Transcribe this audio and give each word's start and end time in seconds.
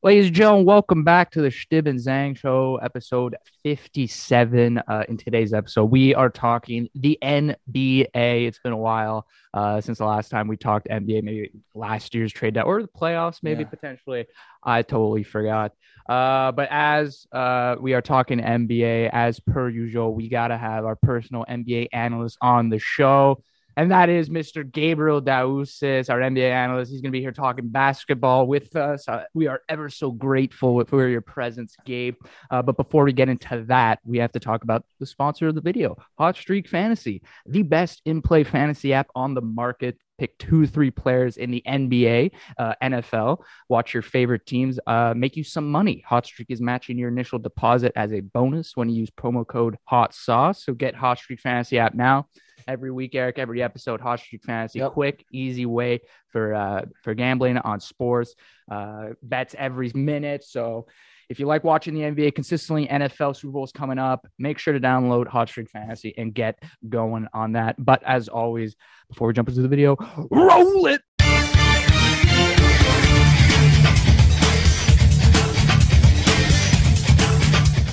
Ladies 0.00 0.26
and 0.26 0.34
gentlemen, 0.36 0.64
welcome 0.64 1.02
back 1.02 1.32
to 1.32 1.42
the 1.42 1.48
Stib 1.48 1.88
and 1.88 1.98
Zang 1.98 2.36
Show, 2.38 2.76
episode 2.76 3.34
57. 3.64 4.78
Uh, 4.78 5.02
in 5.08 5.16
today's 5.16 5.52
episode, 5.52 5.86
we 5.86 6.14
are 6.14 6.30
talking 6.30 6.88
the 6.94 7.18
NBA. 7.20 8.06
It's 8.14 8.60
been 8.60 8.72
a 8.72 8.76
while 8.76 9.26
uh, 9.52 9.80
since 9.80 9.98
the 9.98 10.04
last 10.04 10.28
time 10.28 10.46
we 10.46 10.56
talked 10.56 10.86
NBA, 10.88 11.24
maybe 11.24 11.50
last 11.74 12.14
year's 12.14 12.32
trade 12.32 12.54
deadline 12.54 12.72
or 12.72 12.82
the 12.82 12.86
playoffs, 12.88 13.40
maybe 13.42 13.64
Yeah. 13.64 13.70
potentially. 13.70 14.26
I 14.62 14.82
totally 14.82 15.24
forgot. 15.24 15.72
Uh, 16.08 16.52
but 16.52 16.68
as 16.70 17.26
uh, 17.32 17.74
we 17.80 17.94
are 17.94 18.00
talking 18.02 18.38
NBA, 18.38 19.10
as 19.12 19.40
per 19.40 19.68
usual, 19.68 20.14
we 20.14 20.28
got 20.28 20.48
to 20.48 20.58
have 20.58 20.84
our 20.84 20.94
personal 20.94 21.44
NBA 21.48 21.88
analyst 21.92 22.38
on 22.40 22.68
the 22.68 22.78
show. 22.78 23.42
And 23.78 23.92
that 23.92 24.08
is 24.08 24.28
Mr. 24.28 24.68
Gabriel 24.68 25.22
Dausis, 25.22 26.10
our 26.10 26.18
NBA 26.18 26.50
analyst. 26.50 26.90
He's 26.90 27.00
going 27.00 27.12
to 27.12 27.16
be 27.16 27.20
here 27.20 27.30
talking 27.30 27.68
basketball 27.68 28.48
with 28.48 28.74
us. 28.74 29.06
Uh, 29.06 29.22
we 29.34 29.46
are 29.46 29.62
ever 29.68 29.88
so 29.88 30.10
grateful 30.10 30.84
for 30.84 31.06
your 31.06 31.20
presence, 31.20 31.76
Gabe. 31.86 32.16
Uh, 32.50 32.60
but 32.60 32.76
before 32.76 33.04
we 33.04 33.12
get 33.12 33.28
into 33.28 33.64
that, 33.68 34.00
we 34.04 34.18
have 34.18 34.32
to 34.32 34.40
talk 34.40 34.64
about 34.64 34.84
the 34.98 35.06
sponsor 35.06 35.46
of 35.46 35.54
the 35.54 35.60
video, 35.60 35.96
Hot 36.18 36.36
Streak 36.36 36.66
Fantasy, 36.66 37.22
the 37.46 37.62
best 37.62 38.02
in 38.04 38.20
play 38.20 38.42
fantasy 38.42 38.92
app 38.92 39.10
on 39.14 39.34
the 39.34 39.42
market. 39.42 39.96
Pick 40.18 40.36
two, 40.38 40.66
three 40.66 40.90
players 40.90 41.36
in 41.36 41.52
the 41.52 41.62
NBA, 41.64 42.32
uh, 42.58 42.74
NFL. 42.82 43.38
Watch 43.68 43.94
your 43.94 44.02
favorite 44.02 44.44
teams 44.44 44.80
uh, 44.88 45.14
make 45.16 45.36
you 45.36 45.44
some 45.44 45.70
money. 45.70 46.02
Hot 46.08 46.26
Streak 46.26 46.50
is 46.50 46.60
matching 46.60 46.98
your 46.98 47.10
initial 47.10 47.38
deposit 47.38 47.92
as 47.94 48.12
a 48.12 48.18
bonus 48.18 48.72
when 48.74 48.88
you 48.88 48.96
use 48.96 49.10
promo 49.10 49.46
code 49.46 49.78
Hot 49.84 50.12
Sauce. 50.12 50.64
So 50.64 50.74
get 50.74 50.96
Hot 50.96 51.18
Streak 51.18 51.38
Fantasy 51.38 51.78
app 51.78 51.94
now 51.94 52.26
every 52.68 52.92
week, 52.92 53.14
Eric. 53.16 53.38
Every 53.38 53.62
episode, 53.62 54.00
Hot 54.00 54.20
Streak 54.20 54.44
Fantasy, 54.44 54.78
Yep. 54.78 54.92
quick, 54.92 55.24
easy 55.32 55.66
way 55.66 56.00
for 56.28 56.54
uh, 56.54 56.82
for 57.02 57.14
gambling 57.14 57.58
on 57.58 57.80
sports. 57.80 58.34
Uh, 58.70 59.08
bets 59.22 59.56
every 59.58 59.90
minute. 59.94 60.44
So 60.44 60.86
if 61.28 61.38
you 61.40 61.46
like 61.46 61.64
watching 61.64 61.94
the 61.94 62.02
NBA 62.02 62.34
consistently, 62.34 62.86
NFL 62.86 63.36
Super 63.36 63.52
Bowl's 63.52 63.72
coming 63.72 63.98
up. 63.98 64.26
Make 64.38 64.58
sure 64.58 64.72
to 64.72 64.80
download 64.80 65.26
Hot 65.26 65.48
Streak 65.48 65.68
Fantasy 65.70 66.14
and 66.16 66.32
get 66.32 66.62
going 66.88 67.26
on 67.34 67.52
that. 67.52 67.76
But 67.78 68.02
as 68.04 68.28
always, 68.28 68.76
before 69.08 69.28
we 69.28 69.34
jump 69.34 69.48
into 69.48 69.60
the 69.62 69.68
video, 69.68 69.96
roll 70.30 70.86
it. 70.86 71.02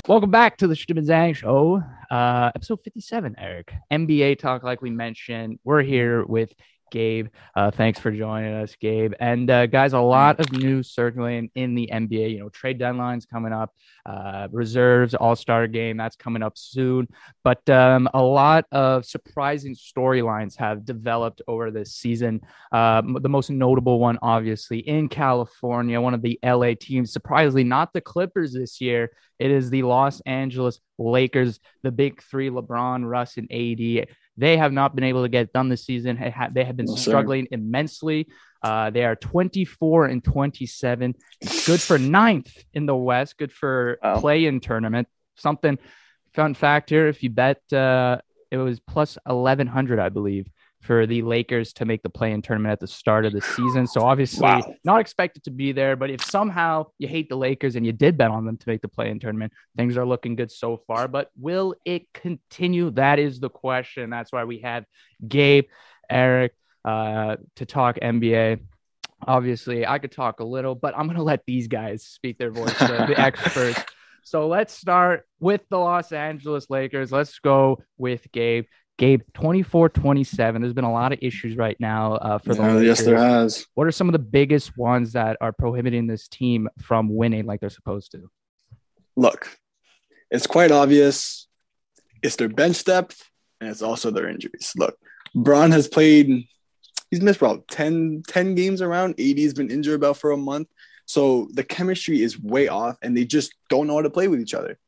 Welcome 0.08 0.30
back 0.30 0.58
to 0.58 0.68
the 0.68 0.76
and 0.98 1.04
Zang 1.04 1.34
Show, 1.34 1.82
uh, 2.12 2.52
episode 2.54 2.78
57, 2.84 3.34
Eric. 3.38 3.72
NBA 3.90 4.38
talk, 4.38 4.62
like 4.62 4.80
we 4.80 4.88
mentioned. 4.88 5.58
We're 5.64 5.82
here 5.82 6.24
with 6.24 6.54
Gabe. 6.90 7.28
Uh, 7.54 7.70
thanks 7.70 7.98
for 7.98 8.10
joining 8.10 8.54
us, 8.54 8.74
Gabe. 8.80 9.12
And 9.20 9.50
uh, 9.50 9.66
guys, 9.66 9.92
a 9.92 10.00
lot 10.00 10.40
of 10.40 10.52
news 10.52 10.90
circulating 10.90 11.50
in 11.54 11.74
the 11.74 11.90
NBA. 11.92 12.32
You 12.32 12.40
know, 12.40 12.48
trade 12.48 12.78
deadlines 12.78 13.28
coming 13.28 13.52
up, 13.52 13.74
uh, 14.04 14.48
reserves, 14.50 15.14
All 15.14 15.36
Star 15.36 15.66
game 15.66 15.96
that's 15.96 16.16
coming 16.16 16.42
up 16.42 16.56
soon. 16.56 17.08
But 17.44 17.68
um, 17.68 18.08
a 18.14 18.22
lot 18.22 18.66
of 18.72 19.04
surprising 19.04 19.74
storylines 19.74 20.56
have 20.56 20.84
developed 20.84 21.42
over 21.48 21.70
this 21.70 21.94
season. 21.94 22.40
Um, 22.72 23.18
the 23.20 23.28
most 23.28 23.50
notable 23.50 23.98
one, 23.98 24.18
obviously, 24.22 24.78
in 24.78 25.08
California, 25.08 26.00
one 26.00 26.14
of 26.14 26.22
the 26.22 26.38
LA 26.44 26.72
teams, 26.78 27.12
surprisingly, 27.12 27.64
not 27.64 27.92
the 27.92 28.00
Clippers 28.00 28.52
this 28.52 28.80
year. 28.80 29.10
It 29.38 29.50
is 29.50 29.70
the 29.70 29.82
Los 29.82 30.20
Angeles 30.22 30.80
Lakers, 30.98 31.60
the 31.82 31.90
big 31.90 32.22
three 32.22 32.48
LeBron, 32.50 33.08
Russ, 33.08 33.36
and 33.36 33.50
AD. 33.52 34.08
They 34.36 34.56
have 34.56 34.72
not 34.72 34.94
been 34.94 35.04
able 35.04 35.22
to 35.22 35.28
get 35.28 35.52
done 35.52 35.68
this 35.68 35.84
season. 35.84 36.16
They 36.16 36.30
have- 36.64 36.76
been 36.76 36.86
sir. 36.88 36.96
struggling 37.10 37.48
immensely. 37.50 38.28
Uh, 38.62 38.90
they 38.90 39.04
are 39.04 39.16
24 39.16 40.06
and 40.06 40.22
27. 40.24 41.14
Good 41.66 41.80
for 41.80 41.98
ninth 41.98 42.52
in 42.74 42.86
the 42.86 42.96
West. 42.96 43.38
Good 43.38 43.52
for 43.52 43.98
Wow. 44.02 44.20
play 44.20 44.44
in 44.46 44.60
tournament. 44.60 45.08
Something 45.36 45.78
fun 46.34 46.54
fact 46.54 46.90
here 46.90 47.06
if 47.08 47.22
you 47.22 47.30
bet, 47.30 47.60
uh, 47.72 48.18
it 48.50 48.58
was 48.58 48.80
plus 48.80 49.16
1100, 49.26 49.98
I 49.98 50.08
believe, 50.08 50.46
for 50.86 51.06
the 51.06 51.22
Lakers 51.22 51.72
to 51.74 51.84
make 51.84 52.02
the 52.02 52.08
play 52.08 52.32
in 52.32 52.40
tournament 52.40 52.72
at 52.72 52.80
the 52.80 52.86
start 52.86 53.26
of 53.26 53.32
the 53.32 53.40
season. 53.40 53.86
So 53.86 54.02
obviously, 54.02 54.42
Wow. 54.42 54.74
not 54.84 55.00
expected 55.00 55.44
to 55.44 55.50
be 55.50 55.72
there. 55.72 55.96
But 55.96 56.10
if 56.10 56.22
somehow 56.24 56.86
you 56.98 57.08
hate 57.08 57.28
the 57.28 57.36
Lakers 57.36 57.76
and 57.76 57.84
you 57.84 57.92
did 57.92 58.16
bet 58.16 58.30
on 58.30 58.46
them 58.46 58.56
to 58.56 58.68
make 58.68 58.80
the 58.82 58.88
play 58.88 59.10
in 59.10 59.18
tournament, 59.18 59.52
things 59.76 59.96
are 59.96 60.06
looking 60.06 60.36
good 60.36 60.50
so 60.52 60.76
far. 60.86 61.08
But 61.08 61.30
will 61.36 61.74
it 61.84 62.12
continue? 62.14 62.90
That 62.90 63.18
is 63.18 63.40
the 63.40 63.50
question. 63.50 64.10
That's 64.10 64.32
why 64.32 64.44
we 64.44 64.60
have 64.60 64.84
Gabe, 65.26 65.64
Eric, 66.08 66.52
uh, 66.84 67.36
to 67.56 67.66
talk 67.66 67.98
NBA. 68.00 68.60
Obviously, 69.26 69.86
I 69.86 69.98
could 69.98 70.12
talk 70.12 70.40
a 70.40 70.44
little, 70.44 70.74
but 70.74 70.96
I'm 70.96 71.06
going 71.06 71.16
to 71.16 71.22
let 71.22 71.42
these 71.46 71.68
guys 71.68 72.04
speak 72.04 72.38
their 72.38 72.50
voice, 72.50 72.78
the, 72.78 73.06
the 73.08 73.18
experts. 73.20 73.80
So 74.22 74.48
let's 74.48 74.74
start 74.74 75.24
with 75.40 75.62
the 75.70 75.78
Los 75.78 76.12
Angeles 76.12 76.68
Lakers. 76.68 77.12
Let's 77.12 77.38
go 77.38 77.82
with 77.96 78.26
Gabe. 78.32 78.66
Gabe, 78.98 79.20
24 79.34 79.90
27. 79.90 80.62
There's 80.62 80.72
been 80.72 80.84
a 80.84 80.92
lot 80.92 81.12
of 81.12 81.18
issues 81.20 81.56
right 81.56 81.76
now 81.78 82.14
uh, 82.14 82.38
for 82.38 82.54
the 82.54 82.62
Yeah, 82.62 82.68
Lakers. 82.68 82.84
yes, 82.86 83.02
there 83.04 83.18
has. 83.18 83.66
What 83.74 83.86
are 83.86 83.92
some 83.92 84.08
of 84.08 84.12
the 84.14 84.18
biggest 84.18 84.76
ones 84.78 85.12
that 85.12 85.36
are 85.40 85.52
prohibiting 85.52 86.06
this 86.06 86.28
team 86.28 86.68
from 86.80 87.14
winning 87.14 87.44
like 87.44 87.60
they're 87.60 87.68
supposed 87.68 88.12
to? 88.12 88.30
Look, 89.16 89.58
it's 90.30 90.46
quite 90.46 90.70
obvious. 90.70 91.46
It's 92.22 92.36
their 92.36 92.48
bench 92.48 92.84
depth 92.84 93.28
and 93.60 93.68
it's 93.68 93.82
also 93.82 94.10
their 94.10 94.28
injuries. 94.28 94.72
Look, 94.76 94.96
Braun 95.34 95.70
has 95.72 95.88
played, 95.88 96.46
he's 97.10 97.20
missed 97.20 97.40
about 97.42 97.68
10, 97.68 98.22
10 98.26 98.54
games 98.54 98.80
around. 98.80 99.20
AD 99.20 99.38
has 99.38 99.52
been 99.52 99.70
injured 99.70 99.96
about 99.96 100.16
for 100.16 100.30
a 100.30 100.36
month. 100.38 100.68
So 101.04 101.48
the 101.52 101.62
chemistry 101.62 102.22
is 102.22 102.40
way 102.40 102.68
off 102.68 102.96
and 103.02 103.14
they 103.14 103.26
just 103.26 103.54
don't 103.68 103.86
know 103.86 103.96
how 103.96 104.02
to 104.02 104.10
play 104.10 104.26
with 104.28 104.40
each 104.40 104.54
other. 104.54 104.78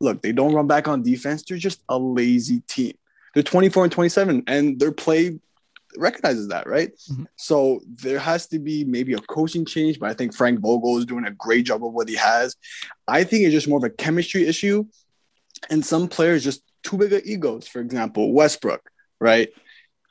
Look, 0.00 0.22
they 0.22 0.32
don't 0.32 0.54
run 0.54 0.66
back 0.66 0.88
on 0.88 1.02
defense. 1.02 1.44
They're 1.46 1.58
just 1.58 1.82
a 1.88 1.98
lazy 1.98 2.60
team. 2.66 2.94
They're 3.38 3.44
24 3.44 3.84
and 3.84 3.92
27 3.92 4.42
and 4.48 4.80
their 4.80 4.90
play 4.90 5.38
recognizes 5.96 6.48
that, 6.48 6.66
right? 6.66 6.90
Mhm. 7.08 7.26
So 7.36 7.80
there 7.86 8.18
has 8.18 8.48
to 8.48 8.58
be 8.58 8.82
maybe 8.82 9.12
a 9.12 9.20
coaching 9.20 9.64
change, 9.64 10.00
but 10.00 10.10
I 10.10 10.14
think 10.14 10.34
Frank 10.34 10.58
Vogel 10.58 10.98
is 10.98 11.06
doing 11.06 11.24
a 11.24 11.30
great 11.30 11.64
job 11.64 11.86
of 11.86 11.92
what 11.92 12.08
he 12.08 12.16
has. 12.16 12.56
I 13.06 13.22
think 13.22 13.44
it's 13.44 13.52
just 13.52 13.68
more 13.68 13.78
of 13.78 13.84
a 13.84 13.90
chemistry 13.90 14.48
issue. 14.48 14.86
And 15.70 15.86
some 15.86 16.08
players 16.08 16.42
just 16.42 16.64
too 16.82 16.98
big 16.98 17.12
of 17.12 17.24
egos. 17.24 17.68
For 17.68 17.80
example, 17.80 18.32
Westbrook, 18.32 18.90
right? 19.20 19.50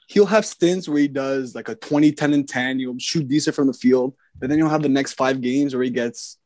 He'll 0.07 0.25
have 0.27 0.45
stints 0.45 0.87
where 0.87 0.99
he 0.99 1.09
does 1.09 1.53
like 1.53 1.67
a 1.67 1.75
20, 1.75 2.13
10, 2.13 2.33
and 2.33 2.47
10. 2.47 2.79
He'll 2.79 2.97
shoot 2.97 3.27
decent 3.27 3.57
from 3.57 3.67
the 3.67 3.73
field. 3.73 4.15
But 4.39 4.47
then 4.47 4.57
you'll 4.57 4.69
have 4.69 4.83
the 4.83 4.87
next 4.87 5.15
five 5.15 5.41
games 5.41 5.75
where 5.75 5.83
he 5.83 5.89
gets 5.89 6.37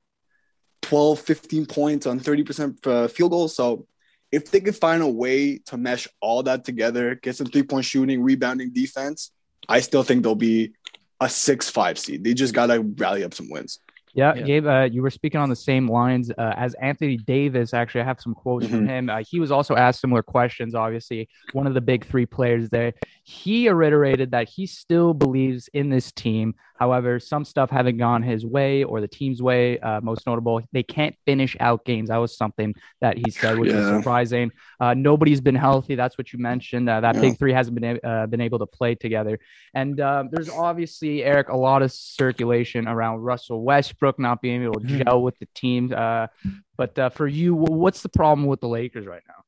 12, 0.82 1.20
15 1.20 1.68
points 1.68 2.08
on 2.08 2.20
30% 2.20 2.88
uh, 2.88 3.08
field 3.08 3.30
goals. 3.30 3.56
So 3.56 3.86
if 4.32 4.50
they 4.52 4.60
could 4.62 4.76
find 4.76 5.02
a 5.04 5.08
way 5.08 5.58
to 5.66 5.78
mesh 5.78 6.08
all 6.22 6.44
that 6.44 6.64
together, 6.64 7.16
get 7.16 7.36
some 7.36 7.48
three 7.48 7.64
point 7.64 7.86
shooting, 7.86 8.22
rebounding, 8.22 8.72
defense, 8.72 9.32
I 9.68 9.80
still 9.82 10.04
think 10.04 10.24
they'll 10.24 10.36
be 10.36 10.72
a 11.20 11.30
six 11.30 11.70
five 11.70 12.00
seed. 12.00 12.24
They 12.24 12.34
just 12.34 12.54
gotta 12.54 12.80
rally 12.82 13.24
up 13.24 13.34
some 13.34 13.50
wins. 13.50 13.80
Yeah, 14.14 14.34
Yeah. 14.36 14.44
Gabe, 14.44 14.68
uh, 14.68 14.90
you 14.92 15.02
were 15.02 15.10
speaking 15.10 15.40
on 15.40 15.48
the 15.50 15.56
same 15.56 15.88
lines 15.88 16.32
uh, 16.32 16.54
as 16.58 16.74
Anthony 16.82 17.16
Davis. 17.16 17.74
Actually, 17.74 18.02
I 18.02 18.06
have 18.06 18.20
some 18.20 18.34
quotes 18.34 18.68
from 18.68 18.86
Mhm. 18.86 18.90
him. 18.90 19.10
Uh, 19.10 19.24
he 19.26 19.40
was 19.40 19.52
also 19.52 19.76
asked 19.76 20.02
similar 20.02 20.22
questions. 20.22 20.76
Obviously, 20.76 21.30
one 21.54 21.66
of 21.66 21.74
the 21.74 21.80
big 21.80 22.04
three 22.06 22.26
players 22.26 22.70
there. 22.70 22.94
He 23.32 23.70
reiterated 23.70 24.32
that 24.32 24.50
he 24.50 24.66
still 24.68 25.14
believes 25.14 25.70
in 25.74 25.90
this 25.90 26.12
team. 26.12 26.54
However, 26.78 27.18
some 27.20 27.46
stuff 27.46 27.70
haven't 27.70 27.98
gone 27.98 28.24
his 28.24 28.46
way 28.46 28.84
or 28.84 29.00
the 29.00 29.08
team's 29.08 29.42
way. 29.42 29.80
Uh, 29.80 30.02
most 30.02 30.28
notable, 30.28 30.62
they 30.74 30.84
can't 30.84 31.16
finish 31.26 31.56
out 31.62 31.86
games. 31.86 32.10
That 32.10 32.18
was 32.18 32.36
something 32.36 32.76
that 33.00 33.18
he 33.18 33.32
said, 33.32 33.58
which 33.58 33.72
was 33.72 33.86
Yeah. 33.88 33.98
surprising. 34.00 34.52
Uh, 34.82 34.94
nobody's 34.96 35.40
been 35.40 35.56
healthy. 35.56 35.96
That's 35.96 36.18
what 36.18 36.34
you 36.34 36.40
mentioned. 36.40 36.90
Uh, 36.90 37.00
that 37.00 37.16
Yeah. 37.16 37.22
big 37.22 37.38
three 37.40 37.54
hasn't 37.54 37.80
been 37.80 37.98
a- 38.04 38.08
uh, 38.08 38.26
been 38.28 38.42
able 38.42 38.60
to 38.60 38.66
play 38.66 38.96
together. 38.96 39.40
And 39.74 39.98
uh, 40.02 40.26
there's 40.30 40.50
obviously 40.50 41.24
Eric 41.24 41.48
a 41.50 41.56
lot 41.58 41.84
of 41.84 41.92
circulation 41.94 42.86
around 42.88 43.20
Russell 43.22 43.64
Westbrook 43.64 44.20
not 44.20 44.42
being 44.42 44.62
able 44.64 44.74
to 44.82 44.88
Mm-hmm. 44.88 45.02
Mhm. 45.02 45.06
gel 45.06 45.22
with 45.24 45.40
the 45.40 45.48
team. 45.56 45.94
Uh, 45.96 46.28
but 46.76 47.00
uh, 47.00 47.10
for 47.10 47.28
you, 47.28 47.56
what's 47.56 48.02
the 48.02 48.10
problem 48.10 48.46
with 48.48 48.60
the 48.60 48.68
Lakers 48.68 49.06
right 49.08 49.24
now? 49.28 49.40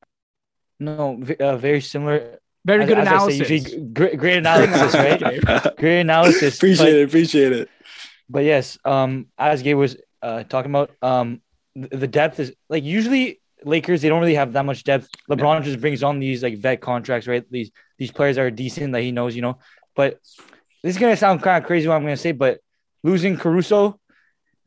No, 0.80 1.22
uh, 1.38 1.56
very 1.56 1.80
similar. 1.82 2.38
Very 2.64 2.82
As- 2.82 2.88
good 2.88 2.98
as 2.98 3.08
I 3.08 3.10
say, 3.28 3.36
analysis. 3.36 3.74
great, 3.92 4.16
great 4.18 4.36
analysis, 4.38 4.94
right? 5.46 5.76
Great 5.76 6.00
analysis. 6.00 6.56
appreciate 6.56 6.86
but, 6.86 6.94
it. 6.94 7.08
Appreciate 7.08 7.52
it. 7.52 7.68
But 8.28 8.44
yes, 8.44 8.78
um, 8.84 9.26
as 9.38 9.62
Gabe 9.62 9.76
was 9.76 9.96
uh, 10.22 10.44
talking 10.44 10.70
about, 10.70 10.90
um, 11.02 11.42
th- 11.76 11.90
the 11.90 12.06
depth 12.06 12.40
is 12.40 12.54
like 12.70 12.82
usually 12.82 13.40
Lakers 13.64 14.00
they 14.02 14.08
don't 14.08 14.20
really 14.20 14.34
have 14.34 14.54
that 14.54 14.64
much 14.64 14.82
depth. 14.84 15.08
LeBron 15.28 15.62
just 15.62 15.80
brings 15.80 16.02
on 16.02 16.18
these 16.20 16.42
like 16.42 16.56
vet 16.58 16.80
contracts, 16.80 17.26
right? 17.28 17.44
These 17.50 17.70
these 17.98 18.10
players 18.10 18.38
are 18.38 18.50
decent 18.50 18.92
that 18.92 19.02
he 19.02 19.12
knows, 19.12 19.36
you 19.36 19.42
know. 19.42 19.58
But 19.94 20.20
this 20.82 20.96
is 20.96 20.98
gonna 20.98 21.16
sound 21.16 21.42
kind 21.42 21.62
of 21.62 21.66
crazy 21.66 21.86
what 21.86 21.94
I'm 21.96 22.02
gonna 22.02 22.16
say, 22.16 22.32
but 22.32 22.60
losing 23.02 23.36
Caruso, 23.36 24.00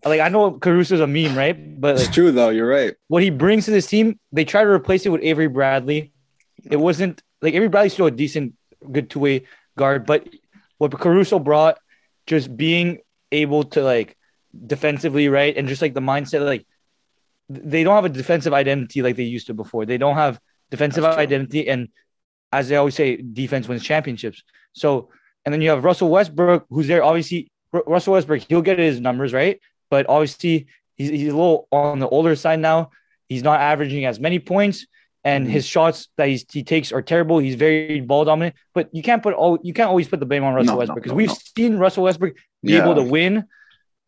like 0.06 0.20
I 0.22 0.30
know 0.30 0.52
Caruso's 0.52 1.00
a 1.00 1.08
meme, 1.08 1.36
right? 1.36 1.80
But 1.82 2.00
It's 2.00 2.10
true 2.14 2.32
though. 2.32 2.50
You're 2.50 2.70
right. 2.70 2.94
what 3.08 3.24
he 3.24 3.32
brings 3.32 3.66
to 3.66 3.72
this 3.72 3.88
team, 3.88 4.20
they 4.32 4.46
try 4.46 4.64
to 4.64 4.70
replace 4.70 5.06
it 5.06 5.10
with 5.10 5.22
Avery 5.24 5.48
Bradley. 5.48 6.12
It 6.70 6.78
wasn't 6.78 7.22
like 7.42 7.54
Avery 7.54 7.70
Bradley's 7.70 7.94
still 7.94 8.08
a 8.08 8.12
decent, 8.12 8.54
good 8.92 9.10
two 9.10 9.20
way 9.20 9.44
guard, 9.78 10.06
but 10.06 10.28
what 10.78 10.92
Caruso 10.92 11.40
brought, 11.40 11.78
just 12.26 12.56
being 12.56 13.00
able 13.32 13.64
to 13.64 13.84
like 13.84 14.18
defensively, 14.66 15.30
right? 15.30 15.56
And 15.56 15.68
just 15.68 15.82
like 15.82 15.94
the 15.94 16.02
mindset, 16.02 16.46
like 16.46 16.66
they 17.50 17.84
don't 17.84 17.96
have 17.96 18.06
a 18.06 18.10
defensive 18.10 18.54
identity 18.54 19.02
like 19.02 19.16
they 19.16 19.24
used 19.24 19.48
to 19.48 19.54
before. 19.54 19.86
They 19.86 19.98
don't 19.98 20.16
have 20.16 20.40
defensive 20.70 21.06
identity, 21.06 21.68
and 21.70 21.90
as 22.52 22.70
they 22.70 22.76
always 22.76 22.96
say, 22.96 23.18
defense 23.18 23.68
wins 23.68 23.84
championships. 23.84 24.44
So, 24.74 25.10
and 25.46 25.54
then 25.54 25.62
you 25.62 25.70
have 25.70 25.84
Russell 25.84 26.10
Westbrook, 26.10 26.66
who's 26.70 26.88
there. 26.88 27.04
Obviously, 27.04 27.52
R- 27.74 27.84
Russell 27.88 28.14
Westbrook, 28.14 28.42
he'll 28.48 28.62
get 28.62 28.80
his 28.80 29.00
numbers 29.00 29.34
right, 29.34 29.60
but 29.90 30.08
obviously 30.10 30.68
he's, 30.96 31.10
he's 31.10 31.34
a 31.34 31.36
little 31.36 31.68
on 31.72 32.00
the 32.00 32.08
older 32.10 32.36
side 32.36 32.60
now. 32.60 32.92
He's 33.30 33.44
not 33.44 33.60
averaging 33.60 34.06
as 34.06 34.20
many 34.20 34.40
points, 34.40 34.88
and 35.28 35.44
mm-hmm. 35.44 35.52
his 35.52 35.68
shots 35.68 36.08
that 36.16 36.30
he's, 36.30 36.46
he 36.50 36.64
takes 36.64 36.94
are 36.94 37.02
terrible. 37.02 37.40
He's 37.40 37.56
very 37.56 38.00
ball 38.00 38.24
dominant, 38.24 38.56
but 38.74 38.90
you 38.94 39.04
can't 39.04 39.22
put 39.22 39.34
all 39.34 39.60
you 39.62 39.74
can't 39.74 39.90
always 39.90 40.08
put 40.08 40.22
the 40.22 40.26
blame 40.26 40.46
on 40.46 40.54
Russell 40.54 40.76
no, 40.76 40.80
Westbrook 40.80 41.04
because 41.04 41.12
no, 41.12 41.16
no, 41.16 41.18
we've 41.18 41.38
seen 41.58 41.78
Russell 41.78 42.06
Westbrook 42.06 42.36
be 42.64 42.74
yeah. 42.74 42.84
able 42.84 42.96
to 42.96 43.04
win 43.04 43.46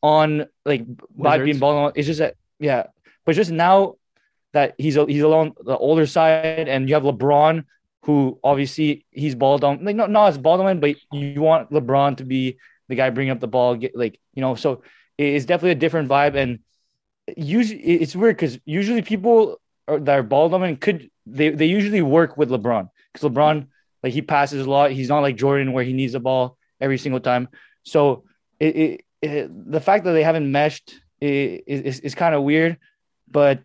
on 0.01 0.45
like 0.66 0.86
by 1.18 1.38
being 1.39 1.60
ball 1.60 1.74
dominant. 1.74 1.98
It's 1.98 2.07
just 2.07 2.19
that 2.19 2.36
yeah, 2.57 2.83
but 3.25 3.36
just 3.36 3.51
now 3.51 3.95
that 4.54 4.75
he's 4.77 4.95
he's 4.95 5.24
along 5.24 5.56
the 5.62 5.77
older 5.77 6.06
side, 6.06 6.69
and 6.69 6.88
you 6.88 6.95
have 6.95 7.04
LeBron, 7.04 7.65
who 8.04 8.39
obviously 8.42 9.06
he's 9.12 9.36
ball 9.36 9.57
dominant, 9.57 9.88
like 9.88 9.98
not 9.98 10.10
not 10.10 10.30
as 10.30 10.38
ball 10.38 10.56
dominant, 10.56 10.80
but 10.80 10.95
you 11.12 11.42
want 11.42 11.69
LeBron 11.69 12.15
to 12.18 12.24
be 12.24 12.57
the 12.88 12.95
guy 12.95 13.10
bringing 13.10 13.31
up 13.31 13.42
the 13.42 13.48
ball, 13.48 13.75
get 13.75 13.94
like 13.94 14.18
you 14.33 14.42
know. 14.42 14.56
So 14.56 14.83
it's 15.18 15.44
definitely 15.44 15.72
a 15.72 15.83
different 15.83 16.07
vibe, 16.07 16.36
and 16.36 16.60
usually 17.36 17.81
it's 17.81 18.15
weird 18.15 18.38
because 18.38 18.57
usually 18.63 19.01
people 19.01 19.60
that 19.98 20.19
are 20.19 20.24
ball 20.24 20.50
dominant 20.50 20.81
could 20.81 21.09
they 21.25 21.50
they 21.50 21.66
usually 21.66 22.01
work 22.01 22.38
with 22.38 22.50
LeBron 22.50 22.89
because 23.13 23.30
LeBron 23.30 23.68
like 24.04 24.13
he 24.13 24.21
passes 24.21 24.66
a 24.66 24.69
lot. 24.69 24.92
He's 24.92 25.10
not 25.10 25.19
like 25.19 25.36
Jordan 25.36 25.74
where 25.74 25.83
he 25.83 25.94
needs 25.94 26.13
the 26.13 26.19
ball 26.19 26.57
every 26.80 26.98
single 26.98 27.19
time. 27.19 27.50
So 27.83 28.24
it, 28.60 28.75
it, 28.75 29.06
it 29.21 29.71
the 29.71 29.81
fact 29.81 30.06
that 30.06 30.13
they 30.13 30.24
haven't 30.24 30.51
meshed 30.51 30.95
is 31.21 31.81
is, 31.81 32.00
is 32.01 32.16
kind 32.16 32.36
of 32.36 32.44
weird, 32.44 32.77
but 33.30 33.62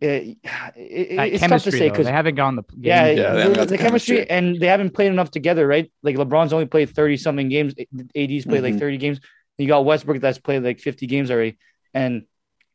it, 0.00 0.38
it, 0.76 1.34
it's 1.34 1.46
tough 1.46 1.64
to 1.64 1.72
say 1.72 1.90
because 1.90 2.06
they 2.06 2.12
haven't 2.12 2.36
gone 2.36 2.56
the 2.56 2.62
yeah, 2.78 3.06
yeah 3.08 3.32
the, 3.34 3.50
the, 3.50 3.66
the, 3.66 3.78
chemistry, 3.78 4.28
and 4.30 4.58
they 4.60 4.66
haven't 4.66 4.90
played 4.90 5.10
enough 5.10 5.30
together, 5.30 5.66
right? 5.66 5.90
Like 6.02 6.16
LeBron's 6.16 6.52
only 6.52 6.66
played 6.66 6.90
thirty 6.90 7.16
something 7.16 7.48
games, 7.48 7.74
AD's 7.78 7.88
played 8.14 8.44
mm-hmm. 8.44 8.62
like 8.62 8.78
thirty 8.78 8.96
games. 8.96 9.20
You 9.56 9.66
got 9.66 9.84
Westbrook 9.84 10.20
that's 10.20 10.38
played 10.38 10.62
like 10.62 10.78
fifty 10.78 11.06
games 11.06 11.30
already, 11.30 11.58
and 11.92 12.24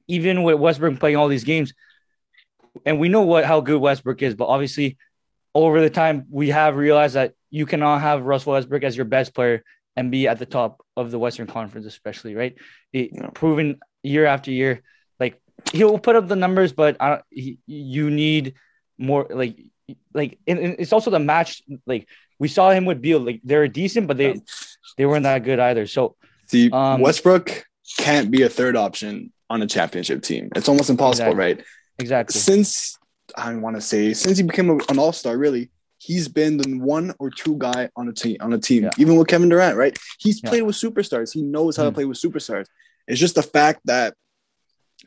even 0.08 0.44
with 0.44 0.60
Westbrook 0.60 1.00
playing 1.00 1.16
all 1.16 1.30
these 1.30 1.46
games, 1.46 1.74
and 2.86 3.00
we 3.00 3.10
know 3.10 3.22
what 3.22 3.46
how 3.46 3.62
good 3.62 3.80
Westbrook 3.80 4.22
is, 4.22 4.36
but 4.36 4.46
obviously 4.46 4.98
over 5.56 5.82
the 5.82 5.90
time 5.90 6.26
we 6.30 6.50
have 6.50 6.76
realized 6.76 7.16
that 7.16 7.34
you 7.50 7.66
cannot 7.66 8.02
have 8.02 8.24
Russell 8.24 8.54
Westbrook 8.54 8.84
as 8.84 8.98
your 8.98 9.06
best 9.06 9.34
player 9.36 9.64
and 9.96 10.10
be 10.10 10.28
at 10.28 10.40
the 10.40 10.46
top 10.46 10.84
of 10.98 11.12
the 11.12 11.20
Western 11.20 11.46
Conference, 11.46 11.86
especially 11.86 12.36
right. 12.36 12.56
It, 12.92 13.12
yeah. 13.14 13.28
Proven 13.34 13.80
year 14.02 14.26
after 14.26 14.52
year 14.52 14.82
like 15.20 15.40
he'll 15.72 16.00
put 16.00 16.16
up 16.16 16.28
the 16.28 16.36
numbers, 16.36 16.74
but 16.74 16.98
I 17.00 17.10
don't, 17.10 17.22
he, 17.30 17.60
you 17.68 18.10
need 18.10 18.56
more 18.98 19.28
like 19.30 19.60
like 20.14 20.40
and, 20.48 20.60
and 20.60 20.76
it's 20.80 20.94
also 20.94 21.12
the 21.12 21.20
match 21.20 21.62
like 21.86 22.08
we 22.40 22.48
saw 22.48 22.72
him 22.72 22.86
with 22.86 23.02
Beal 23.02 23.20
like 23.20 23.42
they're 23.44 23.68
decent, 23.68 24.08
but 24.08 24.18
they 24.18 24.42
they 24.98 25.06
weren't 25.06 25.24
that 25.24 25.44
good 25.44 25.60
either. 25.60 25.88
So 25.88 26.16
see 26.48 26.72
um, 26.72 27.02
Westbrook 27.02 27.66
can't 27.98 28.32
be 28.32 28.42
a 28.42 28.50
third 28.50 28.76
option 28.76 29.32
on 29.50 29.62
a 29.62 29.68
championship 29.68 30.24
team. 30.24 30.50
It's 30.56 30.68
almost 30.68 30.90
impossible, 30.90 31.32
exactly. 31.32 31.56
right? 31.56 31.64
Exactly. 32.00 32.40
Since 32.40 32.98
I 33.36 33.56
want 33.56 33.76
to 33.76 33.82
say 33.82 34.14
since 34.14 34.38
he 34.38 34.44
became 34.44 34.70
an 34.70 35.00
all 35.00 35.14
star, 35.14 35.38
really, 35.38 35.70
he's 35.98 36.28
been 36.28 36.58
the 36.58 36.78
one 36.78 37.14
or 37.20 37.30
two 37.30 37.58
guy 37.58 37.90
on 37.96 38.10
a 38.10 38.14
team 38.14 38.38
on 38.42 38.54
a 38.54 38.58
team. 38.58 38.84
Yeah. 38.84 38.90
Even 38.98 39.16
with 39.16 39.28
Kevin 39.28 39.50
Durant, 39.50 39.78
right? 39.78 39.98
He's 40.20 40.42
played 40.42 40.60
yeah. 40.60 40.64
with 40.64 40.76
superstars. 40.76 41.34
He 41.34 41.42
knows 41.42 41.78
how 41.78 41.84
mm. 41.84 41.88
to 41.88 41.92
play 41.92 42.06
with 42.06 42.18
superstars. 42.18 42.66
It's 43.08 43.20
just 43.20 43.36
the 43.36 43.44
fact 43.44 43.82
that 43.86 44.16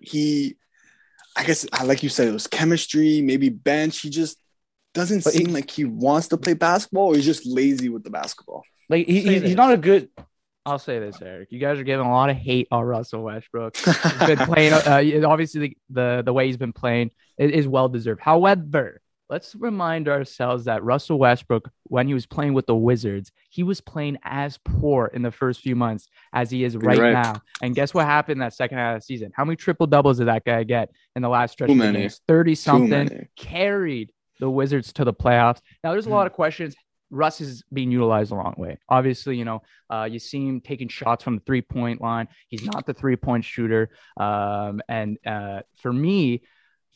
he, 0.01 0.57
I 1.37 1.45
guess, 1.45 1.67
like 1.85 2.03
you 2.03 2.09
said, 2.09 2.29
it 2.29 2.33
was 2.33 2.47
chemistry, 2.47 3.23
maybe 3.23 3.49
bench. 3.49 4.01
He 4.01 4.11
just 4.11 4.39
doesn't 4.95 5.25
but 5.25 5.33
seem 5.33 5.49
he, 5.49 5.53
like 5.53 5.71
he 5.71 5.85
wants 5.85 6.29
to 6.29 6.37
play 6.37 6.55
basketball, 6.55 7.09
or 7.09 7.15
he's 7.15 7.25
just 7.25 7.47
lazy 7.47 7.89
with 7.89 8.05
the 8.05 8.11
basketball. 8.11 8.65
Like 8.89 9.07
he, 9.07 9.21
he's, 9.21 9.43
he's 9.43 9.57
not 9.57 9.73
a 9.73 9.77
good. 9.77 10.09
I'll 10.67 10.81
say 10.81 10.99
this, 10.99 11.23
Eric. 11.23 11.53
You 11.53 11.61
guys 11.61 11.79
are 11.79 11.85
giving 11.85 12.05
a 12.05 12.11
lot 12.11 12.29
of 12.29 12.37
hate 12.37 12.67
on 12.73 12.83
Russell 12.83 13.23
Westbrook. 13.23 13.77
He's 13.77 14.27
been 14.27 14.39
playing. 14.39 14.73
Uh, 14.73 15.27
obviously, 15.27 15.61
the, 15.61 15.77
the 15.89 16.23
the 16.27 16.33
way 16.33 16.47
he's 16.47 16.57
been 16.57 16.73
playing 16.73 17.13
is, 17.39 17.53
is 17.53 17.69
well 17.69 17.89
deserved. 17.89 18.21
However, 18.21 19.01
let's 19.31 19.55
remind 19.55 20.09
ourselves 20.09 20.65
that 20.65 20.83
Russell 20.83 21.21
Westbrook, 21.21 21.71
when 21.85 22.09
he 22.09 22.15
was 22.15 22.27
playing 22.27 22.53
with 22.53 22.67
the 22.67 22.75
Wizards, 22.75 23.31
he 23.49 23.63
was 23.63 23.81
playing 23.81 24.19
as 24.25 24.59
poor 24.65 25.07
in 25.15 25.23
the 25.23 25.31
first 25.31 25.61
few 25.61 25.77
months 25.77 26.09
as 26.33 26.51
he 26.51 26.65
is 26.65 26.77
right, 26.77 26.99
right. 26.99 27.13
now. 27.13 27.43
And 27.63 27.75
guess 27.75 27.95
what 27.95 28.07
happened 28.07 28.43
that 28.43 28.55
second 28.55 28.79
half 28.79 28.97
of 28.97 29.03
the 29.03 29.05
season? 29.05 29.33
How 29.35 29.45
many 29.45 29.57
triple 29.57 29.87
doubles 29.87 30.19
did 30.19 30.27
that 30.27 30.45
guy 30.45 30.65
get 30.65 30.91
in 31.15 31.23
the 31.23 31.29
last 31.29 31.53
stretch 31.53 31.69
Too 31.69 31.81
of 31.81 31.93
the 31.93 31.93
games? 31.93 32.21
30 32.27 32.55
something, 32.57 33.29
carried 33.37 34.13
the 34.41 34.51
Wizards 34.51 34.93
to 34.95 35.05
the 35.05 35.15
playoffs. 35.15 35.61
Now, 35.83 35.93
there's 35.93 36.07
a 36.07 36.11
lot 36.11 36.27
of 36.27 36.33
questions. 36.33 36.75
Russ 37.11 37.41
is 37.41 37.63
being 37.73 37.91
utilized 37.91 38.31
the 38.31 38.37
wrong 38.37 38.55
way. 38.57 38.79
Obviously, 38.89 39.37
you 39.37 39.45
know, 39.45 39.63
uh, 39.91 40.09
you 40.11 40.19
see 40.19 40.47
him 40.47 40.61
taking 40.61 40.89
shots 40.89 41.23
from 41.23 41.37
the 41.37 41.43
three 41.43 41.63
point 41.63 42.01
line. 42.01 42.29
He's 42.49 42.65
not 42.65 42.87
the 42.87 42.95
three 42.95 43.17
point 43.17 43.45
shooter. 43.45 43.91
Um, 44.17 44.81
and 44.89 45.19
uh, 45.25 45.61
for 45.81 45.93
me, 45.93 46.43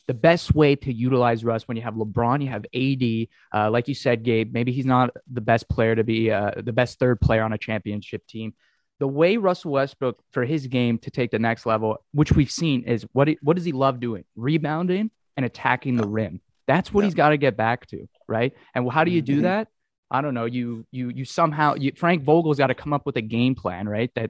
the 0.07 0.13
best 0.13 0.53
way 0.53 0.75
to 0.75 0.91
utilize 0.91 1.45
Russ 1.45 1.67
when 1.67 1.77
you 1.77 1.83
have 1.83 1.93
LeBron, 1.93 2.41
you 2.41 2.49
have 2.49 2.65
AD. 2.73 3.27
Uh, 3.53 3.71
like 3.71 3.87
you 3.87 3.95
said, 3.95 4.23
Gabe, 4.23 4.53
maybe 4.53 4.71
he's 4.71 4.85
not 4.85 5.11
the 5.31 5.41
best 5.41 5.69
player 5.69 5.95
to 5.95 6.03
be 6.03 6.31
uh, 6.31 6.51
the 6.57 6.73
best 6.73 6.99
third 6.99 7.21
player 7.21 7.43
on 7.43 7.53
a 7.53 7.57
championship 7.57 8.27
team. 8.27 8.53
The 8.99 9.07
way 9.07 9.37
Russell 9.37 9.71
Westbrook 9.71 10.21
for 10.31 10.43
his 10.43 10.67
game 10.67 10.97
to 10.99 11.11
take 11.11 11.31
the 11.31 11.39
next 11.39 11.65
level, 11.65 12.03
which 12.13 12.33
we've 12.33 12.51
seen, 12.51 12.83
is 12.83 13.05
what 13.13 13.29
he, 13.29 13.37
what 13.41 13.55
does 13.55 13.65
he 13.65 13.71
love 13.71 13.99
doing? 13.99 14.25
Rebounding 14.35 15.09
and 15.37 15.45
attacking 15.45 15.95
the 15.95 16.07
rim. 16.07 16.41
That's 16.67 16.93
what 16.93 17.01
yeah. 17.01 17.05
he's 17.05 17.15
got 17.15 17.29
to 17.29 17.37
get 17.37 17.57
back 17.57 17.87
to, 17.87 18.07
right? 18.27 18.53
And 18.75 18.91
how 18.91 19.03
do 19.03 19.11
you 19.11 19.21
do 19.21 19.35
mm-hmm. 19.35 19.43
that? 19.43 19.69
I 20.11 20.21
don't 20.21 20.33
know. 20.33 20.45
You 20.45 20.85
you 20.91 21.09
you 21.09 21.25
somehow 21.25 21.75
you, 21.75 21.93
Frank 21.95 22.23
Vogel's 22.23 22.57
got 22.57 22.67
to 22.67 22.75
come 22.75 22.91
up 22.91 23.05
with 23.05 23.15
a 23.15 23.21
game 23.21 23.55
plan, 23.55 23.87
right? 23.87 24.11
That 24.15 24.29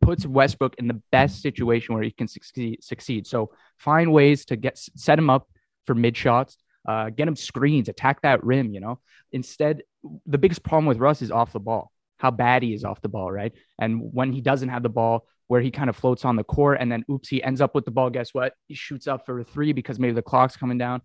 puts 0.00 0.24
Westbrook 0.24 0.76
in 0.78 0.86
the 0.86 1.02
best 1.10 1.42
situation 1.42 1.94
where 1.94 2.04
he 2.04 2.12
can 2.12 2.28
succeed. 2.28 2.82
succeed. 2.82 3.26
So 3.26 3.50
find 3.78 4.12
ways 4.12 4.44
to 4.46 4.56
get 4.56 4.78
set 4.78 5.18
him 5.18 5.28
up 5.28 5.48
for 5.86 5.94
mid 5.94 6.16
shots, 6.16 6.56
uh, 6.88 7.10
get 7.10 7.26
him 7.26 7.36
screens, 7.36 7.88
attack 7.88 8.22
that 8.22 8.44
rim. 8.44 8.72
You 8.72 8.80
know, 8.80 9.00
instead, 9.32 9.82
the 10.24 10.38
biggest 10.38 10.62
problem 10.62 10.86
with 10.86 10.98
Russ 10.98 11.20
is 11.20 11.32
off 11.32 11.52
the 11.52 11.60
ball. 11.60 11.90
How 12.18 12.30
bad 12.30 12.62
he 12.62 12.72
is 12.72 12.84
off 12.84 13.00
the 13.00 13.08
ball, 13.08 13.30
right? 13.30 13.52
And 13.80 14.12
when 14.12 14.32
he 14.32 14.40
doesn't 14.40 14.68
have 14.68 14.82
the 14.82 14.88
ball, 14.88 15.26
where 15.48 15.60
he 15.60 15.70
kind 15.70 15.90
of 15.90 15.96
floats 15.96 16.24
on 16.24 16.36
the 16.36 16.44
court 16.44 16.78
and 16.80 16.92
then 16.92 17.04
oops, 17.10 17.28
he 17.28 17.42
ends 17.42 17.60
up 17.60 17.74
with 17.74 17.84
the 17.84 17.90
ball. 17.90 18.10
Guess 18.10 18.34
what? 18.34 18.52
He 18.68 18.74
shoots 18.74 19.08
up 19.08 19.26
for 19.26 19.40
a 19.40 19.44
three 19.44 19.72
because 19.72 19.98
maybe 19.98 20.12
the 20.12 20.22
clock's 20.22 20.56
coming 20.56 20.78
down. 20.78 21.00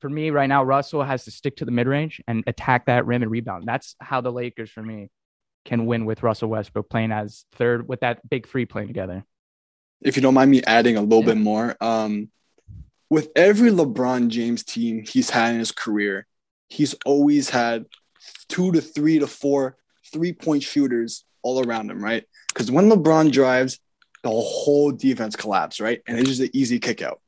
For 0.00 0.08
me, 0.08 0.30
right 0.30 0.48
now, 0.48 0.64
Russell 0.64 1.02
has 1.02 1.24
to 1.24 1.30
stick 1.30 1.56
to 1.56 1.64
the 1.64 1.70
mid 1.70 1.86
range 1.86 2.22
and 2.26 2.42
attack 2.46 2.86
that 2.86 3.06
rim 3.06 3.22
and 3.22 3.30
rebound. 3.30 3.64
That's 3.66 3.96
how 4.00 4.20
the 4.20 4.32
Lakers, 4.32 4.70
for 4.70 4.82
me, 4.82 5.10
can 5.64 5.86
win 5.86 6.06
with 6.06 6.22
Russell 6.22 6.48
Westbrook 6.48 6.88
playing 6.88 7.12
as 7.12 7.44
third 7.52 7.86
with 7.86 8.00
that 8.00 8.28
big 8.28 8.48
three 8.48 8.64
playing 8.64 8.88
together. 8.88 9.24
If 10.00 10.16
you 10.16 10.22
don't 10.22 10.34
mind 10.34 10.50
me 10.50 10.62
adding 10.62 10.96
a 10.96 11.02
little 11.02 11.20
yeah. 11.20 11.34
bit 11.34 11.36
more, 11.36 11.76
um, 11.82 12.30
with 13.10 13.28
every 13.36 13.70
LeBron 13.70 14.28
James 14.28 14.64
team 14.64 15.04
he's 15.06 15.30
had 15.30 15.52
in 15.52 15.58
his 15.58 15.72
career, 15.72 16.26
he's 16.68 16.94
always 17.04 17.50
had 17.50 17.84
two 18.48 18.72
to 18.72 18.80
three 18.80 19.18
to 19.18 19.26
four 19.26 19.76
three 20.12 20.32
point 20.32 20.62
shooters 20.62 21.24
all 21.42 21.64
around 21.64 21.90
him, 21.90 22.02
right? 22.02 22.24
Because 22.48 22.70
when 22.70 22.88
LeBron 22.88 23.32
drives, 23.32 23.78
the 24.22 24.30
whole 24.30 24.90
defense 24.92 25.36
collapses, 25.36 25.80
right? 25.80 26.02
And 26.06 26.18
it's 26.18 26.28
just 26.28 26.40
an 26.40 26.50
easy 26.52 26.78
kick 26.78 27.02
out. 27.02 27.20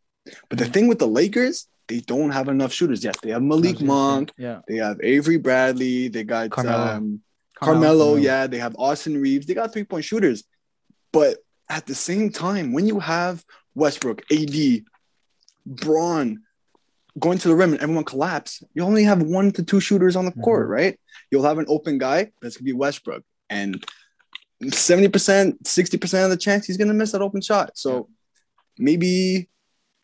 But 0.49 0.59
the 0.59 0.67
thing 0.67 0.89
with 0.89 0.99
the 0.99 1.07
Lakers, 1.07 1.67
they 1.93 2.01
don't 2.01 2.31
have 2.31 2.49
enough 2.49 2.73
shooters. 2.73 3.05
Yes, 3.05 3.17
they 3.23 3.31
have 3.31 3.43
Malik 3.43 3.83
Monk, 3.83 4.33
yeah. 4.39 4.61
they 4.67 4.77
have 4.77 4.99
Avery 5.03 5.37
Bradley, 5.37 6.09
they 6.09 6.25
got 6.25 6.57
um, 6.67 7.21
Carmelo, 7.55 8.15
yeah, 8.15 8.47
they 8.47 8.57
have 8.59 8.75
Austin 8.79 9.21
Reaves. 9.21 9.45
They 9.45 9.53
got 9.53 9.75
three 9.75 9.85
point 9.85 10.07
shooters. 10.07 10.45
But 11.13 11.37
at 11.69 11.85
the 11.85 11.95
same 11.95 12.31
time, 12.31 12.73
when 12.73 12.87
you 12.87 12.99
have 12.99 13.45
Westbrook, 13.75 14.23
AD, 14.33 14.85
Braun 15.67 16.41
going 17.19 17.37
to 17.37 17.49
the 17.49 17.55
rim 17.55 17.73
and 17.73 17.83
everyone 17.83 18.05
collapse, 18.05 18.63
you 18.73 18.83
only 18.85 19.05
have 19.05 19.21
one 19.21 19.53
to 19.53 19.63
two 19.63 19.81
shooters 19.81 20.17
on 20.17 20.25
the 20.25 20.31
mm-hmm. 20.31 20.41
court, 20.41 20.69
right? 20.71 20.99
You'll 21.31 21.45
have 21.45 21.59
an 21.59 21.67
open 21.69 21.99
guy 21.99 22.33
that's 22.41 22.57
gonna 22.57 22.65
be 22.65 22.73
Westbrook. 22.73 23.23
And 23.51 23.85
70%, 24.63 25.63
60% 25.63 26.25
of 26.25 26.31
the 26.31 26.39
chance 26.39 26.65
he's 26.65 26.79
gonna 26.79 26.95
miss 26.95 27.13
that 27.13 27.21
open 27.21 27.43
shot. 27.43 27.73
So 27.75 28.09
maybe 28.79 29.51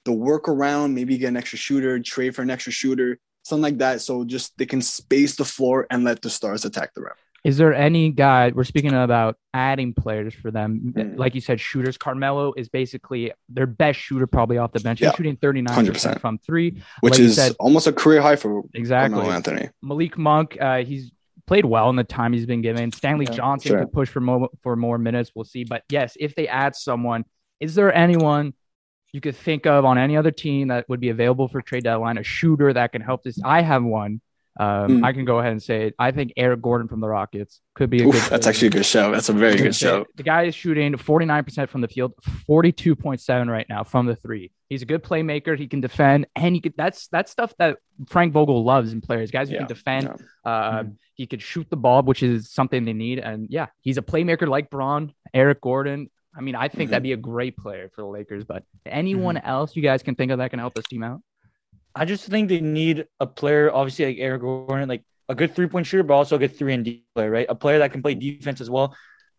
the 0.08 0.14
workaround, 0.14 0.94
maybe 0.94 1.18
get 1.18 1.28
an 1.28 1.36
extra 1.36 1.58
shooter, 1.58 2.00
trade 2.00 2.34
for 2.34 2.40
an 2.40 2.48
extra 2.48 2.72
shooter, 2.72 3.18
something 3.42 3.62
like 3.62 3.78
that. 3.78 4.00
So 4.00 4.24
just 4.24 4.56
they 4.56 4.64
can 4.64 4.80
space 4.80 5.36
the 5.36 5.44
floor 5.44 5.86
and 5.90 6.02
let 6.02 6.22
the 6.22 6.30
stars 6.30 6.64
attack 6.64 6.94
the 6.94 7.02
rim. 7.02 7.12
Is 7.44 7.58
there 7.58 7.74
any 7.74 8.10
guy 8.10 8.50
we're 8.54 8.64
speaking 8.64 8.94
about 8.94 9.36
adding 9.52 9.92
players 9.92 10.34
for 10.34 10.50
them? 10.50 10.94
Mm. 10.96 11.18
Like 11.18 11.34
you 11.34 11.42
said, 11.42 11.60
shooters. 11.60 11.98
Carmelo 11.98 12.54
is 12.56 12.70
basically 12.70 13.32
their 13.50 13.66
best 13.66 13.98
shooter, 14.00 14.26
probably 14.26 14.56
off 14.56 14.72
the 14.72 14.80
bench. 14.80 15.00
Yeah. 15.00 15.10
He's 15.10 15.16
shooting 15.16 15.36
39% 15.36 16.20
from 16.20 16.38
three, 16.38 16.82
which 17.00 17.12
like 17.12 17.20
is 17.20 17.36
said, 17.36 17.54
almost 17.60 17.86
a 17.86 17.92
career 17.92 18.22
high 18.22 18.36
for 18.36 18.62
exactly 18.74 19.14
Carmelo 19.14 19.34
Anthony. 19.34 19.68
Malik 19.82 20.16
Monk, 20.16 20.56
uh, 20.58 20.78
he's 20.78 21.12
played 21.46 21.66
well 21.66 21.90
in 21.90 21.96
the 21.96 22.04
time 22.04 22.32
he's 22.32 22.46
been 22.46 22.62
given. 22.62 22.90
Stanley 22.92 23.26
yeah, 23.26 23.36
Johnson 23.36 23.68
sure. 23.68 23.78
could 23.80 23.92
push 23.92 24.08
for 24.08 24.20
more 24.20 24.48
for 24.62 24.74
more 24.74 24.96
minutes. 24.96 25.32
We'll 25.34 25.44
see. 25.44 25.64
But 25.64 25.84
yes, 25.90 26.16
if 26.18 26.34
they 26.34 26.48
add 26.48 26.74
someone 26.74 27.24
is 27.60 27.74
there 27.74 27.92
anyone 27.94 28.54
you 29.12 29.20
could 29.20 29.36
think 29.36 29.66
of 29.66 29.84
on 29.84 29.98
any 29.98 30.16
other 30.16 30.30
team 30.30 30.68
that 30.68 30.88
would 30.88 31.00
be 31.00 31.08
available 31.08 31.48
for 31.48 31.62
trade 31.62 31.84
deadline, 31.84 32.18
a 32.18 32.22
shooter 32.22 32.72
that 32.72 32.92
can 32.92 33.02
help 33.02 33.22
this? 33.22 33.38
I 33.44 33.62
have 33.62 33.82
one. 33.84 34.20
Um, 34.60 34.98
Hmm. 34.98 35.04
I 35.04 35.12
can 35.12 35.24
go 35.24 35.38
ahead 35.38 35.52
and 35.52 35.62
say 35.62 35.86
it. 35.86 35.94
I 36.00 36.10
think 36.10 36.32
Eric 36.36 36.60
Gordon 36.62 36.88
from 36.88 37.00
the 37.00 37.06
Rockets 37.08 37.60
could 37.76 37.90
be 37.90 38.02
a 38.02 38.06
Oof, 38.08 38.12
good. 38.14 38.22
that's 38.24 38.46
actually 38.48 38.68
a 38.68 38.70
good 38.72 38.86
show. 38.86 39.12
That's 39.12 39.28
a 39.28 39.32
very 39.32 39.56
good 39.56 39.74
show. 39.76 40.04
The 40.16 40.24
guy 40.24 40.42
is 40.44 40.54
shooting 40.56 40.94
49% 40.94 41.68
from 41.68 41.80
the 41.80 41.86
field, 41.86 42.12
42.7 42.48 43.48
right 43.48 43.66
now 43.68 43.84
from 43.84 44.06
the 44.06 44.16
three. 44.16 44.50
He's 44.68 44.82
a 44.82 44.86
good 44.86 45.02
playmaker. 45.02 45.56
He 45.56 45.66
can 45.68 45.80
defend, 45.80 46.26
and 46.36 46.54
he 46.54 46.60
could. 46.60 46.74
That's 46.76 47.06
that's 47.08 47.30
stuff 47.32 47.54
that 47.58 47.78
Frank 48.08 48.32
Vogel 48.32 48.64
loves 48.64 48.92
in 48.92 49.00
players. 49.00 49.30
Guys 49.30 49.48
who 49.48 49.54
Yeah, 49.54 49.60
can 49.60 49.68
defend. 49.68 50.08
yeah. 50.44 50.50
Uh, 50.50 50.84
He 51.14 51.26
could 51.26 51.40
shoot 51.42 51.68
the 51.70 51.76
ball, 51.76 52.02
which 52.02 52.22
is 52.22 52.50
something 52.50 52.84
they 52.84 52.92
need. 52.92 53.18
And 53.18 53.48
yeah, 53.50 53.66
he's 53.80 53.96
a 53.96 54.02
playmaker 54.02 54.46
like 54.46 54.70
Braun, 54.70 55.14
Eric 55.32 55.60
Gordon. 55.62 56.10
I 56.38 56.40
mean, 56.40 56.54
I 56.54 56.68
think 56.68 56.88
Mhm. 56.88 56.90
that'd 56.92 57.02
be 57.02 57.12
a 57.12 57.16
great 57.16 57.56
player 57.56 57.90
for 57.94 58.02
the 58.02 58.06
Lakers. 58.06 58.44
But 58.44 58.62
anyone 58.86 59.36
else 59.38 59.74
you 59.74 59.82
guys 59.82 60.02
can 60.04 60.14
think 60.14 60.30
of 60.30 60.38
that 60.38 60.50
can 60.50 60.60
help 60.60 60.74
this 60.74 60.86
team 60.86 61.02
out? 61.02 61.20
I 61.94 62.04
just 62.04 62.26
think 62.26 62.48
they 62.48 62.60
need 62.60 63.06
a 63.18 63.26
player, 63.26 63.72
obviously 63.74 64.06
like 64.06 64.16
Eric 64.18 64.42
Gordon, 64.42 64.88
like 64.88 65.02
a 65.28 65.34
good 65.34 65.54
three 65.54 65.66
point 65.66 65.86
shooter, 65.86 66.04
but 66.04 66.14
also 66.14 66.36
a 66.36 66.38
good 66.38 66.56
three 66.56 66.72
and 66.74 66.84
D 66.84 67.04
player, 67.14 67.30
right? 67.30 67.46
A 67.48 67.54
player 67.56 67.80
that 67.80 67.90
can 67.92 68.02
play 68.02 68.14
defense 68.14 68.60
as 68.60 68.70
well. 68.70 68.96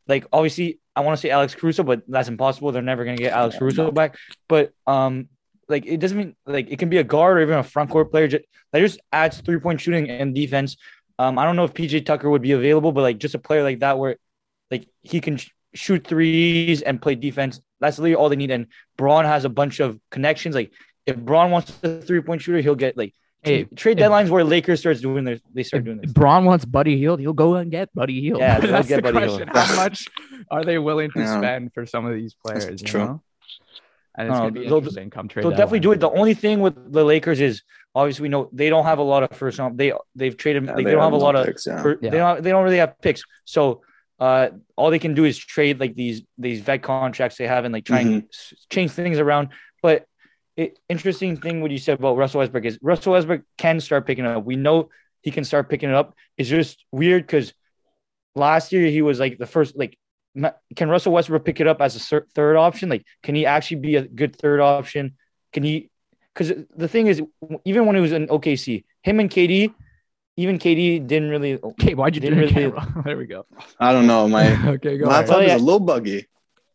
Like 0.08 0.26
obviously, 0.34 0.80
I 0.96 1.02
want 1.02 1.18
to 1.18 1.22
say 1.22 1.30
Alex 1.30 1.56
Caruso, 1.56 1.84
but 1.84 2.02
that's 2.08 2.28
impossible. 2.28 2.72
They're 2.74 2.82
never 2.82 3.06
gonna 3.06 3.18
get 3.18 3.32
Alex 3.32 3.58
Caruso 3.58 3.92
back. 3.92 4.18
But 4.50 4.74
um, 4.86 5.30
like 5.70 5.86
it 5.86 5.98
doesn't 5.98 6.18
mean 6.18 6.36
like 6.46 6.70
it 6.70 6.80
can 6.80 6.90
be 6.90 6.98
a 6.98 7.04
guard 7.04 7.38
or 7.38 7.42
even 7.42 7.58
a 7.60 7.64
front 7.64 7.90
court 7.92 8.12
player 8.12 8.28
that 8.28 8.80
just 8.80 9.00
adds 9.14 9.40
three 9.40 9.60
point 9.60 9.80
shooting 9.80 10.10
and 10.10 10.36
defense. 10.36 10.76
Um, 11.18 11.38
I 11.38 11.46
don't 11.46 11.56
know 11.56 11.64
if 11.64 11.74
PJ 11.74 12.06
Tucker 12.06 12.30
would 12.30 12.42
be 12.42 12.52
available, 12.52 12.92
but 12.92 13.02
like 13.02 13.20
just 13.20 13.36
a 13.36 13.40
player 13.40 13.64
like 13.64 13.80
that 13.80 13.98
where 14.00 14.18
like 14.72 14.88
he 15.02 15.22
can 15.22 15.38
shoot 15.74 16.06
threes 16.06 16.82
and 16.82 17.02
play 17.02 17.16
defense. 17.16 17.62
That's 17.80 17.98
literally 18.00 18.16
all 18.16 18.30
they 18.30 18.36
need. 18.36 18.52
And 18.52 18.68
Braun 18.98 19.26
has 19.26 19.46
a 19.46 19.50
bunch 19.50 19.80
of 19.80 20.00
connections. 20.12 20.56
Like 20.56 20.72
if 21.06 21.16
Braun 21.18 21.52
wants 21.52 21.72
a 21.84 22.02
three 22.02 22.22
point 22.22 22.42
shooter, 22.42 22.60
he'll 22.62 22.76
get 22.76 22.98
like 22.98 23.14
Hey, 23.42 23.64
trade 23.64 23.98
if- 24.00 24.06
deadlines 24.06 24.30
where 24.30 24.44
Lakers 24.44 24.82
starts 24.82 25.00
doing 25.00 25.24
their 25.24 25.40
they 25.54 25.64
start 25.64 25.86
doing 25.86 26.00
this. 26.02 26.12
Braun 26.12 26.44
wants 26.44 26.66
Buddy 26.66 26.98
Hield, 26.98 27.22
he'll 27.22 27.32
go 27.32 27.56
and 27.56 27.72
get 27.72 27.94
Buddy 27.94 28.20
Hield. 28.20 28.40
Yeah, 28.40 28.60
that's 28.74 28.88
get 28.90 28.98
the 28.98 29.02
Buddy 29.14 29.28
question. 29.28 29.48
Hield. 29.48 29.58
How 29.58 29.76
much 29.78 30.08
are 30.52 30.66
they 30.66 30.78
willing 30.78 31.10
to 31.12 31.20
Yeah. 31.20 31.38
spend 31.38 31.74
for 31.74 31.86
some 31.86 32.06
of 32.06 32.14
these 32.14 32.34
players? 32.34 32.66
you 32.70 32.76
true. 32.78 33.00
know? 33.06 33.22
And 34.16 34.28
it's 34.28 34.34
No, 34.34 34.40
gonna 34.40 34.52
be 34.52 34.66
they'll- 34.68 34.78
interesting 34.80 35.10
come 35.10 35.30
trade. 35.30 35.44
They'll 35.44 35.52
definitely 35.52 35.80
do 35.80 35.94
it. 35.94 36.02
The 36.02 36.10
only 36.10 36.34
thing 36.34 36.60
with 36.60 36.92
the 36.92 37.06
Lakers 37.06 37.40
is 37.40 37.62
obviously 37.96 38.24
we 38.24 38.30
know 38.30 38.50
they 38.52 38.70
don't 38.70 38.84
have 38.84 39.00
a 39.00 39.04
lot 39.04 39.24
of 39.24 39.32
first 39.38 39.58
round. 39.58 39.78
They 39.78 39.94
they've 40.16 40.36
traded. 40.36 40.66
Yeah, 40.66 40.74
like, 40.76 40.86
they, 40.86 40.92
don't 40.92 41.04
have 41.04 41.14
a 41.14 41.16
lot 41.16 41.38
of. 41.38 41.46
picks, 41.46 41.66
yeah. 41.66 41.82
fir- 41.82 42.00
Yeah. 42.02 42.10
They 42.10 42.18
don't. 42.18 42.44
They 42.44 42.50
don't 42.50 42.66
really 42.66 42.78
have 42.80 43.00
picks. 43.02 43.24
So 43.46 43.84
uh, 44.20 44.50
all 44.76 44.90
they 44.92 45.00
can 45.00 45.14
do 45.14 45.24
is 45.24 45.38
trade 45.38 45.80
like 45.80 45.96
these 45.96 46.24
these 46.38 46.60
vet 46.62 46.84
contracts 46.84 47.38
they 47.38 47.48
have 47.48 47.66
and 47.66 47.74
like 47.74 47.86
try 47.86 48.00
and 48.00 48.30
change 48.70 48.92
things 48.92 49.18
around. 49.18 49.50
But 49.82 50.06
it, 50.58 50.78
interesting 50.90 51.38
thing 51.38 51.62
what 51.62 51.72
you 51.72 51.78
said 51.78 52.00
about 52.00 52.18
Russell 52.18 52.40
Westbrook 52.40 52.66
is 52.66 52.78
Russell 52.82 53.14
Westbrook 53.14 53.44
can 53.58 53.80
start 53.80 54.06
picking 54.06 54.26
it 54.26 54.32
up. 54.36 54.44
We 54.44 54.58
know 54.58 54.90
he 55.22 55.32
can 55.32 55.46
start 55.46 55.70
picking 55.70 55.90
it 55.90 55.96
up. 55.96 56.16
It's 56.38 56.50
just 56.50 56.84
weird 56.92 57.24
because 57.24 57.54
last 58.36 58.74
year 58.74 58.88
he 58.88 59.02
was 59.02 59.20
like 59.20 59.38
the 59.38 59.48
first 59.48 59.78
like. 59.78 59.98
Can 60.76 60.90
Russell 60.90 61.12
Westbrook 61.14 61.44
pick 61.44 61.60
it 61.60 61.68
up 61.68 61.82
as 61.82 61.96
a 61.96 62.22
third 62.36 62.56
option? 62.56 62.88
Like, 62.88 63.04
can 63.24 63.34
he 63.34 63.48
actually 63.48 63.78
be 63.78 63.96
a 63.96 64.04
good 64.08 64.36
third 64.36 64.62
option? 64.62 65.18
Can 65.52 65.64
he? 65.64 65.90
Because 66.34 66.54
the 66.76 66.88
thing 66.88 67.08
is, 67.08 67.22
even 67.66 67.88
when 67.88 67.96
he 67.96 68.02
was 68.02 68.12
in 68.12 68.28
OKC, 68.28 68.86
him 69.02 69.20
and 69.20 69.30
KD, 69.30 69.74
even 70.40 70.58
KD 70.58 71.06
didn't 71.08 71.30
really. 71.30 71.60
Okay, 71.72 71.94
why'd 71.94 72.16
you 72.16 72.22
Didn't 72.22 72.40
really- 72.40 72.54
Camera? 72.54 73.02
there 73.06 73.18
we 73.18 73.26
go. 73.26 73.46
I 73.80 73.92
don't 73.94 74.08
know. 74.08 74.28
My 74.28 74.46
okay, 74.76 74.98
go 74.98 75.06
ahead. 75.06 75.28
laptop 75.30 75.38
Oh, 75.38 75.42
yeah. 75.42 75.56
is 75.56 75.62
a 75.62 75.66
little 75.66 75.80
buggy. 75.80 76.28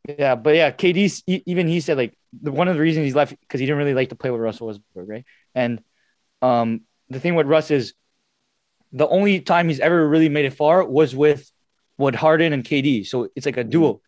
Yeah, 0.06 0.35
but 0.35 0.54
yeah, 0.54 0.71
KD 0.71 1.23
even 1.47 1.66
he 1.66 1.80
said 1.80 1.97
like 1.97 2.12
the, 2.42 2.52
one 2.52 2.68
of 2.68 2.75
the 2.76 2.80
reasons 2.83 3.04
he's 3.04 3.14
left 3.14 3.33
because 3.40 3.59
he 3.61 3.66
didn't 3.66 3.78
really 3.78 3.94
like 3.94 4.11
to 4.11 4.16
play 4.16 4.30
with 4.30 4.40
Russell 4.40 4.66
Westbrook, 4.68 5.09
right? 5.09 5.25
And 5.54 5.80
um, 6.42 6.83
the 7.09 7.21
thing 7.21 7.35
with 7.37 7.47
Russ 7.47 7.71
is 7.71 7.94
the 8.92 9.09
only 9.09 9.40
time 9.40 9.68
he's 9.68 9.80
ever 9.80 10.06
really 10.06 10.28
made 10.28 10.44
it 10.44 10.52
far 10.54 10.85
was 10.85 11.16
with 11.16 11.50
with 11.97 12.14
Harden 12.14 12.52
and 12.52 12.62
KD. 12.64 13.06
So 13.06 13.28
it's 13.35 13.47
like 13.47 13.56
a 13.56 13.64
duo. 13.64 14.02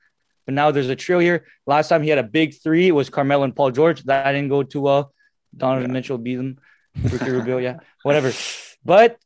But 0.44 0.54
now 0.54 0.70
there's 0.70 0.90
a 0.90 0.96
trio 0.96 1.18
here. 1.18 1.46
Last 1.66 1.88
time 1.88 2.02
he 2.02 2.10
had 2.10 2.18
a 2.18 2.28
big 2.38 2.54
three 2.62 2.88
it 2.88 2.92
was 2.92 3.08
Carmelo 3.10 3.42
and 3.44 3.56
Paul 3.56 3.70
George. 3.70 4.02
That 4.04 4.30
didn't 4.32 4.48
go 4.50 4.62
too 4.62 4.82
well. 4.82 5.12
Donovan 5.56 5.88
Yeah. 5.90 5.92
Mitchell 5.94 6.18
beat 6.18 6.36
them. 6.36 6.58
Ricky 7.02 7.30
Rubio, 7.30 7.58
yeah, 7.58 7.78
whatever. 8.04 8.32
But 8.84 9.18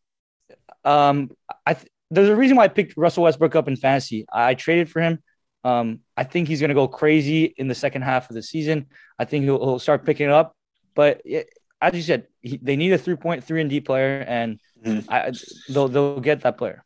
um, 0.84 1.30
I 1.66 1.74
th- 1.74 1.88
there's 2.10 2.28
a 2.28 2.36
reason 2.36 2.56
why 2.56 2.64
I 2.64 2.68
picked 2.68 2.96
Russell 2.96 3.24
Westbrook 3.24 3.54
up 3.54 3.68
in 3.68 3.76
fantasy. 3.76 4.26
I, 4.32 4.50
I 4.50 4.54
traded 4.54 4.90
for 4.90 5.00
him. 5.00 5.22
Um, 5.62 6.00
I 6.16 6.24
think 6.24 6.48
he's 6.48 6.60
going 6.60 6.70
to 6.70 6.74
go 6.74 6.88
crazy 6.88 7.44
in 7.44 7.68
the 7.68 7.74
second 7.74 8.02
half 8.02 8.30
of 8.30 8.34
the 8.34 8.42
season. 8.42 8.86
I 9.18 9.24
think 9.26 9.44
he'll, 9.44 9.58
he'll 9.58 9.78
start 9.78 10.04
picking 10.06 10.26
it 10.26 10.32
up. 10.32 10.56
But 10.94 11.20
yeah, 11.24 11.42
as 11.80 11.94
you 11.94 12.02
said, 12.02 12.26
he, 12.40 12.58
they 12.60 12.76
need 12.76 12.92
a 12.92 12.98
three 12.98 13.16
point 13.16 13.44
three 13.44 13.60
and 13.60 13.68
D 13.70 13.80
player, 13.80 14.24
and 14.26 14.58
Mhm. 14.84 15.04
I, 15.10 15.32
they'll 15.72 15.88
they'll 15.88 16.20
get 16.20 16.40
that 16.42 16.56
player. 16.56 16.82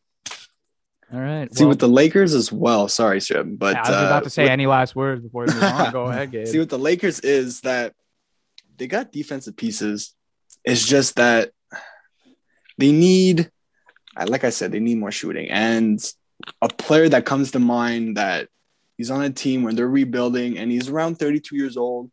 All 1.13 1.21
right. 1.21 1.53
See 1.55 1.63
well, 1.63 1.69
with 1.71 1.79
the 1.79 1.89
Lakers 1.89 2.35
as 2.35 2.51
well. 2.51 2.89
Sorry, 2.89 3.21
Shib, 3.21 3.57
but 3.59 3.77
I 3.77 3.81
was 3.81 3.91
uh, 3.91 4.07
about 4.07 4.25
to 4.25 4.31
say 4.31 4.43
with- 4.45 4.51
any 4.51 4.67
last 4.67 4.97
words 4.97 5.23
before 5.23 5.45
we 5.47 5.55
move 5.55 5.63
on. 5.63 5.93
Go 5.93 6.05
ahead, 6.09 6.33
Gabe. 6.33 6.49
See 6.49 6.59
what 6.59 6.69
the 6.71 6.79
Lakers 6.79 7.21
is 7.21 7.61
that 7.61 7.95
they 8.77 8.89
got 8.89 9.13
defensive 9.13 9.57
pieces. 9.57 10.13
It's 10.65 10.85
just 10.85 11.15
that 11.17 11.51
they 12.79 12.91
need, 12.91 13.41
uh, 13.41 13.45
like 14.27 14.45
I 14.45 14.51
said, 14.51 14.73
they 14.73 14.81
need 14.81 14.99
more 14.99 15.13
shooting. 15.13 15.49
And 15.51 15.99
a 16.61 16.69
player 16.69 17.09
that 17.09 17.25
comes 17.25 17.53
to 17.53 17.59
mind 17.59 18.17
that 18.17 18.49
he's 18.97 19.11
on 19.11 19.23
a 19.23 19.31
team 19.31 19.63
when 19.63 19.77
they're 19.77 19.89
rebuilding 19.89 20.59
and 20.59 20.71
he's 20.71 20.89
around 20.89 21.17
32 21.19 21.57
years 21.57 21.77
old. 21.77 22.11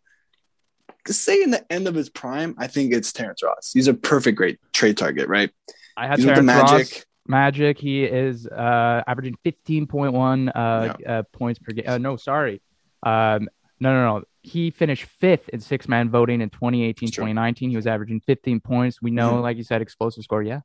Say 1.08 1.42
in 1.42 1.50
the 1.52 1.72
end 1.72 1.88
of 1.88 1.96
his 1.96 2.10
prime, 2.10 2.54
I 2.60 2.68
think 2.68 2.94
it's 2.94 3.12
Terrence 3.12 3.42
Ross. 3.42 3.72
He's 3.74 3.88
a 3.88 3.94
perfect 3.94 4.38
great 4.38 4.60
trade 4.72 4.98
target, 4.98 5.28
right? 5.28 5.50
I 5.98 6.08
had 6.08 6.20
He's 6.20 6.26
Terrence 6.28 6.46
Magic. 6.46 6.72
Ross. 6.72 7.06
Magic. 7.28 7.78
He 7.80 8.04
is 8.04 8.46
uh, 8.48 9.02
averaging 9.08 9.36
15.1 9.44 10.52
uh, 10.54 10.60
uh, 10.60 11.24
points 11.34 11.60
per 11.60 11.72
game. 11.74 11.86
Uh, 11.88 11.98
no, 11.98 12.18
sorry. 12.18 12.62
Um, 13.04 13.50
no, 13.80 13.94
no, 13.94 14.20
no. 14.20 14.24
He 14.44 14.70
finished 14.70 15.04
fifth 15.06 15.50
in 15.50 15.60
six 15.60 15.88
man 15.88 16.10
voting 16.10 16.42
in 16.42 16.50
2018, 16.52 17.10
2019. 17.10 17.72
He 17.72 17.76
was 17.76 17.88
averaging 17.88 18.20
15 18.22 18.60
points. 18.60 19.02
We 19.02 19.10
know, 19.12 19.34
Mhm. 19.34 19.42
like 19.42 19.58
you 19.58 19.64
said, 19.64 19.82
explosive 19.82 20.24
score. 20.24 20.44
Yeah. 20.44 20.62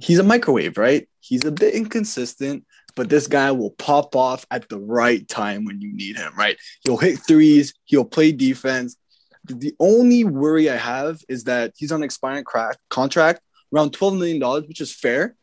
He's 0.00 0.18
a 0.18 0.24
microwave, 0.24 0.78
right? 0.78 1.08
He's 1.20 1.44
a 1.44 1.52
bit 1.52 1.74
inconsistent, 1.74 2.64
but 2.96 3.08
this 3.08 3.26
guy 3.26 3.52
will 3.52 3.70
pop 3.70 4.16
off 4.16 4.44
at 4.50 4.68
the 4.68 4.78
right 4.78 5.26
time 5.28 5.64
when 5.64 5.80
you 5.80 5.92
need 5.94 6.16
him, 6.16 6.32
right? 6.36 6.56
He'll 6.84 6.96
hit 6.96 7.20
threes, 7.26 7.74
he'll 7.84 8.04
play 8.04 8.32
defense. 8.32 8.96
The 9.44 9.74
only 9.80 10.24
worry 10.24 10.70
I 10.70 10.76
have 10.76 11.20
is 11.28 11.44
that 11.44 11.72
he's 11.76 11.92
on 11.92 12.00
an 12.00 12.04
expiring 12.04 12.44
crack 12.44 12.76
contract 12.90 13.40
around 13.74 13.92
$12 13.92 14.18
million, 14.18 14.62
which 14.68 14.80
is 14.80 14.94
fair, 14.94 15.34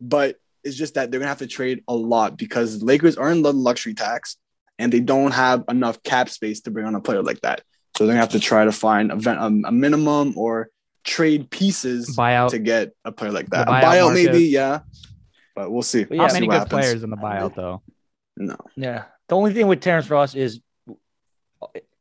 but 0.00 0.36
it's 0.64 0.76
just 0.76 0.94
that 0.94 1.10
they're 1.10 1.20
gonna 1.20 1.28
have 1.28 1.38
to 1.38 1.46
trade 1.46 1.84
a 1.86 1.94
lot 1.94 2.36
because 2.36 2.82
Lakers 2.82 3.16
are 3.16 3.30
in 3.30 3.42
the 3.42 3.52
luxury 3.52 3.94
tax 3.94 4.36
and 4.78 4.92
they 4.92 5.00
don't 5.00 5.32
have 5.32 5.64
enough 5.68 6.02
cap 6.02 6.28
space 6.28 6.60
to 6.62 6.70
bring 6.70 6.86
on 6.86 6.94
a 6.94 7.00
player 7.00 7.22
like 7.22 7.40
that. 7.42 7.62
So 7.96 8.04
they're 8.04 8.14
gonna 8.14 8.20
have 8.20 8.30
to 8.30 8.40
try 8.40 8.64
to 8.64 8.72
find 8.72 9.12
a, 9.12 9.40
a 9.40 9.72
minimum 9.72 10.34
or 10.36 10.70
trade 11.06 11.48
pieces 11.50 12.16
Buyout. 12.16 12.50
to 12.50 12.58
get 12.58 12.92
a 13.04 13.12
player 13.12 13.32
like 13.32 13.48
that. 13.50 13.66
The 13.66 13.72
A 13.72 13.74
buyout 13.80 13.82
buyout, 14.10 14.14
maybe, 14.14 14.44
yeah. 14.44 14.80
But 15.54 15.70
we'll 15.70 15.82
see. 15.82 16.04
But 16.04 16.18
We'll 16.18 16.26
yeah, 16.26 16.32
many 16.34 16.46
good 16.48 16.52
happens. 16.54 16.70
players 16.70 17.02
in 17.02 17.10
the 17.10 17.16
buyout, 17.16 17.54
though. 17.54 17.80
No. 18.36 18.56
Yeah. 18.76 19.04
The 19.28 19.36
only 19.36 19.54
thing 19.54 19.66
with 19.68 19.80
Terrence 19.80 20.10
Ross 20.10 20.34
is 20.34 20.60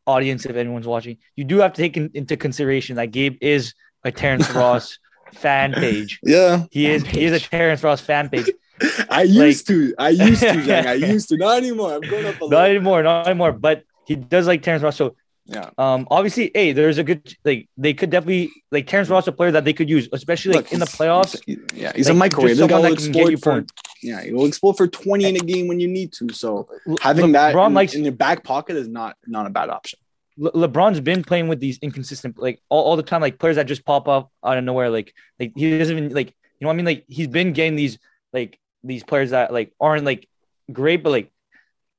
audience, 0.06 0.46
if 0.46 0.56
anyone's 0.56 0.88
watching, 0.88 1.18
you 1.36 1.44
do 1.44 1.60
have 1.60 1.74
to 1.74 1.82
take 1.82 1.98
in, 1.98 2.12
into 2.14 2.38
consideration 2.38 2.98
that 2.98 3.08
Gabe 3.12 3.38
is 3.42 3.74
a 4.04 4.12
Terrence 4.12 4.50
Ross 4.56 5.00
fan 5.34 5.74
page. 5.74 6.20
Yeah. 6.24 6.66
He 6.72 6.88
is 6.90 7.06
he 7.06 7.26
is 7.26 7.32
a 7.34 7.40
Terrence 7.40 7.84
Ross 7.84 8.02
fan 8.02 8.30
page. 8.30 8.50
I 9.10 9.24
used 9.24 9.68
to. 9.68 9.94
I 9.98 10.10
used 10.10 10.42
to, 10.42 10.62
Jack. 10.64 10.86
I 10.86 10.94
used 11.14 11.30
to. 11.30 11.38
Not 11.38 11.58
anymore. 11.58 11.94
I'm 11.96 12.02
going 12.02 12.26
up 12.26 12.36
a 12.36 12.40
Not 12.42 12.50
little. 12.50 12.60
anymore, 12.66 13.04
not 13.04 13.28
anymore. 13.28 13.54
But 13.54 13.84
he 14.06 14.16
does 14.16 14.48
like 14.48 14.62
Terrence 14.64 14.84
Ross. 14.84 14.98
So 14.98 15.16
Yeah. 15.48 15.70
um 15.78 16.08
obviously, 16.10 16.50
hey, 16.56 16.72
there's 16.72 16.98
a 16.98 17.04
good 17.04 17.36
like 17.44 17.70
they 17.78 17.94
could 17.94 18.10
definitely 18.10 18.52
like 18.72 18.88
Terrence 18.88 19.10
Ross 19.10 19.28
a 19.28 19.32
player 19.32 19.52
that 19.52 19.64
they 19.64 19.74
could 19.74 19.90
use, 19.90 20.10
especially 20.12 20.54
like 20.56 20.66
Look, 20.66 20.74
in 20.74 20.80
the 20.80 20.86
he's- 20.88 20.96
playoffs. 20.98 21.40
Yeah, 21.76 21.92
he's 21.96 22.08
Like, 22.08 22.16
a 22.16 22.18
microwave. 22.18 22.50
just 22.58 22.62
This 22.62 22.68
guy 22.68 22.74
someone 22.74 22.90
will 22.90 22.96
that 22.96 23.04
can 23.04 23.12
get 23.12 23.20
explode 23.20 23.32
you 23.32 23.38
for 23.38 23.52
points. 23.52 23.74
yeah, 24.02 24.22
he 24.24 24.34
will 24.34 24.46
explode 24.48 24.76
for 24.78 24.88
20 24.88 25.26
in 25.26 25.36
a 25.36 25.40
game 25.40 25.68
when 25.68 25.80
you 25.80 25.88
need 25.88 26.12
to. 26.14 26.30
So 26.34 26.68
Le- 26.88 26.96
having 27.02 27.32
that 27.34 27.54
LeBron 27.54 27.68
in, 27.68 27.74
likes 27.76 27.94
in 27.94 28.04
your 28.04 28.14
back 28.14 28.44
pocket 28.44 28.76
is 28.76 28.88
not 28.88 29.18
not 29.28 29.46
a 29.46 29.52
bad 29.52 29.70
option. 29.70 30.00
Le- 30.38 30.52
LeBron's 30.68 31.00
been 31.00 31.24
playing 31.24 31.48
with 31.48 31.60
these 31.60 31.78
inconsistent, 31.80 32.40
like 32.40 32.60
all, 32.70 32.84
all 32.84 32.96
the 32.98 33.04
time, 33.04 33.22
like 33.22 33.38
players 33.38 33.58
that 33.58 33.68
just 33.68 33.86
pop 33.86 34.08
up 34.08 34.32
out 34.44 34.58
of 34.58 34.64
nowhere. 34.64 34.90
Like, 34.90 35.14
like 35.40 35.52
he 35.56 35.78
doesn't 35.78 35.96
even 35.96 36.12
like, 36.14 36.30
you 36.30 36.66
know 36.66 36.70
what 36.70 36.74
I 36.74 36.78
mean? 36.78 36.86
Like 36.86 37.06
he's 37.08 37.28
been 37.28 37.54
getting 37.54 37.76
these, 37.76 38.00
like 38.34 38.60
these 38.84 39.04
players 39.04 39.30
that 39.30 39.54
like 39.54 39.74
aren't 39.80 40.06
like 40.06 40.28
great, 40.72 41.04
but 41.04 41.12
like 41.12 41.32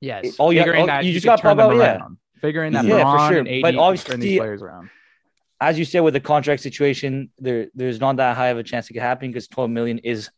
Yes. 0.01 0.37
all 0.39 0.53
you- 0.53 0.59
figuring 0.61 0.81
all- 0.81 0.87
that 0.89 1.05
you 1.05 1.09
you 1.11 1.15
just 1.15 1.25
just 1.25 1.43
gotta 1.45 1.55
pop 1.57 1.65
out, 1.65 1.77
yeah. 1.77 1.99
around. 1.99 2.17
Figuring 2.47 2.73
that 2.75 2.85
Yeah, 2.85 3.03
for 3.03 3.29
sure. 3.33 3.39
and 3.41 3.49
AD 3.49 3.63
But 3.63 3.77
obviously- 3.77 4.11
turn 4.13 4.21
these 4.21 4.39
players 4.39 4.63
around. 4.63 4.91
as 5.61 5.79
you 5.79 5.85
said 5.85 6.01
with 6.01 6.15
the 6.15 6.21
contract 6.21 6.63
situation, 6.63 7.31
there 7.39 7.67
there's 7.75 7.99
not 8.01 8.17
that 8.17 8.37
high 8.37 8.49
of 8.49 8.59
a 8.59 8.63
chance 8.63 8.89
it 8.89 8.93
could 8.93 9.03
happen 9.03 9.31
because 9.31 9.49
12 9.49 9.71
million 9.71 9.99
is 9.99 10.31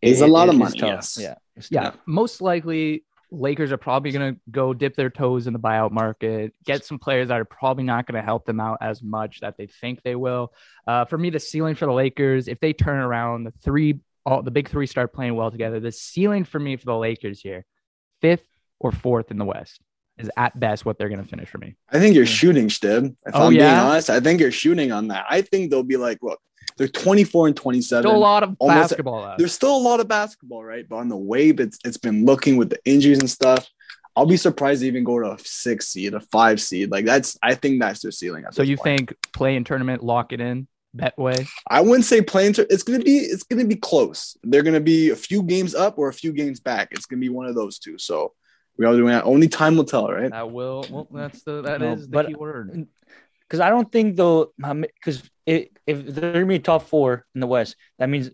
Is 0.00 0.20
a 0.20 0.26
lot 0.26 0.48
of 0.48 0.56
money, 0.56 0.78
tough. 0.78 0.88
yes. 0.88 1.18
Yeah. 1.20 1.34
Yeah, 1.70 1.82
tough. 1.84 1.98
most 2.06 2.40
likely 2.40 3.04
Lakers 3.30 3.72
are 3.72 3.76
probably 3.76 4.10
going 4.12 4.34
to 4.34 4.40
go 4.50 4.72
dip 4.72 4.94
their 4.96 5.10
toes 5.10 5.46
in 5.48 5.52
the 5.52 5.58
buyout 5.58 5.90
market, 5.90 6.52
get 6.64 6.84
some 6.84 6.98
players 6.98 7.28
that 7.28 7.40
are 7.40 7.44
probably 7.44 7.82
not 7.84 8.06
going 8.06 8.14
to 8.20 8.24
help 8.24 8.44
them 8.46 8.60
out 8.60 8.78
as 8.80 9.02
much 9.02 9.40
that 9.40 9.56
they 9.58 9.66
think 9.66 10.02
they 10.02 10.14
will. 10.14 10.52
Uh, 10.86 11.04
for 11.04 11.18
me, 11.18 11.30
the 11.30 11.40
ceiling 11.40 11.74
for 11.74 11.86
the 11.86 11.92
Lakers, 11.92 12.46
if 12.48 12.60
they 12.60 12.72
turn 12.72 12.98
around 13.00 13.44
the 13.44 13.50
three, 13.62 13.98
all 14.24 14.42
the 14.42 14.50
big 14.52 14.68
three 14.68 14.86
start 14.86 15.12
playing 15.12 15.34
well 15.34 15.50
together, 15.50 15.80
the 15.80 15.90
ceiling 15.90 16.44
for 16.44 16.60
me 16.60 16.76
for 16.76 16.84
the 16.86 16.96
Lakers 16.96 17.40
here, 17.40 17.64
fifth 18.20 18.46
or 18.78 18.92
fourth 18.92 19.30
in 19.32 19.38
the 19.38 19.44
West, 19.44 19.80
is 20.18 20.30
at 20.36 20.58
best 20.58 20.84
what 20.84 20.98
they're 20.98 21.08
going 21.08 21.22
to 21.22 21.28
finish 21.28 21.48
for 21.48 21.58
me. 21.58 21.76
I 21.90 21.98
think 21.98 22.14
you're 22.14 22.24
hmm. 22.24 22.30
shooting, 22.30 22.68
Stib. 22.68 23.16
If 23.26 23.34
Oh, 23.34 23.46
I'm 23.46 23.52
being 23.52 23.64
honest, 23.64 24.10
I 24.10 24.20
think 24.20 24.40
you're 24.40 24.52
shooting 24.52 24.92
on 24.92 25.08
that. 25.08 25.26
I 25.28 25.42
think 25.42 25.70
they'll 25.70 25.82
be 25.82 25.96
like, 25.96 26.18
look, 26.22 26.40
they're 26.76 26.88
24 26.88 27.48
and 27.48 27.56
27. 27.56 28.02
Still 28.02 28.16
a 28.16 28.18
lot 28.18 28.42
of 28.42 28.56
Almost- 28.58 28.90
basketball 28.90 29.22
left. 29.22 29.38
There's 29.38 29.52
still 29.52 29.76
a 29.76 29.78
lot 29.78 30.00
of 30.00 30.08
basketball, 30.08 30.64
right? 30.64 30.88
But 30.88 30.96
on 30.96 31.08
the 31.08 31.16
way 31.16 31.50
it's 31.50 31.78
it's 31.84 31.96
been 31.96 32.24
looking 32.24 32.56
with 32.56 32.70
the 32.70 32.78
injuries 32.84 33.18
and 33.18 33.30
stuff. 33.30 33.68
I'll 34.16 34.26
be 34.26 34.36
surprised 34.36 34.82
to 34.82 34.86
even 34.86 35.02
go 35.02 35.18
to 35.18 35.32
a 35.32 35.38
six 35.40 35.88
seed, 35.88 36.14
a 36.14 36.20
five 36.20 36.60
seed. 36.60 36.90
Like 36.90 37.04
that's 37.04 37.36
I 37.42 37.56
think 37.56 37.80
that's 37.80 38.00
their 38.00 38.12
ceiling. 38.12 38.44
At 38.44 38.54
So 38.54 38.62
this 38.62 38.68
you 38.68 38.76
point. 38.76 38.98
think 38.98 39.14
play 39.32 39.56
in 39.56 39.64
tournament, 39.64 40.04
lock 40.04 40.32
it 40.32 40.40
in, 40.40 40.68
bet 40.94 41.18
way? 41.18 41.46
I 41.68 41.80
wouldn't 41.80 42.04
say 42.04 42.22
playing. 42.22 42.52
To, 42.54 42.72
it's 42.72 42.84
gonna 42.84 43.00
be 43.00 43.18
it's 43.18 43.42
gonna 43.42 43.64
be 43.64 43.76
close. 43.76 44.36
They're 44.44 44.62
gonna 44.62 44.80
be 44.80 45.10
a 45.10 45.16
few 45.16 45.42
games 45.42 45.74
up 45.74 45.98
or 45.98 46.08
a 46.08 46.12
few 46.12 46.32
games 46.32 46.60
back. 46.60 46.88
It's 46.92 47.06
gonna 47.06 47.20
be 47.20 47.28
one 47.28 47.46
of 47.46 47.56
those 47.56 47.78
two. 47.78 47.98
So 47.98 48.32
we 48.76 48.86
are 48.86 48.92
doing 48.94 49.06
that. 49.12 49.24
Only 49.24 49.48
time 49.48 49.76
will 49.76 49.84
tell, 49.84 50.08
right? 50.08 50.30
That 50.30 50.50
will. 50.50 50.84
Well, 50.90 51.08
that's 51.10 51.42
the 51.42 51.62
that 51.62 51.80
No, 51.80 51.92
is 51.92 52.02
the 52.02 52.08
but- 52.08 52.26
key 52.28 52.34
word. 52.34 52.86
because 53.46 53.60
I 53.60 53.68
don't 53.70 53.90
think 53.90 54.16
they'll 54.16 54.52
because 54.58 55.22
if, 55.46 55.68
if 55.86 56.06
they're 56.06 56.32
gonna 56.32 56.46
be 56.46 56.58
top 56.58 56.82
four 56.82 57.24
in 57.34 57.40
the 57.40 57.46
West, 57.46 57.76
that 57.98 58.08
means 58.08 58.30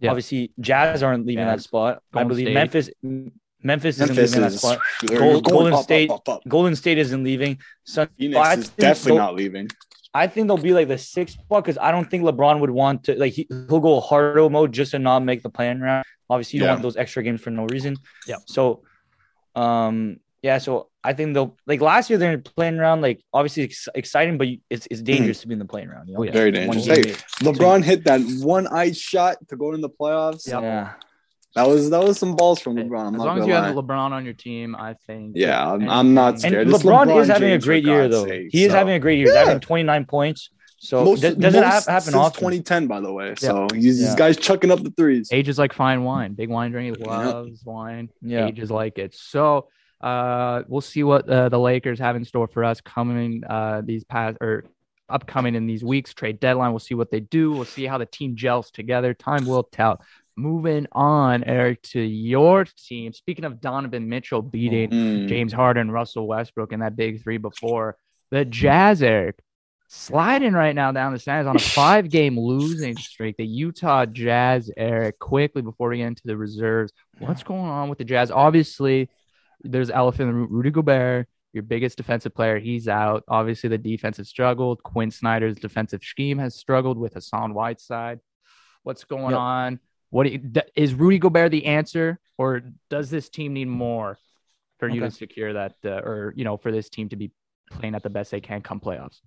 Yeah. 0.00 0.10
obviously 0.10 0.52
Jazz 0.60 1.02
aren't 1.02 1.26
leaving 1.26 1.44
that 1.44 1.56
Jazz, 1.56 1.64
spot. 1.64 2.02
I 2.12 2.24
believe 2.24 2.46
State. 2.46 2.54
Memphis 2.54 2.90
Memphis 3.62 3.96
isn't 3.96 4.08
Memphis 4.16 4.30
leaving 4.32 4.40
that 4.42 4.52
is 4.54 4.58
spot. 4.60 4.78
Gold- 5.06 5.44
Golden 5.44 5.72
up, 5.74 5.78
up, 5.80 5.84
State- 5.84 6.10
up, 6.10 6.28
up. 6.28 6.40
Golden 6.48 6.74
State 6.74 6.98
isn't 6.98 7.22
leaving. 7.22 7.58
So 7.84 8.06
Phoenix 8.18 8.56
is 8.58 8.68
definitely 8.70 9.18
not 9.18 9.34
leaving. 9.34 9.68
I 10.12 10.26
think 10.26 10.48
they'll 10.48 10.56
be 10.56 10.72
like 10.72 10.88
the 10.88 10.98
sixth 10.98 11.38
spot 11.38 11.62
because 11.64 11.78
I 11.78 11.92
don't 11.92 12.10
think 12.10 12.24
LeBron 12.24 12.58
would 12.60 12.70
want 12.70 13.04
to 13.04 13.14
like 13.16 13.32
he, 13.34 13.46
he'll 13.48 13.78
go 13.80 14.00
hardo 14.00 14.48
mode 14.48 14.72
just 14.72 14.90
to 14.92 14.98
not 14.98 15.20
make 15.20 15.42
the 15.42 15.50
playing 15.50 15.80
round. 15.80 16.04
Obviously, 16.28 16.56
you 16.58 16.62
Yeah. 16.64 16.68
don't 16.68 16.76
want 16.76 16.82
those 16.82 16.96
extra 16.96 17.22
games 17.22 17.40
for 17.42 17.50
no 17.50 17.66
reason. 17.66 17.96
Yeah. 18.26 18.36
So, 18.46 18.82
um, 19.54 20.16
yeah. 20.42 20.58
So 20.58 20.88
I 21.04 21.12
think 21.12 21.34
they'll 21.34 21.56
like 21.66 21.80
last 21.80 22.10
year 22.10 22.18
they're 22.18 22.32
in 22.32 22.42
the 22.42 22.50
playing 22.50 22.78
round. 22.78 23.02
Like 23.02 23.22
obviously 23.32 23.64
ex- 23.64 23.88
exciting, 23.94 24.38
but 24.38 24.48
it's 24.68 24.86
it's 24.90 25.02
dangerous 25.02 25.40
to 25.42 25.48
be 25.48 25.52
in 25.54 25.58
the 25.58 25.64
playing 25.64 25.88
round. 25.88 26.08
You 26.08 26.14
know? 26.14 26.20
Oh, 26.20 26.22
yeah. 26.24 26.32
Very 26.32 26.50
dangerous. 26.50 26.86
Hey. 26.86 27.02
LeBron 27.44 27.82
hit 27.84 28.04
that 28.04 28.20
one 28.42 28.66
eye 28.68 28.92
shot 28.92 29.36
to 29.48 29.56
go 29.56 29.72
in 29.72 29.80
the 29.80 29.90
playoffs. 29.90 30.46
Yep. 30.46 30.62
Yeah. 30.62 30.92
That 31.56 31.66
was 31.66 31.90
that 31.90 32.02
was 32.02 32.16
some 32.18 32.36
balls 32.36 32.60
from 32.60 32.76
LeBron. 32.76 33.08
I'm 33.08 33.14
as 33.16 33.20
long 33.20 33.40
as 33.40 33.46
you 33.46 33.54
lie. 33.54 33.66
have 33.66 33.74
LeBron 33.74 34.12
on 34.12 34.24
your 34.24 34.34
team, 34.34 34.76
I 34.76 34.94
think. 35.06 35.32
Yeah, 35.34 35.72
I'm, 35.72 35.88
I'm 35.90 36.14
not 36.14 36.38
scared. 36.38 36.68
It's 36.68 36.82
LeBron, 36.84 37.20
is 37.20 37.26
having 37.26 37.48
James, 37.48 37.64
a 37.64 37.66
great 37.66 37.84
year 37.84 38.08
though. 38.08 38.24
sake. 38.24 38.50
he 38.52 38.64
is 38.64 38.70
So- 38.70 38.78
having 38.78 38.94
a 38.94 39.00
great 39.00 39.18
year. 39.18 39.26
He's 39.26 39.34
Yeah. 39.34 39.44
having 39.46 39.58
29 39.60 40.04
points. 40.04 40.50
So 40.82 41.04
most, 41.04 41.20
does, 41.20 41.34
doesn't 41.36 41.60
most 41.60 41.70
hap- 41.72 41.84
happen 41.86 42.02
since 42.04 42.16
often. 42.16 42.40
2010, 42.40 42.86
by 42.86 43.00
the 43.00 43.12
way. 43.12 43.28
Yeah. 43.28 43.34
So 43.36 43.66
he's, 43.74 43.98
this 44.00 44.08
Yeah. 44.10 44.16
guy's 44.16 44.38
chucking 44.38 44.70
up 44.70 44.82
the 44.82 44.90
threes. 44.90 45.28
Age 45.30 45.48
is 45.48 45.58
like 45.58 45.74
fine 45.74 46.04
wine. 46.04 46.32
Big 46.32 46.48
wine 46.48 46.70
drinker 46.72 46.98
Yeah. 46.98 47.06
loves 47.06 47.62
wine. 47.64 48.08
Yeah. 48.22 48.46
Age 48.46 48.58
is 48.58 48.70
like 48.70 48.96
it. 48.98 49.14
So 49.14 49.68
uh, 50.00 50.62
we'll 50.68 50.80
see 50.80 51.02
what 51.02 51.28
uh, 51.28 51.50
the 51.50 51.58
Lakers 51.58 51.98
have 51.98 52.16
in 52.16 52.24
store 52.24 52.48
for 52.48 52.64
us 52.64 52.80
coming 52.80 53.44
uh, 53.46 53.82
these 53.84 54.04
past 54.04 54.38
or 54.40 54.64
upcoming 55.10 55.54
in 55.54 55.66
these 55.66 55.84
weeks. 55.84 56.14
Trade 56.14 56.40
deadline. 56.40 56.70
We'll 56.72 56.78
see 56.78 56.94
what 56.94 57.10
they 57.10 57.20
do. 57.20 57.52
We'll 57.52 57.66
see 57.66 57.84
how 57.84 57.98
the 57.98 58.06
team 58.06 58.34
gels 58.34 58.70
together. 58.70 59.12
Time 59.12 59.44
will 59.44 59.64
tell. 59.64 60.00
Moving 60.34 60.86
on, 60.92 61.44
Eric, 61.44 61.82
to 61.82 62.00
your 62.00 62.64
team. 62.64 63.12
Speaking 63.12 63.44
of 63.44 63.60
Donovan 63.60 64.08
Mitchell 64.08 64.40
beating 64.40 64.88
Mm. 64.88 65.28
James 65.28 65.52
Harden, 65.52 65.90
Russell 65.90 66.26
Westbrook, 66.26 66.72
and 66.72 66.80
that 66.80 66.96
big 66.96 67.22
three 67.22 67.36
before. 67.36 67.98
The 68.30 68.46
Jazz, 68.46 69.02
Eric, 69.02 69.38
sliding 69.92 70.52
right 70.52 70.74
now 70.76 70.92
down 70.92 71.12
the 71.12 71.18
standings 71.18 71.48
on 71.48 71.56
a 71.56 71.58
five 71.58 72.08
game 72.08 72.38
losing 72.38 72.96
streak. 72.96 73.36
The 73.36 73.44
Utah 73.44 74.06
Jazz, 74.06 74.70
Eric, 74.76 75.18
quickly 75.18 75.62
before 75.62 75.88
we 75.88 75.96
get 75.98 76.06
into 76.06 76.22
the 76.24 76.36
reserves. 76.36 76.92
What's 77.18 77.42
going 77.42 77.68
on 77.68 77.88
with 77.88 77.98
the 77.98 78.04
Jazz? 78.04 78.30
Obviously, 78.30 79.08
there's 79.62 79.90
elephant 79.90 80.30
in. 80.30 80.48
Rudy 80.48 80.70
Gobert, 80.70 81.26
your 81.52 81.64
biggest 81.64 81.96
defensive 81.96 82.32
player, 82.32 82.60
he's 82.60 82.86
out. 82.86 83.24
Obviously, 83.26 83.68
the 83.68 83.78
defense 83.78 84.18
has 84.18 84.28
struggled. 84.28 84.80
Quinn 84.84 85.10
Snyder's 85.10 85.56
defensive 85.56 86.04
scheme 86.04 86.38
has 86.38 86.54
struggled 86.54 86.96
with 86.96 87.14
Hassan 87.14 87.52
Whiteside. 87.52 88.20
What's 88.84 89.02
going 89.02 89.30
Yep. 89.32 89.38
on? 89.40 89.80
What 90.10 90.24
do 90.24 90.30
you- 90.30 90.52
is 90.76 90.94
Rudy 90.94 91.18
Gobert 91.18 91.50
the 91.50 91.66
answer, 91.66 92.20
or 92.38 92.62
does 92.90 93.10
this 93.10 93.28
team 93.28 93.54
need 93.54 93.66
more 93.68 94.18
for 94.78 94.88
you 94.88 95.00
to 95.00 95.10
secure 95.10 95.52
that, 95.54 95.74
uh, 95.84 96.00
or 96.04 96.32
you 96.36 96.44
know, 96.44 96.56
for 96.56 96.70
this 96.70 96.88
team 96.88 97.08
to 97.08 97.16
be 97.16 97.32
playing 97.72 97.96
at 97.96 98.04
the 98.04 98.10
best 98.10 98.30
they 98.30 98.40
can 98.40 98.62
come 98.62 98.78
playoffs? 98.78 99.20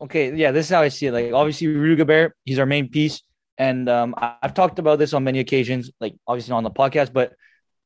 Okay, 0.00 0.34
yeah, 0.34 0.50
this 0.50 0.66
is 0.66 0.70
how 0.70 0.80
I 0.80 0.88
see 0.88 1.06
it. 1.06 1.12
Like 1.12 1.32
obviously 1.32 1.66
Rudy 1.66 1.96
Gobert, 1.96 2.34
he's 2.44 2.58
our 2.58 2.66
main 2.66 2.88
piece, 2.88 3.22
and 3.58 3.88
um, 3.88 4.14
I- 4.16 4.36
I've 4.42 4.54
talked 4.54 4.78
about 4.78 4.98
this 4.98 5.12
on 5.12 5.24
many 5.24 5.40
occasions, 5.40 5.90
like 6.00 6.14
obviously 6.26 6.52
not 6.52 6.58
on 6.58 6.64
the 6.64 6.70
podcast, 6.70 7.12
but 7.12 7.34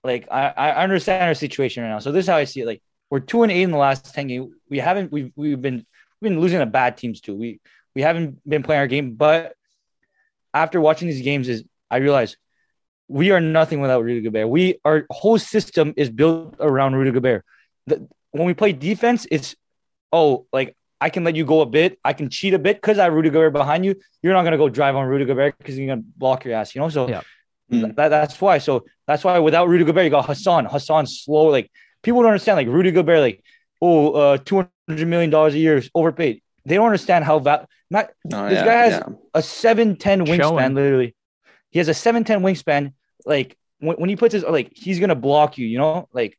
like 0.05 0.29
I, 0.31 0.49
I 0.51 0.83
understand 0.85 1.25
our 1.25 1.35
situation 1.35 1.83
right 1.83 1.89
now. 1.89 1.99
So 1.99 2.13
this 2.13 2.25
is 2.25 2.29
how 2.29 2.37
I 2.37 2.45
see 2.45 2.61
it. 2.61 2.67
Like 2.67 2.83
we're 3.11 3.21
two 3.21 3.43
and 3.43 3.51
eight 3.51 3.63
in 3.63 3.71
the 3.73 3.79
last 3.79 4.15
ten 4.15 4.29
games. 4.29 4.53
We 4.71 4.79
haven't 4.79 5.11
we've 5.11 5.33
we've 5.35 5.61
been 5.61 5.85
we've 6.21 6.31
been 6.31 6.41
losing 6.41 6.61
to 6.61 6.67
bad 6.67 6.97
teams 6.97 7.21
too. 7.21 7.35
We 7.35 7.61
we 7.97 8.03
haven't 8.03 8.49
been 8.49 8.63
playing 8.63 8.81
our 8.81 8.87
game, 8.87 9.15
but 9.15 9.55
after 10.53 10.81
watching 10.81 11.09
these 11.09 11.23
games, 11.23 11.49
is 11.49 11.65
I 11.91 11.97
realize 11.97 12.37
we 13.09 13.33
are 13.33 13.41
nothing 13.41 13.81
without 13.81 14.05
Rudy 14.05 14.21
Gobert. 14.21 14.49
We 14.49 14.79
our 14.85 15.05
whole 15.11 15.39
system 15.39 15.95
is 15.97 16.11
built 16.11 16.57
around 16.61 16.95
Rudy 16.95 17.11
Gobert. 17.11 17.45
The, 17.87 18.07
when 18.31 18.47
we 18.47 18.55
play 18.55 18.73
defense, 18.73 19.27
it's 19.31 19.57
oh 20.13 20.47
like 20.53 20.77
I 21.07 21.11
can 21.15 21.23
let 21.29 21.35
you 21.37 21.45
go 21.55 21.61
a 21.61 21.67
bit. 21.67 21.91
I 22.11 22.13
can 22.19 22.27
cheat 22.37 22.55
a 22.55 22.59
bit 22.67 22.77
because 22.81 22.99
I 22.99 23.05
have 23.05 23.13
Rudy 23.19 23.31
Gobert 23.35 23.53
behind 23.53 23.85
you. 23.87 23.93
You're 24.23 24.33
not 24.39 24.45
gonna 24.47 24.57
go 24.65 24.69
drive 24.81 24.97
on 24.97 25.07
Rudy 25.07 25.27
Gobert 25.31 25.57
because 25.59 25.77
you're 25.79 25.89
gonna 25.93 26.07
block 26.25 26.45
your 26.45 26.55
ass, 26.59 26.75
you 26.75 26.81
know. 26.81 26.89
So 26.89 27.03
Yeah. 27.09 27.23
Mm. 27.73 27.95
that, 27.97 28.09
that's 28.09 28.41
why. 28.41 28.57
So 28.59 28.73
that's 29.07 29.23
why 29.25 29.39
without 29.39 29.69
Rudy 29.69 29.85
Gobert, 29.85 30.05
you 30.05 30.11
got 30.19 30.27
Hassan. 30.27 30.65
Hassan's 30.67 31.11
slow. 31.25 31.45
Like 31.57 31.71
people 32.03 32.21
don't 32.23 32.31
understand. 32.33 32.57
Like 32.57 32.69
Rudy 32.69 32.91
Gobert, 32.91 33.21
like 33.21 33.39
oh, 33.83 34.13
uh, 34.13 34.37
two 34.39 34.57
hundred 34.89 35.09
million 35.09 35.31
dollars 35.31 35.55
a 35.55 35.59
year 35.59 35.77
is 35.77 35.91
overpaid. 35.95 36.43
They 36.65 36.77
don't 36.77 36.87
understand 36.87 37.25
how 37.25 37.39
val- 37.39 37.69
not 37.91 38.05
Oh, 38.33 38.49
This 38.49 38.59
yeah, 38.61 38.65
guy 38.65 38.73
has- 38.87 39.03
yeah. 39.07 39.15
a 39.35 39.43
seven 39.43 39.97
ten 39.97 40.25
wingspan. 40.25 40.39
Showing. 40.39 40.75
Literally, 40.75 41.11
he 41.71 41.79
has 41.81 41.89
a 41.89 41.95
seven 41.95 42.25
ten 42.25 42.41
wingspan. 42.41 42.93
Like 43.27 43.57
when, 43.79 43.97
when 44.01 44.09
he 44.09 44.17
puts 44.17 44.33
his 44.37 44.45
like 44.59 44.69
he's 44.75 44.99
gonna 45.01 45.21
block 45.29 45.59
you. 45.59 45.67
You 45.67 45.79
know, 45.79 46.09
like 46.13 46.39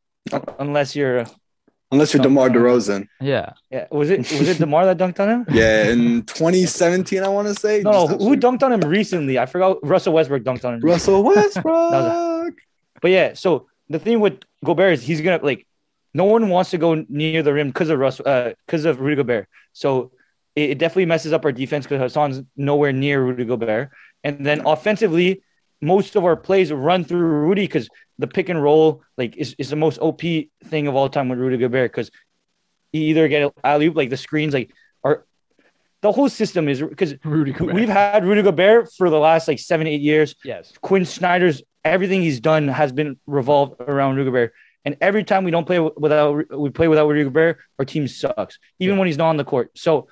unless 0.60 0.96
you're 0.96 1.26
Unless 1.92 2.14
you're 2.14 2.24
DeMar 2.24 2.50
DeRozan. 2.50 3.08
Yeah, 3.22 3.54
yeah. 3.70 3.86
Was 3.92 4.10
it 4.10 4.20
was 4.20 4.50
it 4.50 4.58
Demar 4.58 4.86
that 4.86 4.98
dunked 4.98 5.20
on 5.20 5.30
him? 5.30 5.46
Yeah, 5.52 5.90
in 5.90 6.24
2017, 6.24 7.24
I 7.24 7.28
want 7.28 7.48
to 7.48 7.54
say. 7.54 7.82
No, 7.82 7.92
no. 7.92 8.08
Who, 8.08 8.30
who 8.30 8.38
dunked 8.38 8.64
on 8.64 8.74
him 8.74 8.82
recently? 8.82 9.38
I 9.38 9.46
forgot. 9.46 9.78
Russell 9.86 10.14
Westbrook 10.14 10.44
dunked 10.44 10.66
on 10.66 10.76
him. 10.76 10.80
Russell 10.82 11.24
Westbrook. 11.30 12.54
But 13.02 13.12
yeah, 13.12 13.34
so 13.34 13.68
the 13.90 14.00
thing 14.00 14.20
with 14.20 14.40
Gobert 14.64 14.94
is 14.94 15.04
he's 15.04 15.22
gonna 15.22 15.44
like 15.44 15.68
no 16.14 16.26
one 16.26 16.50
wants 16.50 16.72
to 16.72 16.78
go 16.78 17.06
near 17.08 17.44
the 17.44 17.54
rim 17.54 17.68
because 17.68 17.90
of 17.90 18.00
Russ 18.00 18.20
uh 18.20 18.54
because 18.66 18.86
of 18.86 19.00
Rudy 19.00 19.18
Gobert. 19.18 19.48
So 19.74 20.12
it, 20.56 20.72
it 20.72 20.78
definitely 20.80 21.06
messes 21.06 21.34
up 21.34 21.46
our 21.46 21.52
defense 21.52 21.86
because 21.86 22.02
Hassan's 22.02 22.42
nowhere 22.58 22.94
near 22.94 23.24
Rudy 23.24 23.46
Gobert. 23.46 23.92
And 24.24 24.44
then 24.44 24.66
offensively, 24.66 25.44
most 25.82 26.16
of 26.16 26.24
our 26.26 26.36
plays 26.36 26.72
run 26.72 27.04
through 27.04 27.20
Rudy 27.20 27.64
because 27.64 27.88
the 28.18 28.28
pick 28.28 28.50
and 28.50 28.62
roll 28.62 29.02
like 29.18 29.36
is, 29.38 29.56
is 29.58 29.70
the 29.70 29.76
most 29.76 29.98
OP 30.00 30.22
thing 30.66 30.88
of 30.88 30.96
all 30.96 31.10
time 31.10 31.30
with 31.30 31.40
Rudy 31.40 31.58
Gobert 31.58 31.92
because 31.92 32.10
he 32.92 33.06
either 33.10 33.28
get 33.28 33.52
alley 33.64 33.88
oop 33.88 33.96
like 33.96 34.10
the 34.10 34.18
screens 34.18 34.54
like 34.54 34.72
are 35.04 35.26
the 36.02 36.12
whole 36.12 36.30
system 36.30 36.70
is 36.70 36.82
because 36.82 37.14
Rudy 37.24 37.52
we've 37.60 37.90
had 37.90 38.24
Rudy 38.26 38.42
Gobert 38.42 38.94
for 38.94 39.10
the 39.10 39.20
last 39.20 39.48
like 39.48 39.60
seven 39.60 39.86
eight 39.88 40.02
years. 40.02 40.36
yes, 40.44 40.72
Quinn 40.82 41.04
Snyder's 41.06 41.62
everything 41.84 42.22
he's 42.22 42.40
done 42.40 42.68
has 42.68 42.92
been 42.92 43.18
revolved 43.28 43.76
around 43.82 44.16
Rudy 44.16 44.30
Gobert. 44.30 44.54
And 44.86 44.98
every 45.02 45.24
time 45.24 45.44
we 45.44 45.50
don't 45.52 45.66
play 45.66 45.80
without 45.80 46.58
we 46.58 46.70
play 46.70 46.88
without 46.88 47.08
Rudy 47.08 47.24
Gobert, 47.24 47.58
our 47.80 47.86
team 47.86 48.08
sucks, 48.08 48.60
even 48.80 48.96
Yeah. 48.96 49.00
when 49.00 49.08
he's 49.08 49.18
not 49.18 49.30
on 49.30 49.38
the 49.38 49.44
court. 49.44 49.72
So, 49.76 50.08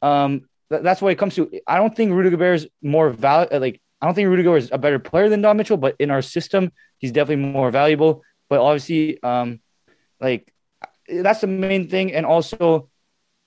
um, 0.00 0.42
th- 0.70 0.82
that's 0.82 1.02
what 1.02 1.10
it 1.12 1.18
comes 1.18 1.34
to. 1.34 1.50
I 1.66 1.76
don't 1.78 1.94
think 1.94 2.12
Rudy 2.12 2.30
Gobert 2.30 2.54
is 2.56 2.68
more 2.82 3.10
valid. 3.10 3.50
Like 3.60 3.80
I 4.00 4.06
don't 4.06 4.14
think 4.14 4.28
Rudy 4.28 4.42
Gobert 4.42 4.62
is 4.62 4.70
a 4.72 4.78
better 4.78 4.98
player 4.98 5.28
than 5.28 5.40
Don 5.40 5.56
Mitchell, 5.56 5.76
but 5.76 5.96
in 5.98 6.10
our 6.10 6.22
system, 6.22 6.70
he's 6.98 7.12
definitely 7.12 7.44
more 7.44 7.70
valuable. 7.70 8.22
But 8.48 8.60
obviously, 8.60 9.22
um, 9.22 9.60
like 10.20 10.52
that's 11.08 11.40
the 11.40 11.46
main 11.46 11.88
thing. 11.88 12.12
And 12.12 12.26
also, 12.26 12.90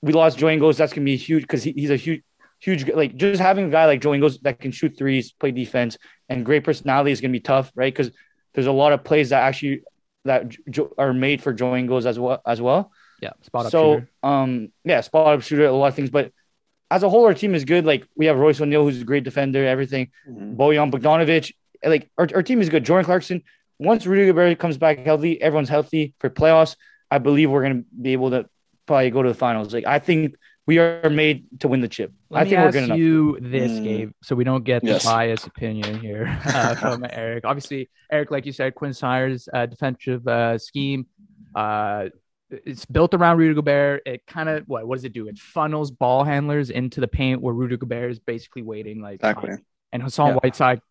we 0.01 0.13
lost 0.13 0.37
Joe 0.37 0.49
Ingles. 0.49 0.77
That's 0.77 0.93
gonna 0.93 1.05
be 1.05 1.17
huge 1.17 1.43
because 1.43 1.63
he, 1.63 1.71
he's 1.73 1.91
a 1.91 1.95
huge, 1.95 2.23
huge 2.59 2.89
like 2.89 3.15
just 3.15 3.41
having 3.41 3.65
a 3.65 3.69
guy 3.69 3.85
like 3.85 4.01
Joe 4.01 4.13
Ingles 4.13 4.39
that 4.39 4.59
can 4.59 4.71
shoot 4.71 4.97
threes, 4.97 5.31
play 5.31 5.51
defense, 5.51 5.97
and 6.27 6.45
great 6.45 6.63
personality 6.63 7.11
is 7.11 7.21
gonna 7.21 7.31
be 7.31 7.39
tough, 7.39 7.71
right? 7.75 7.93
Because 7.93 8.11
there's 8.53 8.67
a 8.67 8.71
lot 8.71 8.91
of 8.91 9.03
plays 9.03 9.29
that 9.29 9.43
actually 9.43 9.83
that 10.25 10.49
jo- 10.69 10.93
are 10.97 11.13
made 11.13 11.41
for 11.41 11.53
Joe 11.53 11.75
Ingles 11.75 12.05
as 12.05 12.19
well 12.19 12.41
as 12.45 12.61
well. 12.61 12.91
yeah, 13.21 13.31
spot 13.41 13.65
up 13.67 13.71
so 13.71 13.95
shooter. 13.95 14.09
um 14.23 14.71
yeah, 14.83 15.01
spot 15.01 15.27
up 15.27 15.41
shooter, 15.41 15.65
a 15.65 15.71
lot 15.71 15.87
of 15.87 15.95
things. 15.95 16.09
But 16.09 16.31
as 16.91 17.03
a 17.03 17.09
whole, 17.09 17.25
our 17.25 17.33
team 17.33 17.53
is 17.55 17.65
good. 17.65 17.85
Like 17.85 18.05
we 18.15 18.25
have 18.25 18.37
Royce 18.37 18.59
O'Neale, 18.61 18.83
who's 18.83 19.01
a 19.01 19.05
great 19.05 19.23
defender, 19.23 19.65
everything. 19.65 20.09
Mhm. 20.27 20.55
Bojan 20.55 20.91
Bogdanovic, 20.91 21.51
like 21.83 22.09
our, 22.17 22.27
our 22.35 22.43
team 22.43 22.61
is 22.61 22.69
good. 22.69 22.83
Jordan 22.83 23.05
Clarkson, 23.05 23.43
once 23.79 24.05
Rudy 24.05 24.25
Gobert 24.27 24.57
comes 24.59 24.77
back 24.77 24.99
healthy, 24.99 25.41
everyone's 25.41 25.69
healthy 25.69 26.13
for 26.19 26.29
playoffs. 26.29 26.75
I 27.11 27.17
believe 27.19 27.49
we're 27.49 27.63
going 27.63 27.83
to 27.83 27.85
be 28.01 28.13
able 28.13 28.31
to 28.31 28.49
probably 28.85 29.09
go 29.11 29.21
to 29.23 29.29
the 29.29 29.35
finals. 29.35 29.73
Like 29.73 29.85
I 29.85 29.99
think 29.99 30.35
we 30.67 30.77
are 30.77 31.09
made 31.09 31.45
to 31.61 31.67
win 31.67 31.81
the 31.81 31.87
chip. 31.87 32.11
Let 32.29 32.41
I 32.41 32.49
think 32.49 32.57
we're 32.61 32.71
going 32.71 32.87
to 32.89 32.93
enough. 32.93 32.97
you 32.99 33.37
this, 33.41 33.71
Mm. 33.71 33.83
Gabe, 33.83 34.11
so 34.21 34.35
we 34.35 34.43
don't 34.43 34.63
get 34.63 34.83
Yes. 34.83 35.01
the 35.03 35.09
biased 35.09 35.47
opinion 35.47 35.99
here 35.99 36.27
uh, 36.45 36.75
from 36.75 37.05
Eric. 37.09 37.43
Obviously, 37.45 37.89
Eric, 38.11 38.29
like 38.29 38.45
you 38.45 38.51
said, 38.51 38.75
Quinn 38.75 38.93
Snyder's 38.93 39.49
uh, 39.51 39.65
defensive 39.65 40.27
uh, 40.27 40.57
scheme, 40.59 41.07
uh, 41.55 42.09
it's 42.51 42.85
built 42.85 43.13
around 43.13 43.37
Rudy 43.37 43.53
Gobert. 43.53 44.01
It 44.05 44.25
kind 44.25 44.49
of 44.49 44.67
what 44.67 44.87
what 44.87 44.95
does 44.95 45.05
it 45.05 45.13
do? 45.13 45.27
It 45.27 45.37
funnels 45.37 45.91
ball 45.91 46.23
handlers 46.23 46.69
into 46.69 46.99
the 47.01 47.07
paint 47.07 47.41
where 47.41 47.53
Rudy 47.53 47.77
Gobert 47.77 48.11
is 48.11 48.19
basically 48.19 48.61
waiting, 48.63 49.01
like 49.01 49.15
Exactly. 49.15 49.51
and 49.91 50.01
Hassan 50.03 50.29
Yeah. 50.29 50.39
Whiteside, 50.43 50.81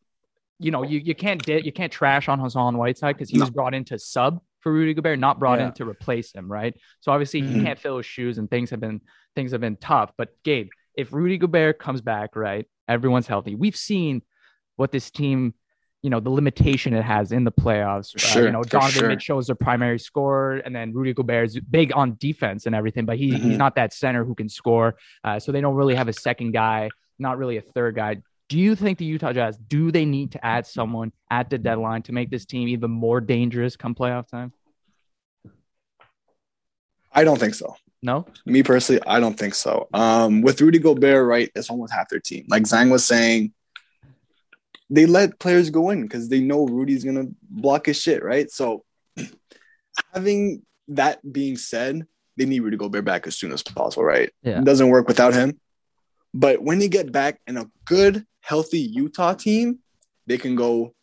you 0.59 0.71
know, 0.71 0.83
you, 0.83 0.99
you 1.01 1.15
can't 1.15 1.43
di- 1.45 1.61
you 1.63 1.73
can't 1.73 1.93
trash 1.93 2.29
on 2.29 2.39
Hassan 2.39 2.77
Whiteside 2.77 3.17
because 3.17 3.31
he 3.31 3.39
No. 3.39 3.43
was 3.45 3.51
brought 3.51 3.75
in 3.75 3.85
to 3.87 3.99
sub 3.99 4.41
for 4.61 4.73
Rudy 4.73 4.95
Gobert, 4.95 5.19
not 5.19 5.39
brought 5.39 5.59
Yeah. 5.59 5.67
in 5.69 5.73
to 5.75 5.89
replace 5.89 6.33
him, 6.33 6.51
right? 6.51 6.75
So 7.01 7.13
obviously 7.13 7.41
he 7.43 7.55
Mhm. 7.57 7.63
can't 7.65 7.79
fill 7.79 7.97
his 7.99 8.07
shoes, 8.07 8.39
and 8.39 8.51
things 8.51 8.71
have 8.71 8.81
been 8.81 9.01
things 9.35 9.53
have 9.53 9.61
been 9.61 9.77
tough. 9.77 10.13
But 10.17 10.31
Gabe, 10.43 10.69
if 10.95 11.13
Rudy 11.13 11.39
Gobert 11.39 11.79
comes 11.79 12.01
back, 12.01 12.35
right, 12.35 12.67
everyone's 12.89 13.27
healthy. 13.29 13.55
We've 13.55 13.77
seen 13.77 14.23
what 14.77 14.91
this 14.93 15.11
team, 15.11 15.55
you 16.03 16.11
know, 16.11 16.21
the 16.21 16.31
limitation 16.31 16.95
it 16.95 17.03
has 17.03 17.33
in 17.33 17.43
the 17.45 17.51
playoffs. 17.53 18.15
Uh, 18.15 18.19
Sure, 18.19 18.45
you 18.47 18.53
know, 18.53 18.63
Donovan 18.63 18.91
sure. 18.93 19.09
Mitchell 19.09 19.39
is 19.39 19.47
their 19.49 19.57
primary 19.57 19.99
scorer, 19.99 20.59
and 20.59 20.75
then 20.75 20.93
Rudy 20.93 21.13
Gobert 21.13 21.47
is 21.47 21.59
big 21.61 21.93
on 21.95 22.17
defense 22.21 22.67
and 22.67 22.75
everything, 22.75 23.05
but 23.05 23.19
he, 23.19 23.31
he's 23.31 23.55
Mhm. 23.55 23.57
not 23.59 23.75
that 23.75 23.93
center 23.93 24.25
who 24.25 24.35
can 24.35 24.49
score. 24.49 24.97
Uh, 25.25 25.39
so 25.41 25.51
they 25.51 25.61
don't 25.61 25.75
really 25.75 25.97
have 25.97 26.07
a 26.09 26.13
second 26.13 26.53
guy, 26.53 26.89
not 27.19 27.37
really 27.39 27.57
a 27.57 27.63
third 27.63 27.97
guy. 27.97 28.19
Do 28.49 28.59
you 28.59 28.75
think 28.77 28.97
the 28.99 29.05
Utah 29.05 29.33
Jazz 29.33 29.59
do 29.59 29.91
they 29.91 30.05
need 30.07 30.33
to 30.33 30.47
add 30.47 30.67
someone 30.67 31.13
at 31.31 31.51
the 31.51 31.59
deadline 31.59 32.03
to 32.03 32.13
make 32.13 32.31
this 32.31 32.47
team 32.47 32.69
even 32.69 32.91
more 32.91 33.21
dangerous 33.21 33.77
come 33.77 33.95
playoff 33.95 34.29
time? 34.29 34.53
I 37.13 37.25
don't 37.25 37.39
think 37.39 37.55
so. 37.55 37.75
No. 38.03 38.27
Me 38.47 38.63
personally, 38.63 39.03
I 39.07 39.19
don't 39.19 39.37
think 39.39 39.55
so. 39.55 39.89
Um, 39.93 40.41
with 40.43 40.61
Rudy 40.61 40.79
Gobert, 40.79 41.27
right, 41.27 41.51
it's 41.57 41.69
almost 41.69 41.93
half 41.93 42.09
their 42.09 42.21
team. 42.21 42.47
Like 42.49 42.63
Zhang 42.63 42.91
was 42.91 43.05
saying, 43.05 43.53
they 44.91 45.07
let 45.07 45.39
players 45.39 45.71
go 45.71 45.91
in 45.91 46.03
because 46.03 46.29
they 46.29 46.41
know 46.41 46.67
Rudy's 46.67 47.05
gonna 47.05 47.29
block 47.43 47.87
his 47.87 48.01
shit, 48.01 48.23
right? 48.23 48.51
So, 48.51 48.85
having 50.15 50.63
that 50.89 51.21
being 51.31 51.57
said, 51.57 52.07
they 52.37 52.47
need 52.47 52.61
Rudy 52.61 52.77
Gobert 52.77 53.05
back 53.05 53.27
as 53.27 53.37
soon 53.37 53.53
as 53.53 53.63
possible, 53.63 54.05
right? 54.05 54.31
Yeah. 54.43 54.59
It 54.59 54.65
doesn't 54.65 54.89
work 54.89 55.09
without 55.09 55.35
him. 55.35 55.59
But 56.33 56.63
when 56.63 56.79
they 56.79 56.89
get 56.89 57.11
back 57.11 57.41
in 57.47 57.57
a 57.57 57.69
good, 57.85 58.25
healthy 58.41 58.81
Utah 58.81 59.35
team, 59.35 59.79
they 60.27 60.39
can 60.39 60.55
go 60.55 60.95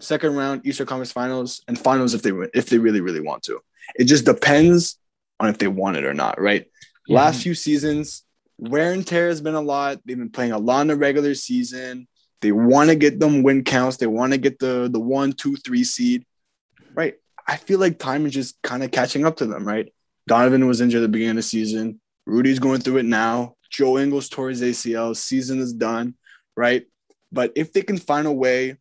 second 0.00 0.34
round 0.34 0.66
Eastern 0.66 0.86
Conference 0.86 1.12
Finals 1.12 1.62
and 1.68 1.78
finals 1.78 2.14
if 2.14 2.22
they 2.22 2.32
if 2.54 2.68
they 2.68 2.78
really 2.78 3.00
really 3.00 3.20
want 3.20 3.42
to. 3.44 3.60
It 3.96 4.04
just 4.04 4.24
depends 4.24 4.98
on 5.38 5.48
if 5.48 5.58
they 5.58 5.68
want 5.68 5.96
it 5.96 6.04
or 6.04 6.14
not, 6.14 6.40
right? 6.40 6.66
Yeah. 7.06 7.16
Last 7.16 7.42
few 7.42 7.54
seasons, 7.54 8.24
wear 8.58 8.92
and 8.92 9.06
tear 9.06 9.28
has 9.28 9.40
been 9.40 9.54
a 9.54 9.60
lot. 9.60 10.00
They've 10.04 10.18
been 10.18 10.30
playing 10.30 10.52
a 10.52 10.58
lot 10.58 10.82
in 10.82 10.88
the 10.88 10.96
regular 10.96 11.34
season. 11.34 12.06
They 12.40 12.52
want 12.52 12.90
to 12.90 12.96
get 12.96 13.20
them 13.20 13.42
win 13.42 13.64
counts. 13.64 13.98
They 13.98 14.06
want 14.06 14.32
to 14.32 14.38
get 14.38 14.58
the 14.58 14.88
the 14.90 15.00
one, 15.00 15.32
two, 15.32 15.56
three 15.56 15.84
seed, 15.84 16.24
right? 16.94 17.14
I 17.46 17.56
feel 17.56 17.78
like 17.78 17.98
time 17.98 18.26
is 18.26 18.32
just 18.32 18.60
kind 18.62 18.82
of 18.82 18.90
catching 18.90 19.26
up 19.26 19.36
to 19.38 19.46
them, 19.46 19.66
right? 19.66 19.92
Donovan 20.26 20.66
was 20.66 20.80
injured 20.80 21.00
at 21.00 21.02
the 21.02 21.08
beginning 21.08 21.30
of 21.30 21.36
the 21.36 21.42
season. 21.42 22.00
Rudy's 22.26 22.58
going 22.58 22.80
through 22.80 22.98
it 22.98 23.04
now. 23.04 23.56
Joe 23.70 23.98
Ingles 23.98 24.28
tore 24.28 24.48
his 24.50 24.62
ACL. 24.62 25.16
Season 25.16 25.58
is 25.58 25.72
done, 25.72 26.14
right? 26.56 26.84
But 27.32 27.52
if 27.56 27.72
they 27.72 27.82
can 27.82 27.98
find 27.98 28.26
a 28.26 28.32
way, 28.32 28.76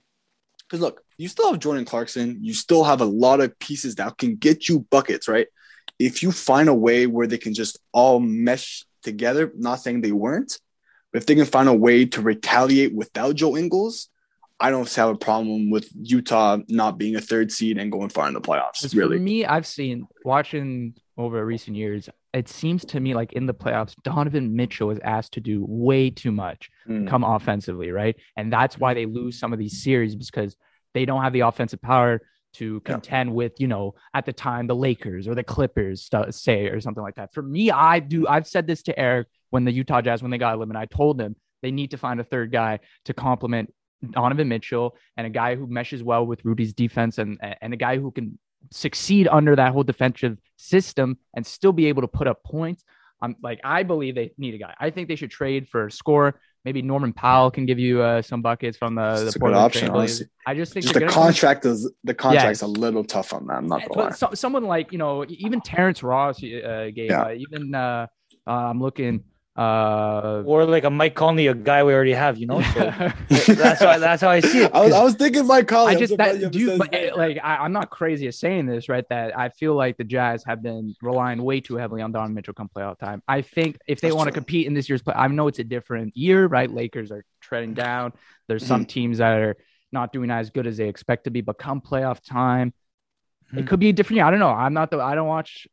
because 0.67 0.81
look, 0.81 1.01
you 1.17 1.27
still 1.27 1.51
have 1.51 1.59
Jordan 1.59 1.85
Clarkson. 1.85 2.37
You 2.41 2.53
still 2.53 2.83
have 2.83 3.01
a 3.01 3.05
lot 3.05 3.41
of 3.41 3.57
pieces 3.59 3.95
that 3.95 4.17
can 4.17 4.35
get 4.35 4.69
you 4.69 4.81
buckets, 4.89 5.27
right? 5.27 5.47
If 5.97 6.23
you 6.23 6.31
find 6.31 6.69
a 6.69 6.73
way 6.73 7.07
where 7.07 7.27
they 7.27 7.37
can 7.37 7.53
just 7.53 7.79
all 7.91 8.19
mesh 8.19 8.85
together, 9.03 9.51
not 9.55 9.81
saying 9.81 10.01
they 10.01 10.11
weren't, 10.11 10.59
but 11.11 11.19
if 11.21 11.25
they 11.25 11.35
can 11.35 11.45
find 11.45 11.67
a 11.69 11.73
way 11.73 12.05
to 12.05 12.21
retaliate 12.21 12.93
without 12.93 13.35
Joe 13.35 13.55
Ingles, 13.57 14.09
I 14.59 14.71
don't 14.71 14.91
have 14.95 15.09
a 15.09 15.15
problem 15.15 15.69
with 15.69 15.89
Utah 16.01 16.57
not 16.67 16.97
being 16.97 17.15
a 17.15 17.21
third 17.21 17.51
seed 17.51 17.77
and 17.77 17.91
going 17.91 18.09
far 18.09 18.27
in 18.27 18.33
the 18.33 18.41
playoffs. 18.41 18.93
Really, 18.95 19.17
For 19.17 19.23
me, 19.23 19.45
I've 19.45 19.65
seen 19.65 20.05
watching 20.25 20.95
over 21.17 21.45
recent 21.45 21.77
years, 21.77 22.09
it 22.33 22.49
seems 22.49 22.83
to 22.85 22.99
me 22.99 23.13
like 23.15 23.33
in 23.33 23.45
the 23.45 23.53
playoffs, 23.53 23.95
Donovan 24.03 24.55
Mitchell 24.55 24.91
is 24.91 24.99
asked 25.03 25.33
to 25.33 25.39
do 25.41 25.65
way 25.67 26.09
too 26.09 26.31
much 26.31 26.69
Mm. 26.87 27.07
come 27.07 27.23
offensively, 27.23 27.91
right? 27.91 28.15
And 28.35 28.51
that's 28.51 28.77
why 28.77 28.93
they 28.93 29.05
lose 29.05 29.39
some 29.39 29.53
of 29.53 29.59
these 29.59 29.81
series 29.83 30.15
because 30.15 30.55
they 30.93 31.05
don't 31.05 31.21
have 31.23 31.33
the 31.33 31.41
offensive 31.41 31.81
power 31.81 32.21
to 32.53 32.81
Yeah. 32.85 32.93
contend 32.93 33.33
with, 33.33 33.59
you 33.59 33.67
know, 33.67 33.95
at 34.13 34.25
the 34.25 34.33
time 34.33 34.67
the 34.67 34.75
Lakers 34.75 35.27
or 35.27 35.35
the 35.35 35.43
Clippers 35.43 36.09
say 36.31 36.67
or 36.67 36.79
something 36.81 37.03
like 37.03 37.15
that. 37.15 37.33
For 37.33 37.41
me, 37.41 37.71
I 37.71 37.99
do. 37.99 38.27
I've 38.27 38.47
said 38.47 38.67
this 38.67 38.83
to 38.83 38.99
Eric 38.99 39.27
when 39.49 39.65
the 39.65 39.71
Utah 39.71 40.01
Jazz 40.01 40.21
when 40.21 40.31
they 40.31 40.37
got 40.37 40.55
eliminated. 40.55 40.81
I 40.91 40.95
told 40.95 41.17
them 41.17 41.35
they 41.61 41.71
need 41.71 41.91
to 41.91 41.97
find 41.97 42.19
a 42.19 42.23
third 42.23 42.51
guy 42.51 42.79
to 43.05 43.13
complement 43.13 43.73
Donovan 44.11 44.47
Mitchell 44.47 44.95
and 45.17 45.27
a 45.27 45.29
guy 45.29 45.55
who 45.55 45.67
meshes 45.67 46.01
well 46.01 46.25
with 46.25 46.43
Rudy's 46.45 46.73
defense 46.73 47.17
and 47.17 47.37
and 47.61 47.73
a 47.73 47.77
guy 47.77 47.97
who 47.97 48.11
can 48.11 48.39
succeed 48.71 49.27
under 49.27 49.55
that 49.55 49.71
whole 49.73 49.83
defensive 49.83 50.37
system 50.57 51.17
and 51.35 51.45
still 51.45 51.71
be 51.73 51.85
able 51.87 52.01
to 52.01 52.07
put 52.07 52.27
up 52.27 52.43
points. 52.43 52.83
I'm 53.21 53.35
like 53.43 53.59
I 53.63 53.83
believe 53.83 54.15
they 54.15 54.31
need 54.37 54.53
a 54.55 54.57
guy. 54.57 54.73
I 54.79 54.89
think 54.89 55.07
they 55.09 55.15
should 55.15 55.31
trade 55.31 55.67
for 55.67 55.87
a 55.87 55.91
scorer. 55.91 56.39
Maybe 56.65 56.81
Norman 56.81 57.13
Powell 57.13 57.49
can 57.51 57.65
give 57.65 57.79
you 57.79 58.01
uh, 58.01 58.21
some 58.21 58.41
buckets 58.41 58.77
from 58.77 58.95
the, 58.95 59.23
It's 59.23 59.33
the 59.33 59.39
good 59.39 59.53
option, 59.53 59.81
Trail 59.87 59.93
Blazers. 59.93 60.21
honestly. 60.21 60.27
I 60.45 60.55
just 60.55 60.73
think 60.73 60.83
just 60.83 60.93
the 60.93 61.05
contract 61.05 61.65
is 61.65 61.89
the 62.03 62.13
contract's 62.13 62.61
a 62.61 62.67
little 62.67 63.03
tough 63.03 63.33
on 63.33 63.47
that. 63.47 63.53
I'm 63.53 63.67
not 63.67 63.83
but 63.93 64.17
so, 64.17 64.31
someone 64.33 64.63
like 64.65 64.91
you 64.91 64.97
know 64.97 65.25
even 65.29 65.61
Terrence 65.61 66.03
Ross 66.03 66.37
uh, 66.43 66.89
gave 66.93 67.11
Yeah. 67.11 67.21
uh, 67.21 67.31
even 67.31 67.73
uh, 67.73 68.07
uh, 68.45 68.51
I'm 68.51 68.81
looking 68.81 69.23
uh, 69.59 70.43
Or 70.45 70.63
like 70.65 70.85
a 70.85 70.89
Mike 70.89 71.15
Conley, 71.15 71.47
a 71.47 71.53
guy 71.53 71.83
we 71.83 71.93
already 71.93 72.13
have, 72.13 72.37
you 72.37 72.47
know. 72.47 72.61
So 72.61 72.79
that's 73.53 73.81
how 73.81 73.97
that's 73.99 74.21
how 74.21 74.29
I 74.29 74.39
see 74.39 74.63
it. 74.63 74.71
I 74.73 74.79
was, 74.81 74.91
'cause- 74.91 75.01
I 75.01 75.03
was 75.03 75.13
thinking 75.15 75.45
Mike 75.47 75.67
Conley. 75.67 75.95
I 75.95 75.99
just 75.99 76.15
that 76.17 76.51
dude, 76.51 76.77
but 76.79 76.93
his 76.93 77.09
name. 77.11 77.17
like 77.17 77.37
I, 77.43 77.57
I'm 77.57 77.73
not 77.73 77.89
crazy 77.89 78.27
at 78.27 78.35
saying 78.35 78.65
this, 78.67 78.87
right? 78.87 79.03
That 79.09 79.37
I 79.37 79.49
feel 79.49 79.75
like 79.75 79.97
the 79.97 80.03
Jazz 80.05 80.43
have 80.45 80.61
been 80.63 80.95
relying 81.01 81.43
way 81.43 81.59
too 81.59 81.75
heavily 81.75 82.01
on 82.01 82.11
Donovan 82.11 82.33
Mitchell 82.35 82.53
come 82.53 82.69
playoff 82.73 82.97
time. 82.99 83.21
I 83.27 83.41
think 83.41 83.77
if 83.87 83.99
they 84.01 84.11
want 84.11 84.27
to 84.27 84.31
compete 84.33 84.65
in 84.67 84.73
this 84.73 84.87
year's 84.87 85.01
play, 85.01 85.13
I 85.15 85.27
know 85.27 85.47
it's 85.47 85.59
a 85.59 85.63
different 85.65 86.15
year, 86.15 86.47
right? 86.47 86.71
Lakers 86.71 87.11
are 87.11 87.25
treading 87.41 87.73
down. 87.73 88.13
There's 88.47 88.65
some 88.65 88.81
Mm-hmm. 88.81 88.87
teams 88.87 89.17
that 89.17 89.37
are 89.39 89.57
not 89.91 90.13
doing 90.13 90.31
as 90.31 90.51
good 90.51 90.67
as 90.67 90.77
they 90.77 90.87
expect 90.87 91.25
to 91.25 91.31
be, 91.31 91.41
but 91.41 91.57
come 91.57 91.81
playoff 91.81 92.19
time, 92.23 92.73
it 93.51 93.65
Mhm. 93.65 93.67
could 93.67 93.79
be 93.79 93.89
a 93.89 93.93
different 93.93 94.17
year. 94.17 94.25
I 94.25 94.31
don't 94.31 94.39
know. 94.39 94.49
I'm 94.49 94.73
not 94.73 94.89
the. 94.91 94.99
I 94.99 95.15
don't 95.15 95.27
watch. 95.27 95.67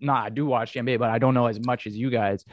Nah, 0.00 0.24
I 0.24 0.28
do 0.30 0.46
watch 0.46 0.72
the 0.74 0.80
NBA, 0.80 0.98
but 0.98 1.10
I 1.10 1.18
don't 1.18 1.34
know 1.34 1.46
as 1.46 1.58
much 1.60 1.86
as 1.86 1.96
you 1.96 2.08
guys. 2.10 2.44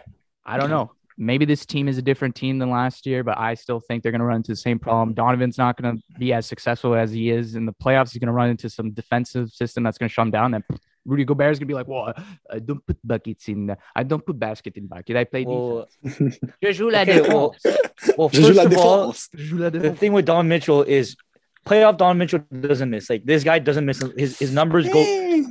I 0.49 0.57
don't 0.57 0.69
know. 0.69 0.91
Maybe 1.17 1.43
this 1.43 1.65
team 1.65 1.89
is 1.89 1.97
a 1.97 2.01
different 2.01 2.33
team 2.35 2.59
than 2.59 2.69
last 2.69 3.05
year, 3.05 3.25
but 3.25 3.38
I 3.38 3.53
still 3.53 3.81
think 3.81 4.03
they're 4.03 4.12
going 4.12 4.19
to 4.19 4.25
run 4.25 4.38
into 4.38 4.51
the 4.51 4.55
same 4.55 4.79
problem. 4.79 5.13
Donovan's 5.13 5.57
not 5.57 5.79
going 5.79 5.97
to 5.97 6.03
be 6.17 6.31
as 6.31 6.45
successful 6.45 6.95
as 6.95 7.12
he 7.12 7.29
is 7.29 7.55
in 7.55 7.65
the 7.65 7.73
playoffs. 7.73 8.13
He's 8.13 8.19
going 8.19 8.27
to 8.27 8.33
run 8.33 8.49
into 8.49 8.69
some 8.69 8.91
defensive 8.91 9.49
system 9.49 9.83
that's 9.83 9.97
going 9.97 10.07
to 10.07 10.13
shut 10.13 10.27
him 10.27 10.31
down. 10.31 10.53
And 10.53 10.63
Rudy 11.05 11.25
Gobert 11.25 11.51
is 11.51 11.59
going 11.59 11.67
to 11.67 11.71
be 11.71 11.73
like, 11.73 11.88
"Well, 11.88 12.13
I 12.49 12.59
don't 12.59 12.85
put 12.85 12.97
buckets 13.03 13.47
in. 13.47 13.75
I 13.95 14.03
don't 14.03 14.25
put 14.25 14.39
basket 14.39 14.77
in 14.77 14.88
bucket. 14.88 15.17
I 15.17 15.25
play 15.25 15.43
well, 15.43 15.88
defense. 16.03 16.39
Je 16.63 16.73
joue 16.73 16.89
la 16.89 17.01
okay, 17.01 17.21
well, 17.21 17.55
défense. 17.65 18.17
well, 18.17 18.29
first 18.29 18.59
of 18.59 18.77
all, 18.77 19.12
défense. 19.12 19.29
Je 19.35 19.43
joue 19.45 19.57
la 19.57 19.69
the 19.69 19.93
thing 19.95 20.13
with 20.13 20.25
Don 20.25 20.47
Mitchell 20.47 20.83
is 20.83 21.15
playoff 21.65 21.97
Don 21.97 22.17
Mitchell 22.17 22.39
doesn't 22.59 22.89
miss. 22.89 23.09
Like 23.09 23.23
this 23.25 23.43
guy 23.43 23.59
doesn't 23.59 23.85
miss. 23.85 24.01
His 24.17 24.37
his 24.39 24.51
numbers 24.53 24.87
go. 24.89 25.03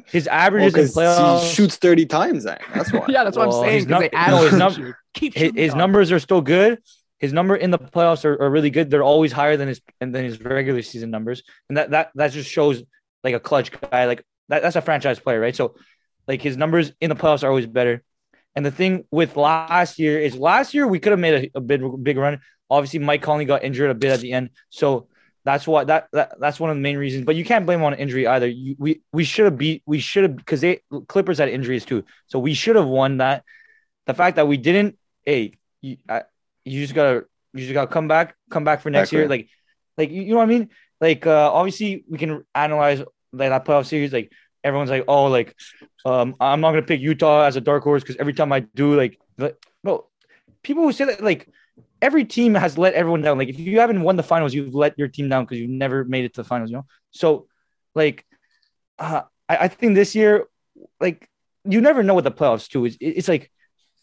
His 0.07 0.27
Well, 0.27 0.35
averages 0.35 0.75
in 0.75 0.81
'cause 0.81 0.95
playoffs. 0.95 1.43
he 1.49 1.55
shoots 1.55 1.77
30 1.77 2.07
times, 2.07 2.43
Zach. 2.45 2.65
That's 2.75 2.93
why. 2.93 3.05
yeah, 3.09 3.25
that's 3.25 3.37
what 3.37 3.49
Well, 3.49 3.59
I'm 3.61 3.65
saying. 3.65 3.75
his 3.75 3.85
'cause 3.85 3.91
num- 3.91 4.01
they 4.01 4.11
add 4.13 4.31
no, 4.31 4.43
his 4.43 4.53
num- 4.55 4.95
keep 5.15 5.35
his, 5.35 5.53
his 5.55 5.75
numbers 5.75 6.11
are 6.13 6.19
still 6.19 6.41
good. 6.41 6.79
His 7.19 7.33
number 7.33 7.57
in 7.57 7.71
the 7.71 7.79
playoffs 7.79 8.25
are, 8.25 8.41
are 8.41 8.49
really 8.51 8.71
good. 8.71 8.91
They're 8.91 9.03
always 9.03 9.33
higher 9.33 9.57
than 9.57 9.69
his 9.69 9.81
and 10.01 10.15
than 10.15 10.25
his 10.25 10.41
regular 10.41 10.83
season 10.83 11.11
numbers, 11.11 11.43
and 11.69 11.77
that 11.77 11.91
that 11.91 12.11
that 12.15 12.33
just 12.33 12.49
shows 12.51 12.83
like 13.25 13.35
a 13.35 13.41
clutch 13.41 13.71
guy. 13.73 14.07
Like 14.07 14.25
that, 14.49 14.63
that's 14.63 14.77
a 14.77 14.81
franchise 14.83 15.19
player, 15.19 15.41
right? 15.41 15.55
So, 15.55 15.75
like 16.29 16.41
his 16.41 16.57
numbers 16.57 16.93
in 17.01 17.11
the 17.11 17.17
playoffs 17.17 17.43
are 17.43 17.49
always 17.49 17.67
better. 17.67 18.03
And 18.57 18.65
the 18.65 18.71
thing 18.71 19.05
with 19.11 19.37
last 19.37 19.99
year 19.99 20.19
is 20.19 20.37
last 20.37 20.75
year 20.75 20.87
we 20.87 20.99
could 21.01 21.11
have 21.11 21.19
made 21.21 21.51
a, 21.55 21.59
a 21.59 21.61
big 21.61 21.83
big 22.03 22.17
run. 22.17 22.41
Obviously, 22.71 23.01
Mike 23.01 23.23
Conley 23.23 23.45
got 23.45 23.63
injured 23.65 23.91
a 23.91 23.95
bit 23.95 24.11
at 24.13 24.21
the 24.21 24.33
end, 24.33 24.51
so 24.71 25.09
that's 25.49 25.67
why 25.67 25.83
that, 25.85 26.09
that 26.13 26.35
that's 26.39 26.61
one 26.61 26.69
of 26.69 26.77
the 26.77 26.83
main 26.83 26.99
reasons. 26.99 27.25
But 27.25 27.35
you 27.35 27.45
can't 27.45 27.65
blame 27.65 27.83
on 27.83 27.95
injury 27.95 28.27
either. 28.27 28.47
You, 28.47 28.77
we 28.79 29.01
we 29.15 29.25
should 29.25 29.47
have 29.47 29.57
beat 29.57 29.83
we 29.87 29.99
should 29.99 30.25
have 30.25 30.37
because 30.37 30.61
they 30.61 30.81
Clippers 31.09 31.39
had 31.39 31.49
injuries 31.49 31.87
too, 31.87 32.05
so 32.27 32.39
we 32.39 32.53
should 32.53 32.77
have 32.77 32.87
won 32.87 33.17
that. 33.17 33.45
The 34.07 34.13
fact 34.13 34.37
that 34.37 34.47
we 34.47 34.59
didn't, 34.59 34.99
hey, 35.25 35.55
you, 35.81 35.97
I, 36.07 36.25
you 36.67 36.83
just 36.83 36.95
gotta 36.95 37.25
you 37.55 37.61
just 37.61 37.73
gotta 37.73 37.91
come 37.91 38.09
back, 38.09 38.37
come 38.51 38.65
back 38.65 38.83
for 38.83 38.91
next 38.91 39.11
year. 39.11 39.27
Like, 39.27 39.49
like 39.97 40.11
you 40.11 40.27
know 40.27 40.37
what 40.37 40.43
I 40.43 40.47
mean? 40.47 40.69
Like, 41.01 41.27
uh, 41.27 41.51
obviously 41.51 42.05
we 42.07 42.19
can 42.19 42.45
analyze 42.55 43.01
like 43.33 43.49
that 43.49 43.65
playoff 43.65 43.87
series. 43.87 44.13
Like 44.13 44.31
everyone's 44.63 44.91
like, 44.91 45.05
oh, 45.09 45.25
like, 45.25 45.57
um, 46.05 46.35
I'm 46.41 46.61
not 46.61 46.73
gonna 46.73 46.83
pick 46.83 47.01
Utah 47.01 47.45
as 47.45 47.57
a 47.57 47.63
dark 47.63 47.85
horse 47.85 48.03
because 48.03 48.17
every 48.17 48.35
time 48.35 48.53
I 48.53 48.61
do, 48.61 48.95
like, 48.95 49.19
like, 49.39 49.57
no, 49.83 50.09
people 50.63 50.83
who 50.83 50.93
say 50.93 51.07
that, 51.07 51.23
like, 51.25 51.49
every 52.01 52.25
team 52.25 52.55
has 52.55 52.79
let 52.79 52.95
everyone 52.95 53.23
down. 53.23 53.39
Like, 53.39 53.49
if 53.49 53.59
you 53.59 53.81
haven't 53.81 54.03
won 54.03 54.17
the 54.17 54.23
finals, 54.23 54.55
you've 54.55 54.75
let 54.75 54.99
your 54.99 55.09
team 55.09 55.29
down 55.29 55.45
because 55.45 55.59
you've 55.59 55.71
never 55.71 56.05
made 56.05 56.25
it 56.25 56.35
to 56.35 56.43
the 56.43 56.49
finals. 56.49 56.71
You 56.71 56.79
know, 56.79 56.87
so 57.11 57.47
like 57.95 58.25
uh, 58.99 59.23
I, 59.49 59.57
I 59.57 59.69
think 59.69 59.95
this 59.95 60.15
year, 60.15 60.47
like 61.01 61.29
you 61.65 61.81
never 61.81 62.03
know 62.03 62.15
what 62.15 62.25
the 62.25 62.31
playoffs 62.31 62.69
too. 62.69 62.85
It's 62.85 62.97
it's 63.01 63.29
like 63.29 63.51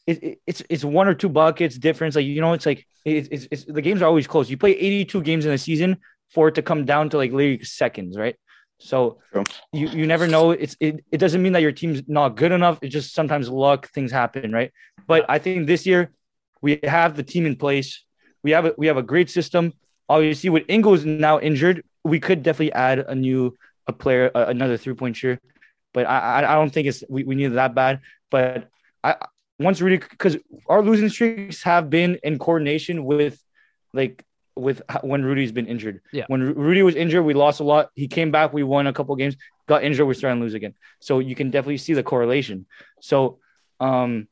it, 0.08 0.24
it, 0.24 0.40
it's 0.46 0.62
it's 0.70 0.84
one 0.84 1.08
or 1.08 1.14
two 1.14 1.30
buckets 1.30 1.78
difference. 1.78 2.16
Like 2.16 2.26
you 2.26 2.42
know, 2.42 2.54
it's 2.54 2.66
like 2.66 2.86
it, 3.06 3.28
it's 3.32 3.48
it's 3.52 3.66
the 3.66 3.82
games 3.82 4.02
are 4.02 4.06
always 4.06 4.28
close. 4.28 4.50
You 4.50 4.58
play 4.58 4.72
82 4.72 5.22
games 5.22 5.46
in 5.46 5.52
a 5.52 5.58
season 5.58 5.98
for 6.32 6.48
it 6.50 6.56
to 6.56 6.62
come 6.62 6.86
down 6.86 7.10
to 7.10 7.18
like 7.18 7.32
literally 7.32 7.64
seconds, 7.64 8.18
right? 8.18 8.36
So 8.80 9.20
True. 9.32 9.44
you 9.72 9.88
you 9.90 10.06
never 10.06 10.28
know. 10.28 10.52
It's 10.52 10.76
it, 10.80 11.04
it 11.12 11.18
doesn't 11.18 11.42
mean 11.42 11.54
that 11.54 11.62
your 11.62 11.72
team's 11.72 12.04
not 12.08 12.36
good 12.36 12.52
enough. 12.52 12.80
It's 12.82 12.94
just 12.94 13.14
sometimes 13.14 13.50
luck, 13.50 13.90
things 13.92 14.12
happen, 14.12 14.52
right? 14.52 14.72
But 15.08 15.26
I 15.30 15.40
think 15.40 15.68
this 15.68 15.86
year 15.86 16.12
we 16.66 16.80
have 16.84 17.16
the 17.16 17.22
team 17.22 17.46
in 17.46 17.56
place. 17.56 18.04
We 18.44 18.50
have 18.56 18.66
a, 18.66 18.74
we 18.76 18.88
have 18.88 18.98
a 18.98 19.04
great 19.14 19.30
system. 19.30 19.74
Obviously, 20.10 20.50
with 20.50 20.64
Ingles 20.68 21.06
now 21.06 21.40
injured, 21.40 21.84
we 22.04 22.20
could 22.20 22.42
definitely 22.42 22.74
add 22.74 22.98
a 23.00 23.14
new 23.14 23.56
a 23.86 23.94
player, 23.94 24.32
uh, 24.34 24.46
another 24.48 24.76
three 24.76 24.96
point 24.96 25.16
shooter. 25.16 25.40
But 25.94 26.08
I, 26.08 26.40
I 26.40 26.56
don't 26.56 26.74
think 26.74 26.88
it's 26.88 27.04
we, 27.08 27.24
we 27.24 27.36
need 27.36 27.52
it 27.52 27.60
that 27.62 27.76
bad. 27.76 28.02
But 28.32 28.70
I 29.04 29.16
once 29.60 29.80
Rudy 29.80 29.98
because 29.98 30.38
our 30.68 30.82
losing 30.82 31.10
streaks 31.10 31.62
have 31.62 31.92
been 31.92 32.18
in 32.24 32.40
coordination 32.40 33.06
with 33.06 33.40
like 33.94 34.26
with 34.56 34.82
when 35.02 35.24
Rudy's 35.24 35.52
been 35.52 35.68
injured. 35.68 36.02
Yeah. 36.12 36.26
When 36.28 36.42
Rudy 36.42 36.82
was 36.82 36.96
injured, 36.96 37.24
we 37.26 37.36
lost 37.36 37.60
a 37.60 37.64
lot. 37.64 37.92
He 37.94 38.08
came 38.08 38.32
back, 38.32 38.54
we 38.54 38.64
won 38.64 38.88
a 38.88 38.94
couple 38.94 39.16
games. 39.16 39.36
Got 39.68 39.84
injured, 39.84 40.08
we're 40.08 40.16
starting 40.16 40.40
to 40.40 40.44
lose 40.44 40.56
again. 40.56 40.74
So 41.00 41.20
you 41.20 41.36
can 41.36 41.52
definitely 41.52 41.78
see 41.78 41.94
the 41.94 42.04
correlation. 42.04 42.66
So 43.02 43.38
um 43.80 44.28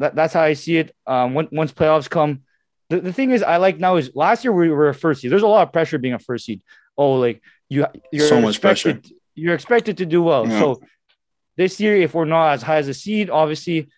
that, 0.00 0.14
that's 0.14 0.34
how 0.34 0.42
I 0.42 0.54
see 0.54 0.78
it. 0.78 0.94
Um 1.06 1.34
when, 1.34 1.48
once 1.52 1.72
playoffs 1.72 2.10
come, 2.10 2.42
the, 2.90 3.00
the 3.00 3.12
thing 3.12 3.30
is 3.30 3.42
I 3.42 3.56
like 3.56 3.78
now 3.78 3.96
is 3.96 4.10
last 4.14 4.44
year 4.44 4.52
we 4.52 4.68
were 4.68 4.88
a 4.88 4.94
first 4.94 5.20
seed. 5.20 5.30
There's 5.30 5.42
a 5.42 5.46
lot 5.46 5.66
of 5.66 5.72
pressure 5.72 5.98
being 5.98 6.14
a 6.14 6.18
first 6.18 6.44
seed. 6.44 6.62
Oh, 6.98 7.12
like 7.12 7.40
you 7.68 7.86
you're 8.12 8.26
So 8.26 8.40
much 8.40 8.56
expected, 8.56 9.10
You're 9.34 9.54
expected 9.54 9.96
to 9.98 10.06
do 10.06 10.22
well. 10.22 10.46
Yeah. 10.46 10.58
So 10.58 10.80
this 11.56 11.80
year, 11.80 11.96
if 11.96 12.14
we're 12.14 12.24
not 12.24 12.52
as 12.52 12.62
high 12.62 12.78
as 12.78 12.88
a 12.88 12.94
seed, 12.94 13.30
obviously, 13.30 13.88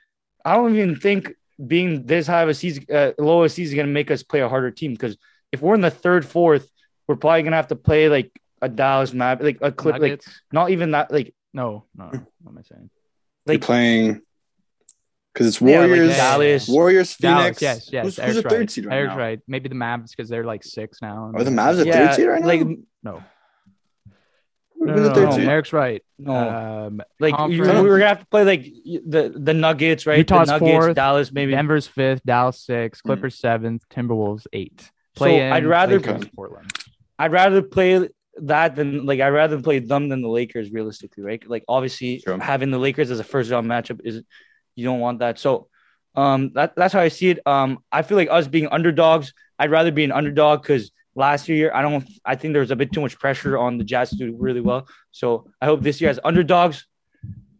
I 0.44 0.54
don't 0.56 0.74
even 0.74 0.96
think 0.96 1.32
being 1.64 2.06
this 2.06 2.26
high 2.26 2.42
of 2.42 2.48
a 2.48 2.54
season, 2.54 2.84
uh, 2.92 3.12
low 3.18 3.44
a 3.44 3.48
seed 3.48 3.66
is 3.66 3.74
going 3.74 3.86
to 3.86 3.92
make 3.92 4.10
us 4.10 4.22
play 4.22 4.40
a 4.40 4.48
harder 4.48 4.70
team. 4.70 4.92
Because 4.92 5.16
if 5.52 5.62
we're 5.62 5.74
in 5.74 5.80
the 5.80 5.90
third, 5.90 6.26
fourth, 6.26 6.68
we're 7.06 7.16
probably 7.16 7.42
going 7.42 7.52
to 7.52 7.56
have 7.56 7.68
to 7.68 7.76
play 7.76 8.08
like 8.08 8.30
a 8.60 8.68
Dallas 8.68 9.12
map, 9.12 9.42
like 9.42 9.58
a 9.60 9.72
clip, 9.72 9.98
like 10.00 10.22
not 10.52 10.70
even 10.70 10.90
that, 10.90 11.12
like 11.12 11.34
no, 11.52 11.84
no. 11.94 12.06
What 12.06 12.52
am 12.52 12.58
I 12.58 12.62
saying? 12.62 12.90
You're 13.46 13.54
like 13.54 13.62
playing 13.62 14.22
because 15.32 15.46
it's 15.46 15.60
Yeah, 15.60 15.80
like 15.80 15.88
Warriors, 15.88 16.16
Dallas. 16.16 16.68
Warriors, 16.68 17.16
Dallas, 17.16 17.44
Phoenix. 17.58 17.62
yes, 17.62 17.88
yes. 17.92 18.04
Who's, 18.04 18.16
who's 18.16 18.18
Eric's 18.18 18.36
the 18.42 18.48
third 18.50 18.58
right. 18.60 18.70
seed 18.70 18.86
right 18.86 18.96
Eric's 18.96 19.10
now? 19.12 19.18
right. 19.18 19.40
Maybe 19.48 19.68
the 19.68 19.74
Mavs 19.74 20.10
because 20.10 20.28
they're 20.28 20.44
like 20.44 20.62
six 20.64 20.98
now. 21.02 21.32
Are 21.34 21.44
the 21.44 21.50
Mavs 21.50 21.80
a 21.80 21.86
yeah, 21.86 22.08
third 22.08 22.16
seed 22.16 22.26
right 22.28 22.40
now? 22.40 22.46
like 22.46 22.60
No, 23.02 23.22
Who's 24.78 24.88
no, 24.88 25.12
no, 25.12 25.36
no. 25.36 25.50
Eric's 25.50 25.72
right. 25.72 26.02
no, 26.18 26.34
Um, 26.34 27.02
like 27.20 27.30
you, 27.32 27.36
conference- 27.36 27.82
we're 27.82 27.98
gonna 27.98 28.08
have 28.08 28.20
to 28.20 28.26
play 28.26 28.44
like 28.44 28.64
the 28.64 29.32
the 29.34 29.54
Nuggets, 29.54 30.06
right? 30.06 30.18
Utah's 30.18 30.48
the 30.48 30.58
Nuggets, 30.58 30.70
fourth, 30.84 30.96
Dallas, 30.96 31.30
maybe. 31.32 31.52
Denver's 31.52 31.86
fifth, 31.86 32.22
Dallas 32.24 32.64
sixth, 32.64 33.02
Mm. 33.02 33.06
Clippers 33.06 33.38
seventh, 33.38 33.88
Timberwolves 33.90 34.46
eighth. 34.52 34.86
So 35.14 35.18
Play 35.18 35.40
in, 35.46 35.52
I'd 35.52 35.66
rather- 35.66 36.00
Lakers, 36.00 36.28
Portland. 36.34 36.72
I'd 37.18 37.30
rather 37.32 37.62
play 37.62 38.08
that 38.38 38.74
than 38.74 39.06
like 39.06 39.20
I'd 39.20 39.28
rather 39.28 39.60
play 39.62 39.78
them 39.78 40.08
than 40.08 40.20
the 40.20 40.28
Lakers 40.28 40.72
realistically, 40.72 41.22
right? 41.22 41.46
Like 41.48 41.64
obviously 41.68 42.18
Sure. 42.18 42.38
having 42.40 42.70
the 42.72 42.78
Lakers 42.78 43.10
as 43.12 43.20
a 43.20 43.24
first 43.24 43.50
round 43.52 43.68
matchup 43.68 44.00
is 44.04 44.22
you 44.76 44.84
don't 44.84 45.00
want 45.00 45.18
that. 45.20 45.38
So 45.38 45.68
um 46.14 46.50
that, 46.54 46.74
that's 46.76 46.92
how 46.92 47.00
I 47.00 47.08
see 47.08 47.30
it. 47.30 47.38
Um 47.46 47.78
I 47.90 48.02
feel 48.02 48.16
like 48.16 48.28
us 48.30 48.46
being 48.48 48.68
underdogs, 48.68 49.32
I'd 49.58 49.70
rather 49.70 49.90
be 49.92 50.04
an 50.04 50.12
underdog 50.12 50.62
because 50.62 50.90
last 51.14 51.48
year 51.48 51.70
I 51.74 51.82
don't 51.82 52.06
I 52.24 52.36
think 52.36 52.52
there 52.54 52.60
was 52.60 52.70
a 52.70 52.76
bit 52.76 52.92
too 52.92 53.00
much 53.00 53.18
pressure 53.18 53.56
on 53.58 53.78
the 53.78 53.84
Jazz 53.84 54.10
to 54.10 54.16
do 54.16 54.34
really 54.38 54.60
well. 54.60 54.88
So 55.10 55.46
I 55.60 55.66
hope 55.66 55.82
this 55.82 56.00
year 56.00 56.10
as 56.10 56.20
underdogs 56.24 56.86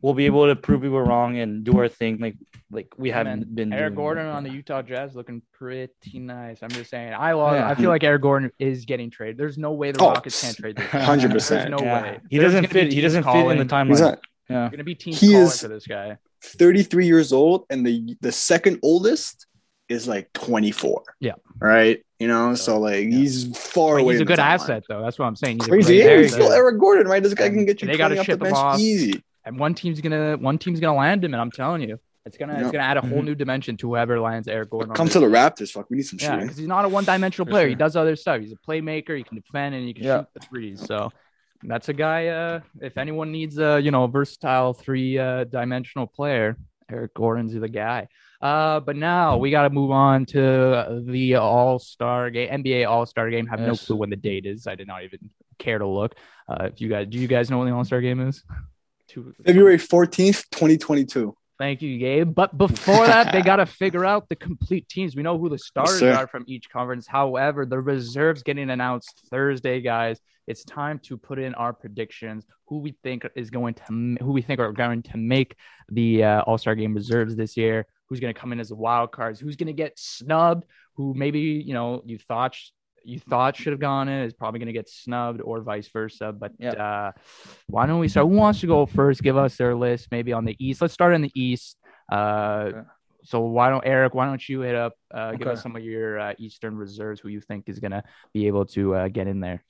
we'll 0.01 0.15
be 0.15 0.27
able 0.27 0.47
to 0.49 0.57
prove 0.57 0.83
people 0.83 1.01
wrong 1.01 1.39
and 1.39 1.63
do 1.65 1.79
our 1.79 1.89
thing 1.89 2.19
like 2.19 2.37
like 2.71 2.89
we 2.97 3.11
haven't 3.11 3.41
Man, 3.41 3.55
been 3.55 3.73
Eric 3.75 3.91
doing. 3.91 3.97
Gordon 3.97 4.27
on 4.29 4.43
the 4.45 4.51
Utah 4.51 4.81
Jazz 4.81 5.15
looking 5.15 5.43
pretty 5.53 6.19
nice. 6.19 6.63
I'm 6.63 6.71
just 6.71 6.89
saying. 6.89 7.13
I 7.13 7.33
love. 7.33 7.55
Yeah. 7.55 7.69
I 7.69 7.75
feel 7.75 7.91
like 7.91 8.03
Eric 8.03 8.23
Gordon 8.23 8.51
is 8.59 8.87
getting 8.87 9.11
traded. 9.11 9.37
There's 9.37 9.59
no 9.59 9.73
way 9.73 9.93
the 9.93 10.01
Oh, 10.03 10.09
Rockets 10.13 10.41
can't 10.41 10.57
trade 10.57 10.77
this. 10.77 10.87
100%. 10.87 11.69
No 11.69 11.77
Yeah. 11.81 12.03
way. 12.03 12.21
He 12.31 12.39
There's 12.39 12.53
doesn't 12.55 12.69
fit 12.71 12.91
he 12.91 13.03
doesn't 13.03 13.25
fit 13.25 13.47
in 13.51 13.59
the 13.59 13.67
timeline. 13.67 14.01
not 14.01 14.21
Yeah. 14.49 14.71
Gonna 14.71 14.85
be 14.85 14.95
teams 14.95 15.21
He 15.21 15.33
calling 15.33 15.43
is- 15.43 15.61
for 15.61 15.69
this 15.69 15.87
guy. 15.87 16.17
33 16.43 17.07
years 17.07 17.33
old, 17.33 17.65
and 17.71 17.87
the 17.87 18.17
the 18.21 18.33
second 18.33 18.81
oldest 18.83 19.47
is 19.89 20.09
like 20.09 20.33
24. 20.33 21.03
Yeah. 21.21 21.33
Right. 21.61 22.03
You 22.19 22.29
know, 22.29 22.55
so 22.55 22.79
like 22.79 23.07
he's 23.09 23.57
far 23.57 23.97
But 23.97 24.03
away. 24.03 24.15
he's 24.15 24.21
a 24.23 24.25
good 24.25 24.39
timeline. 24.39 24.43
asset, 24.61 24.85
though. 24.89 25.03
That's 25.03 25.19
what 25.19 25.27
I'm 25.27 25.37
saying. 25.37 25.59
He's 25.59 25.67
a 25.67 25.71
Crazy. 25.71 25.97
great 26.03 26.11
Yeah, 26.17 26.23
he's 26.23 26.33
still 26.33 26.53
Eric 26.53 26.79
Gordon, 26.81 27.07
right? 27.09 27.23
This 27.23 27.35
guy 27.35 27.47
And 27.47 27.55
can 27.57 27.67
get 27.67 27.83
you 27.83 27.89
they 27.89 27.97
gotta 27.97 28.15
20 28.15 28.21
off 28.21 28.27
the 28.27 28.33
ship 28.33 28.41
him 28.41 28.45
bench 28.45 28.57
off. 28.57 28.81
easy. 28.81 29.23
and 29.45 29.59
one 29.59 29.75
team's 29.75 30.01
gonna 30.01 30.37
one 30.37 30.59
team's 30.59 30.81
gonna 30.81 30.97
land 30.97 31.25
him, 31.25 31.35
and 31.35 31.41
I'm 31.41 31.51
telling 31.51 31.83
you, 31.83 31.99
it's 32.25 32.37
gonna 32.37 32.55
it's 32.55 32.71
gonna 32.71 32.79
add 32.85 32.97
a 32.97 33.01
whole 33.01 33.21
Mhm. 33.21 33.25
new 33.25 33.35
dimension 33.35 33.77
to 33.79 33.89
whoever 33.89 34.21
lands 34.21 34.47
Eric 34.49 34.71
Gordon. 34.71 34.95
Come 34.95 35.09
to 35.09 35.19
the 35.21 35.27
Raptors. 35.27 35.73
Fuck, 35.73 35.91
we 35.91 35.97
need 35.97 36.05
some 36.05 36.19
Yeah, 36.23 36.31
shooting. 36.31 36.45
because 36.47 36.59
he's 36.59 36.69
not 36.69 36.85
a 36.85 36.89
one-dimensional 36.89 37.47
For 37.47 37.51
player. 37.51 37.69
He 37.69 37.75
does 37.75 37.97
other 37.97 38.15
stuff. 38.17 38.41
He's 38.41 38.53
a 38.53 38.57
playmaker. 38.57 39.17
He 39.17 39.25
can 39.25 39.37
defend 39.37 39.75
and 39.75 39.85
he 39.85 39.93
can 39.95 40.05
Yeah. 40.05 40.19
shoot 40.21 40.27
the 40.35 40.41
threes. 40.41 40.81
So 40.87 41.11
that's 41.65 41.89
a 41.89 41.93
guy. 41.93 42.29
Uh, 42.29 42.61
if 42.81 42.99
anyone 42.99 43.33
needs 43.33 43.59
a 43.59 43.81
you 43.81 43.91
know 43.91 44.07
versatile 44.07 44.73
three-dimensional 44.73 46.07
player, 46.07 46.57
Eric 46.91 47.15
Gordon's 47.15 47.55
the 47.55 47.69
guy. 47.69 48.09
Uh, 48.41 48.81
but 48.81 48.97
now 48.97 49.37
we 49.37 49.51
got 49.51 49.63
to 49.63 49.71
move 49.71 49.93
on 49.93 50.27
to 50.27 51.03
the 51.07 51.37
All 51.37 51.79
Star 51.79 52.31
game, 52.31 52.63
NBA 52.63 52.89
All 52.89 53.07
Star 53.07 53.31
game. 53.31 53.47
Have 53.47 53.61
no 53.61 53.75
clue 53.75 53.97
when 53.97 54.11
the 54.11 54.17
date 54.17 54.47
is. 54.47 54.67
I 54.67 54.75
did 54.75 54.89
not 54.89 55.05
even 55.05 55.31
care 55.59 55.79
to 55.79 55.87
look. 55.87 56.17
Uh, 56.49 56.69
if 56.73 56.81
you 56.81 56.89
guys, 56.89 57.07
do 57.09 57.19
you 57.19 57.29
guys 57.29 57.51
know 57.51 57.59
when 57.59 57.69
the 57.69 57.75
All 57.75 57.85
Star 57.85 58.01
game 58.01 58.21
is? 58.27 58.43
February 59.45 59.77
14th, 59.79 60.45
2022. 60.51 61.37
Thank 61.63 61.81
you, 61.81 61.97
Gabe. 61.97 62.35
But 62.35 62.59
before 62.59 63.07
that, 63.07 63.33
they 63.33 63.41
got 63.41 63.57
to 63.57 63.67
figure 63.83 64.05
out 64.05 64.29
the 64.29 64.35
complete 64.35 64.89
teams. 64.89 65.15
We 65.15 65.23
know 65.23 65.39
who 65.39 65.49
the 65.49 65.61
starters 65.61 66.01
sir. 66.01 66.13
are 66.13 66.27
from 66.27 66.43
each 66.49 66.69
conference. 66.69 67.07
However, 67.07 67.65
the 67.65 67.79
reserves 67.79 68.43
getting 68.43 68.69
announced 68.69 69.29
Thursday, 69.31 69.81
guys. 69.81 70.19
It's 70.49 70.65
time 70.65 70.99
to 71.05 71.17
put 71.17 71.39
in 71.39 71.55
our 71.55 71.73
predictions. 71.73 72.45
Who 72.67 72.79
we 72.79 72.97
think 73.05 73.25
is 73.37 73.49
going 73.49 73.75
to, 73.75 74.17
who 74.21 74.33
we 74.33 74.43
think 74.43 74.59
are 74.59 74.73
going 74.73 75.05
to 75.05 75.17
make 75.17 75.55
the 75.89 76.25
uh, 76.25 76.41
All 76.41 76.59
Star 76.59 76.75
Game 76.75 76.95
reserves 76.95 77.37
this 77.37 77.57
year. 77.57 77.87
Who's 78.09 78.19
going 78.19 78.35
to 78.35 78.41
come 78.41 78.53
in 78.53 78.59
as 78.59 78.71
the 78.71 78.75
wild 78.75 79.13
cards? 79.13 79.39
Who's 79.39 79.55
going 79.55 79.69
to 79.69 79.73
get 79.73 79.97
snubbed? 79.97 80.65
Who 80.95 81.15
maybe 81.15 81.39
you 81.39 81.75
know 81.75 82.03
you 82.05 82.19
thought 82.19 82.57
you 83.05 83.19
thought 83.19 83.57
should 83.57 83.73
have 83.73 83.81
gone 83.81 84.09
in 84.09 84.23
is 84.25 84.33
probably 84.33 84.59
going 84.61 84.67
to 84.69 84.73
get 84.73 84.89
snubbed, 84.89 85.41
or 85.43 85.61
vice 85.61 85.89
versa. 85.89 86.33
But 86.33 86.53
Yep. 86.59 86.79
uh, 86.79 87.13
why 87.69 87.87
don't 87.87 88.01
we 88.01 88.09
start? 88.09 88.29
Who 88.29 88.35
wants 88.37 88.61
to 88.61 88.67
go 88.67 88.87
first? 88.87 89.23
Give 89.23 89.37
us 89.37 89.57
their 89.57 89.75
list, 89.75 90.09
maybe 90.11 90.33
on 90.33 90.45
the 90.45 90.57
East. 90.59 90.81
Let's 90.81 90.95
start 90.95 91.15
in 91.15 91.23
the 91.23 91.33
East. 91.35 91.79
Uh, 92.11 92.65
Okay. 92.69 92.81
so 93.25 93.41
why 93.41 93.71
don't 93.71 93.85
Eric? 93.87 94.15
Why 94.15 94.27
don't 94.27 94.47
you 94.49 94.61
hit 94.61 94.75
up? 94.75 94.95
Uh, 95.13 95.33
give 95.33 95.43
Okay. 95.43 95.51
us 95.53 95.63
some 95.63 95.77
of 95.77 95.83
your 95.83 96.19
uh, 96.19 96.35
Eastern 96.39 96.77
reserves. 96.77 97.21
Who 97.21 97.29
you 97.29 97.41
think 97.41 97.69
is 97.69 97.79
gonna 97.79 98.05
be 98.33 98.47
able 98.47 98.67
to 98.67 98.95
uh, 98.95 99.09
get 99.09 99.27
in 99.27 99.41
there? 99.41 99.65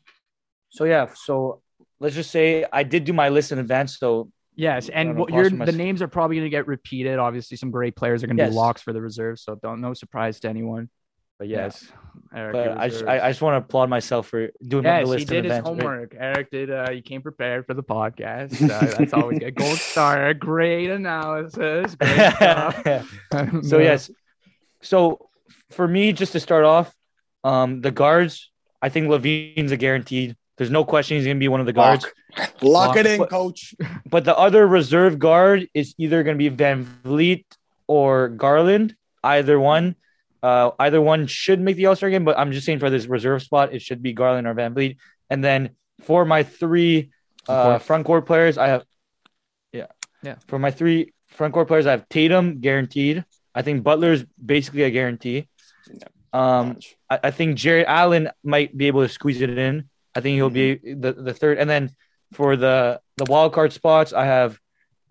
So 0.70 0.84
yeah, 0.84 1.08
so 1.14 1.60
let's 2.00 2.14
just 2.14 2.30
say 2.30 2.64
I 2.72 2.82
did 2.82 3.04
do 3.04 3.12
my 3.12 3.28
list 3.28 3.52
in 3.52 3.58
advance. 3.58 3.98
So 3.98 4.30
Yes, 4.54 4.90
and 4.90 5.16
what 5.16 5.32
your 5.32 5.48
the 5.48 5.72
names 5.72 6.02
are 6.02 6.08
probably 6.08 6.36
gonna 6.36 6.50
get 6.50 6.66
repeated. 6.66 7.18
Obviously, 7.18 7.56
some 7.56 7.70
great 7.70 7.96
players 7.96 8.22
are 8.22 8.26
gonna 8.26 8.42
Yes. 8.42 8.50
be 8.50 8.56
locks 8.56 8.82
for 8.82 8.92
the 8.92 9.00
reserves, 9.00 9.42
so 9.42 9.54
don't 9.54 9.80
no 9.80 9.94
surprise 9.94 10.40
to 10.40 10.48
anyone. 10.48 10.90
But 11.42 11.48
Yeah. 11.48 11.57
yes, 11.64 11.90
Eric, 12.33 12.52
but 12.52 12.78
I 12.78 12.88
just 12.88 13.05
I. 13.05 13.18
I 13.18 13.31
just 13.31 13.42
want 13.42 13.55
to 13.61 13.66
applaud 13.66 13.88
myself 13.90 14.28
for 14.28 14.48
doing 14.64 14.85
Yes, 14.85 15.00
the 15.02 15.07
he 15.07 15.11
list 15.18 15.26
did 15.28 15.38
in 15.38 15.44
his 15.50 15.59
advance. 15.59 15.76
right? 15.76 15.85
homework. 15.87 16.14
Eric 16.16 16.50
did. 16.52 16.70
Uh, 16.70 16.90
he 16.90 17.02
came 17.02 17.20
prepared 17.20 17.66
for 17.66 17.74
the 17.74 17.83
podcast. 17.83 18.62
Uh, 18.62 18.96
that's 18.96 19.12
always 19.12 19.40
good. 19.40 19.57
Gold 19.57 19.76
star. 19.92 20.33
Great 20.35 20.88
analysis. 20.90 21.96
Great 22.00 22.33
stuff. 22.37 23.62
so 23.62 23.78
yes, 23.81 24.09
so 24.83 25.28
for 25.70 25.88
me, 25.88 26.12
just 26.12 26.31
to 26.33 26.38
start 26.38 26.64
off, 26.64 26.94
um, 27.42 27.81
the 27.81 27.90
guards. 27.90 28.50
I 28.81 28.88
think 28.88 29.09
LaVine's 29.09 29.72
a 29.72 29.76
guaranteed. 29.76 30.37
There's 30.59 30.70
no 30.70 30.85
question 30.85 31.16
he's 31.16 31.26
gonna 31.26 31.40
be 31.40 31.48
one 31.48 31.59
of 31.61 31.66
the 31.66 31.72
guards. 31.72 32.07
Lock, 32.38 32.62
Lock 32.62 32.96
it 32.96 33.07
in, 33.07 33.18
But- 33.18 33.31
coach. 33.31 33.74
But 34.09 34.24
the 34.24 34.37
other 34.38 34.64
reserve 34.66 35.18
guard 35.18 35.66
is 35.74 35.94
either 35.98 36.22
going 36.22 36.37
to 36.37 36.38
be 36.38 36.48
Van 36.50 36.85
Vliet 37.05 37.44
or 37.88 38.28
Garland. 38.28 38.94
Either 39.24 39.59
one, 39.61 39.96
uh, 40.42 40.72
either 40.78 41.00
one 41.00 41.26
should 41.26 41.61
make 41.61 41.76
the 41.76 41.87
All 41.87 41.96
Star 41.96 42.11
game. 42.11 42.24
But 42.24 42.38
I'm 42.38 42.52
just 42.52 42.66
saying 42.66 42.81
for 42.81 42.90
this 42.90 43.07
reserve 43.07 43.42
spot, 43.42 43.72
it 43.72 43.83
should 43.83 44.02
be 44.02 44.12
Garland 44.12 44.46
or 44.46 44.55
VanVleet. 44.55 44.96
And 45.31 45.42
then 45.42 45.70
for 46.02 46.24
my 46.24 46.42
three 46.42 47.11
uh, 47.48 47.78
front 47.78 48.07
court 48.07 48.26
players, 48.26 48.59
I 48.59 48.68
have, 48.68 48.85
yeah, 49.72 49.87
Yeah. 50.22 50.37
For 50.48 50.59
my 50.59 50.70
three 50.70 51.12
front 51.28 51.55
court 51.55 51.68
players, 51.68 51.87
I 51.87 51.92
have 51.92 52.09
Tatum 52.09 52.61
guaranteed. 52.61 53.24
I 53.55 53.62
think 53.62 53.83
Butler's 53.83 54.24
basically 54.44 54.83
a 54.83 54.90
guarantee. 54.90 55.48
Um, 56.33 56.78
I, 57.11 57.20
I 57.24 57.31
think 57.31 57.57
Jarrett 57.57 57.87
Allen 57.88 58.31
might 58.42 58.76
be 58.76 58.87
able 58.87 59.02
to 59.02 59.09
squeeze 59.09 59.40
it 59.40 59.57
in. 59.59 59.88
I 60.14 60.20
think 60.20 60.37
he'll 60.37 60.50
be 60.50 60.76
the, 60.76 61.12
the 61.12 61.35
third. 61.35 61.59
And 61.59 61.68
then 61.68 61.90
for 62.33 62.57
the 62.57 63.00
the 63.16 63.24
wild 63.28 63.52
card 63.52 63.72
spots, 63.72 64.12
I 64.12 64.24
have 64.24 64.59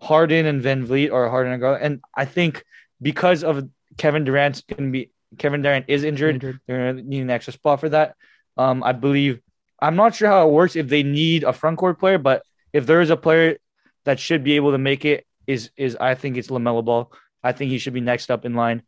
Harden 0.00 0.46
and 0.46 0.62
VanVleet 0.62 1.12
or 1.12 1.28
Harden 1.30 1.52
and 1.52 1.60
Garland. 1.60 1.84
And 1.84 2.00
I 2.16 2.24
think 2.24 2.64
because 3.00 3.44
of 3.44 3.68
Kevin 3.96 4.24
Durant's 4.24 4.62
gonna 4.62 4.90
be 4.90 5.10
Kevin 5.38 5.62
Durant 5.62 5.86
is 5.88 6.04
injured, 6.04 6.36
Injured. 6.36 6.60
they're 6.66 6.92
gonna 6.92 7.02
need 7.02 7.20
an 7.22 7.30
extra 7.30 7.52
spot 7.52 7.80
for 7.80 7.88
that. 7.90 8.14
Um, 8.56 8.82
I 8.82 8.92
believe 8.92 9.40
I'm 9.80 9.96
not 9.96 10.14
sure 10.14 10.28
how 10.28 10.46
it 10.48 10.52
works 10.52 10.76
if 10.76 10.88
they 10.88 11.02
need 11.02 11.42
a 11.44 11.52
front 11.52 11.78
court 11.78 11.98
player, 11.98 12.18
but 12.18 12.42
if 12.72 12.86
there 12.86 13.00
is 13.00 13.10
a 13.10 13.16
player 13.16 13.56
that 14.04 14.18
should 14.20 14.44
be 14.44 14.52
able 14.56 14.72
to 14.72 14.78
make 14.78 15.04
it, 15.04 15.26
is 15.46 15.70
is 15.76 15.96
I 15.96 16.14
think 16.14 16.36
it's 16.36 16.48
Lamelo 16.48 16.84
Ball. 16.84 17.12
I 17.42 17.52
think 17.52 17.70
he 17.70 17.78
should 17.78 17.94
be 17.94 18.00
next 18.00 18.30
up 18.30 18.44
in 18.44 18.54
line. 18.54 18.82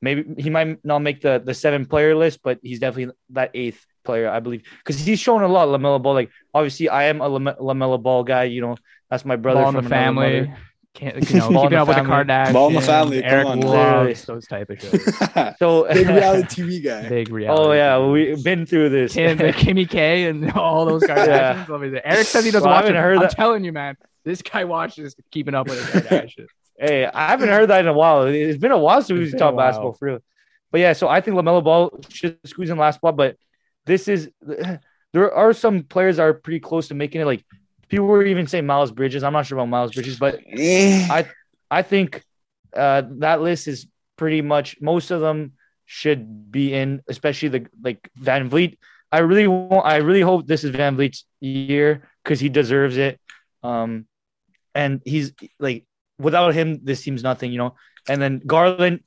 Maybe 0.00 0.40
he 0.42 0.50
might 0.50 0.84
not 0.84 1.00
make 1.00 1.20
the 1.20 1.40
the 1.44 1.54
seven 1.54 1.86
player 1.86 2.14
list, 2.16 2.40
but 2.42 2.58
he's 2.62 2.80
definitely 2.80 3.14
that 3.30 3.50
eighth 3.54 3.84
player, 4.04 4.28
I 4.28 4.40
believe, 4.40 4.62
because 4.78 4.98
he's 5.00 5.20
shown 5.20 5.42
a 5.42 5.48
lot. 5.48 5.68
Lamelo 5.68 6.02
Ball, 6.02 6.14
like 6.14 6.30
obviously, 6.54 6.88
I 6.88 7.04
am 7.04 7.20
a 7.20 7.28
Lame- 7.28 7.58
Lamelo 7.60 8.02
Ball 8.02 8.24
guy. 8.24 8.44
You 8.44 8.62
know, 8.62 8.76
that's 9.10 9.24
my 9.24 9.36
brother 9.36 9.62
Ball 9.62 9.72
from 9.72 9.84
the 9.84 9.90
family. 9.90 10.40
mother. 10.42 10.56
Can't, 10.94 11.30
you 11.30 11.38
know, 11.38 11.50
Ball 11.50 11.62
keeping 11.64 11.78
up 11.78 11.88
with 11.88 11.96
the 11.96 12.04
family. 12.04 12.24
Kardashians. 12.24 12.52
Ball 12.52 12.68
in 12.68 12.74
the 12.74 12.80
family, 12.82 13.24
Eric 13.24 13.46
on. 13.46 13.60
Literally. 13.60 14.06
Woods, 14.08 14.24
those 14.26 14.46
type 14.46 14.68
of 14.70 14.80
shows. 14.80 15.56
So 15.58 15.88
Big 15.92 16.06
reality 16.06 16.62
TV 16.62 16.84
guy. 16.84 17.08
Big 17.08 17.30
oh, 17.30 17.34
reality. 17.34 17.62
Oh 17.64 17.72
yeah, 17.72 18.06
we've 18.06 18.44
been 18.44 18.66
through 18.66 18.90
this. 18.90 19.14
Kim, 19.14 19.38
Kimmy 19.38 19.88
K 19.88 20.26
and 20.28 20.52
all 20.52 20.84
those 20.84 21.02
Kardashians. 21.02 21.68
Let 21.68 21.80
me 21.80 21.90
say. 21.90 22.02
Eric 22.04 22.26
says 22.26 22.44
he 22.44 22.50
doesn't 22.50 22.68
Well, 22.68 22.80
watch 22.80 22.90
it. 22.90 22.94
heard 22.94 23.16
I'm 23.16 23.22
that- 23.22 23.30
telling 23.32 23.64
you, 23.64 23.72
man. 23.72 23.96
This 24.24 24.42
guy 24.42 24.64
watches 24.64 25.16
Keeping 25.32 25.54
Up 25.54 25.68
with 25.68 25.92
the 25.92 26.00
Kardashians. 26.00 26.46
Hey, 26.78 27.06
I 27.06 27.28
haven't 27.28 27.48
heard 27.48 27.70
that 27.70 27.80
in 27.80 27.88
a 27.88 27.92
while. 27.92 28.22
It's 28.24 28.58
been 28.58 28.72
a 28.72 28.78
while 28.78 29.02
since 29.02 29.18
we've 29.18 29.38
talked 29.38 29.56
basketball 29.56 29.92
for 29.94 30.06
real. 30.06 30.18
But 30.70 30.80
yeah, 30.80 30.94
so 30.94 31.08
I 31.08 31.20
think 31.20 31.36
LaMelo 31.36 31.62
Ball 31.62 32.00
should 32.08 32.38
squeeze 32.44 32.70
in 32.70 32.78
last 32.78 32.96
spot. 32.96 33.16
But 33.16 33.36
this 33.86 34.08
is 34.08 34.30
there 35.12 35.32
are 35.32 35.52
some 35.52 35.82
players 35.84 36.16
that 36.16 36.22
are 36.22 36.34
pretty 36.34 36.60
close 36.60 36.88
to 36.88 36.94
making 36.94 37.20
it. 37.20 37.24
Like 37.24 37.44
people 37.92 38.06
were 38.06 38.24
even 38.24 38.46
saying 38.46 38.64
Miles 38.66 38.90
Bridges. 38.90 39.22
I'm 39.22 39.34
not 39.34 39.44
sure 39.46 39.58
about 39.58 39.68
Miles 39.68 39.92
Bridges, 39.92 40.18
but 40.18 40.40
Eh. 40.48 41.22
I 41.70 41.82
think 41.82 42.22
uh, 42.74 43.02
that 43.24 43.40
list 43.42 43.68
is 43.68 43.86
pretty 44.16 44.40
much 44.40 44.80
most 44.80 45.10
of 45.10 45.20
them 45.20 45.52
should 45.84 46.50
be 46.50 46.72
in, 46.72 47.02
especially 47.06 47.50
the 47.50 47.66
like 47.82 48.00
VanVleet. 48.18 48.78
I 49.12 49.18
really 49.20 49.46
want. 49.46 49.84
I 49.86 49.96
really 49.96 50.22
hope 50.22 50.46
this 50.46 50.64
is 50.64 50.70
VanVleet's 50.72 51.24
year 51.40 52.08
because 52.24 52.40
he 52.40 52.48
deserves 52.48 52.96
it. 52.96 53.20
Um, 53.62 54.06
and 54.74 55.02
he's 55.04 55.32
like 55.60 55.84
without 56.18 56.54
him, 56.54 56.80
this 56.82 57.02
team's 57.04 57.22
nothing, 57.22 57.52
you 57.52 57.58
know. 57.58 57.74
And 58.08 58.20
then 58.22 58.40
Garland, 58.46 59.00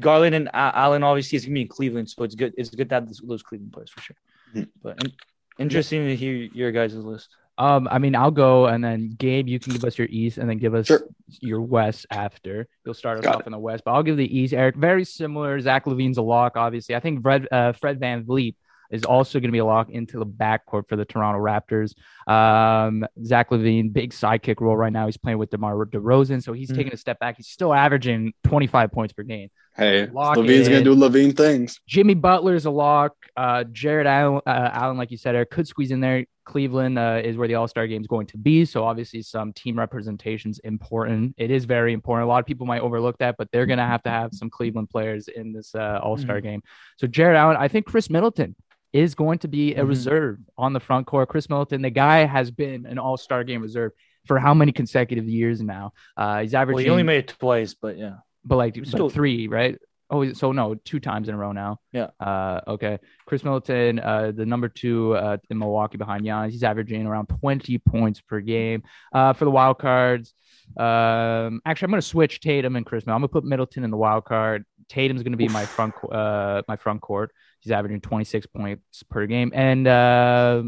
Garland 0.00 0.34
and 0.34 0.48
Allen 0.54 1.02
obviously 1.02 1.36
is 1.36 1.44
gonna 1.44 1.54
be 1.54 1.62
in 1.62 1.68
Cleveland, 1.68 2.08
so 2.08 2.24
it's 2.24 2.34
good. 2.34 2.54
It's 2.56 2.70
good 2.70 2.88
to 2.88 2.94
have 2.96 3.08
this, 3.08 3.20
those 3.20 3.42
Cleveland 3.42 3.72
players 3.74 3.90
for 3.90 4.00
sure. 4.00 4.16
Mhm. 4.54 4.68
But 4.82 5.04
in- 5.04 5.12
interesting 5.58 6.06
to 6.06 6.16
hear 6.16 6.34
your 6.60 6.72
guys' 6.72 6.94
list. 6.94 7.28
Um, 7.58 7.86
I 7.90 7.98
mean, 7.98 8.14
I'll 8.14 8.30
go 8.30 8.66
and 8.66 8.82
then 8.82 9.10
Gabe, 9.18 9.46
you 9.48 9.58
can 9.60 9.72
give 9.72 9.84
us 9.84 9.98
your 9.98 10.08
East 10.10 10.38
and 10.38 10.48
then 10.48 10.58
give 10.58 10.74
us 10.74 10.86
Sure. 10.86 11.02
your 11.40 11.60
West 11.60 12.06
after. 12.10 12.66
You'll 12.84 12.94
start 12.94 13.18
us 13.18 13.24
Got 13.24 13.36
off 13.36 13.46
in 13.46 13.52
the 13.52 13.58
West, 13.58 13.84
but 13.84 13.92
I'll 13.92 14.02
give 14.02 14.16
the 14.16 14.38
East. 14.38 14.54
Eric, 14.54 14.76
very 14.76 15.04
similar. 15.04 15.60
Zach 15.60 15.84
LaVine's 15.84 16.18
a 16.18 16.22
lock, 16.22 16.56
obviously. 16.56 16.94
I 16.94 17.00
think 17.00 17.22
Fred, 17.22 17.46
uh, 17.52 17.72
Fred 17.72 18.00
VanVleet 18.00 18.54
is 18.90 19.04
also 19.04 19.38
going 19.38 19.48
to 19.48 19.52
be 19.52 19.58
a 19.58 19.64
lock 19.64 19.88
into 19.90 20.18
the 20.18 20.26
backcourt 20.26 20.86
for 20.88 20.96
the 20.96 21.04
Toronto 21.04 21.40
Raptors. 21.40 21.94
Um, 22.30 23.06
Zach 23.24 23.50
LaVine, 23.50 23.92
big 23.92 24.12
sidekick 24.12 24.60
role 24.60 24.76
right 24.76 24.92
now. 24.92 25.06
He's 25.06 25.16
playing 25.16 25.38
with 25.38 25.50
DeMar 25.50 25.86
DeRozan, 25.86 26.42
so 26.42 26.52
he's 26.52 26.70
Mhm. 26.70 26.76
taking 26.76 26.92
a 26.92 26.96
step 26.98 27.18
back. 27.18 27.36
He's 27.36 27.48
still 27.48 27.72
averaging 27.72 28.32
25 28.44 28.92
points 28.92 29.12
per 29.14 29.22
game. 29.22 29.48
Hey, 29.74 30.06
Lock 30.06 30.36
LaVine's 30.36 30.68
gonna 30.68 30.84
do 30.84 30.94
LaVine 30.94 31.36
things. 31.36 31.80
Jimmy 31.86 32.14
Butler's 32.14 32.66
a 32.66 32.70
lock. 32.70 33.14
Uh, 33.36 33.64
Jarrett 33.64 34.06
Allen, 34.06 34.42
uh, 34.46 34.70
Allen, 34.72 34.98
like 34.98 35.10
you 35.10 35.16
said, 35.16 35.34
Eric, 35.34 35.50
could 35.50 35.66
squeeze 35.66 35.90
in 35.90 36.00
there. 36.00 36.26
Cleveland 36.44 36.98
uh, 36.98 37.20
is 37.24 37.36
where 37.36 37.46
the 37.48 37.54
All 37.54 37.68
Star 37.68 37.86
game 37.86 38.00
is 38.02 38.06
going 38.06 38.26
to 38.26 38.36
be. 38.36 38.64
So 38.64 38.84
obviously, 38.84 39.22
some 39.22 39.52
team 39.52 39.78
representation 39.78 40.50
is 40.50 40.58
important. 40.58 41.34
It 41.38 41.50
is 41.50 41.64
very 41.64 41.92
important. 41.94 42.24
A 42.26 42.28
lot 42.28 42.40
of 42.40 42.46
people 42.46 42.66
might 42.66 42.82
overlook 42.82 43.16
that, 43.18 43.36
but 43.38 43.48
they're 43.52 43.64
going 43.64 43.78
to 43.78 43.84
have 43.86 44.02
to 44.02 44.10
have 44.10 44.34
some 44.34 44.50
Cleveland 44.50 44.90
players 44.90 45.28
in 45.28 45.52
this 45.52 45.74
uh, 45.74 46.00
All 46.02 46.16
Star 46.18 46.40
game. 46.40 46.62
So 46.98 47.06
Jarrett 47.06 47.36
Allen, 47.38 47.56
I 47.58 47.68
think 47.68 47.86
Khris 47.86 48.10
Middleton 48.10 48.54
is 48.92 49.14
going 49.14 49.38
to 49.38 49.48
be 49.48 49.74
a 49.74 49.82
Mhm. 49.84 49.88
reserve 49.88 50.38
on 50.58 50.74
the 50.74 50.80
front 50.80 51.06
court. 51.06 51.30
Khris 51.30 51.48
Middleton, 51.48 51.80
the 51.80 51.88
guy 51.90 52.26
has 52.26 52.50
been 52.50 52.84
an 52.84 52.98
All 52.98 53.16
Star 53.16 53.42
game 53.44 53.62
reserve 53.62 53.92
for 54.26 54.38
how 54.38 54.52
many 54.52 54.70
consecutive 54.72 55.26
years 55.28 55.62
now? 55.62 55.92
Uh, 56.16 56.42
he's 56.42 56.52
averaging 56.54 56.74
Well, 56.74 56.84
he 56.84 56.90
only 56.90 57.02
made 57.04 57.18
it 57.20 57.28
twice, 57.38 57.72
but 57.72 57.96
yeah. 57.96 58.16
But 58.44 58.56
like 58.56 58.76
Still- 58.84 59.10
three, 59.10 59.48
right? 59.48 59.78
Oh, 60.10 60.30
so 60.34 60.52
no, 60.52 60.74
two 60.74 61.00
times 61.00 61.30
in 61.30 61.34
a 61.34 61.38
row 61.38 61.52
now. 61.52 61.78
Yeah. 61.90 62.08
Uh, 62.20 62.60
okay. 62.68 62.98
Khris 63.26 63.44
Middleton, 63.44 63.98
uh, 63.98 64.30
the 64.34 64.44
number 64.44 64.68
two 64.68 65.14
uh, 65.16 65.38
in 65.48 65.58
Milwaukee 65.58 65.96
behind 65.96 66.22
Giannis, 66.24 66.50
he's 66.50 66.62
averaging 66.64 67.06
around 67.06 67.30
20 67.40 67.78
points 67.78 68.20
per 68.20 68.40
game. 68.40 68.82
Uh, 69.14 69.32
for 69.32 69.46
the 69.46 69.50
wild 69.50 69.78
cards, 69.78 70.34
um, 70.76 71.62
actually, 71.64 71.86
I'm 71.86 71.90
going 71.92 72.02
to 72.02 72.06
switch 72.06 72.40
Tatum 72.40 72.76
and 72.76 72.84
Khris. 72.84 73.06
Middleton. 73.06 73.14
I'm 73.14 73.20
going 73.20 73.28
to 73.28 73.32
put 73.32 73.44
Middleton 73.44 73.84
in 73.84 73.90
the 73.90 73.96
wild 73.96 74.26
card. 74.26 74.64
Tatum's 74.90 75.22
going 75.22 75.32
to 75.32 75.38
be 75.38 75.48
my 75.48 75.64
front, 75.64 75.94
uh, 76.10 76.60
my 76.68 76.76
front 76.76 77.00
court. 77.00 77.32
He's 77.60 77.72
averaging 77.72 78.02
26 78.02 78.46
points 78.48 79.02
per 79.08 79.26
game, 79.26 79.50
and 79.54 79.86
uh, 79.86 80.64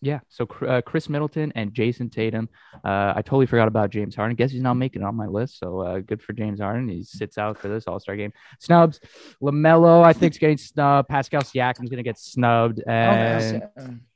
yeah, 0.00 0.20
so 0.28 0.46
uh, 0.66 0.80
Khris 0.80 1.08
Middleton 1.08 1.52
and 1.56 1.74
Jayson 1.74 2.08
Tatum. 2.10 2.48
Uh, 2.84 3.12
I 3.16 3.22
totally 3.22 3.46
forgot 3.46 3.66
about 3.68 3.90
James 3.90 4.14
Harden. 4.14 4.36
Guess 4.36 4.52
he's 4.52 4.62
not 4.62 4.74
making 4.74 5.02
it 5.02 5.04
on 5.04 5.16
my 5.16 5.26
list. 5.26 5.58
So 5.58 5.80
uh, 5.80 5.98
good 5.98 6.22
for 6.22 6.32
James 6.32 6.60
Harden. 6.60 6.88
He 6.88 7.02
sits 7.02 7.36
out 7.38 7.58
for 7.58 7.68
this 7.68 7.86
All 7.88 7.98
Star 7.98 8.14
game. 8.16 8.32
Snubs. 8.60 9.00
LaMelo, 9.42 10.04
I 10.04 10.12
think, 10.12 10.32
is 10.34 10.38
getting 10.38 10.56
snubbed. 10.56 11.08
Pascal 11.08 11.42
Siakam's 11.42 11.88
going 11.90 11.96
to 11.98 12.02
get 12.04 12.18
snubbed. 12.18 12.80
And 12.86 13.62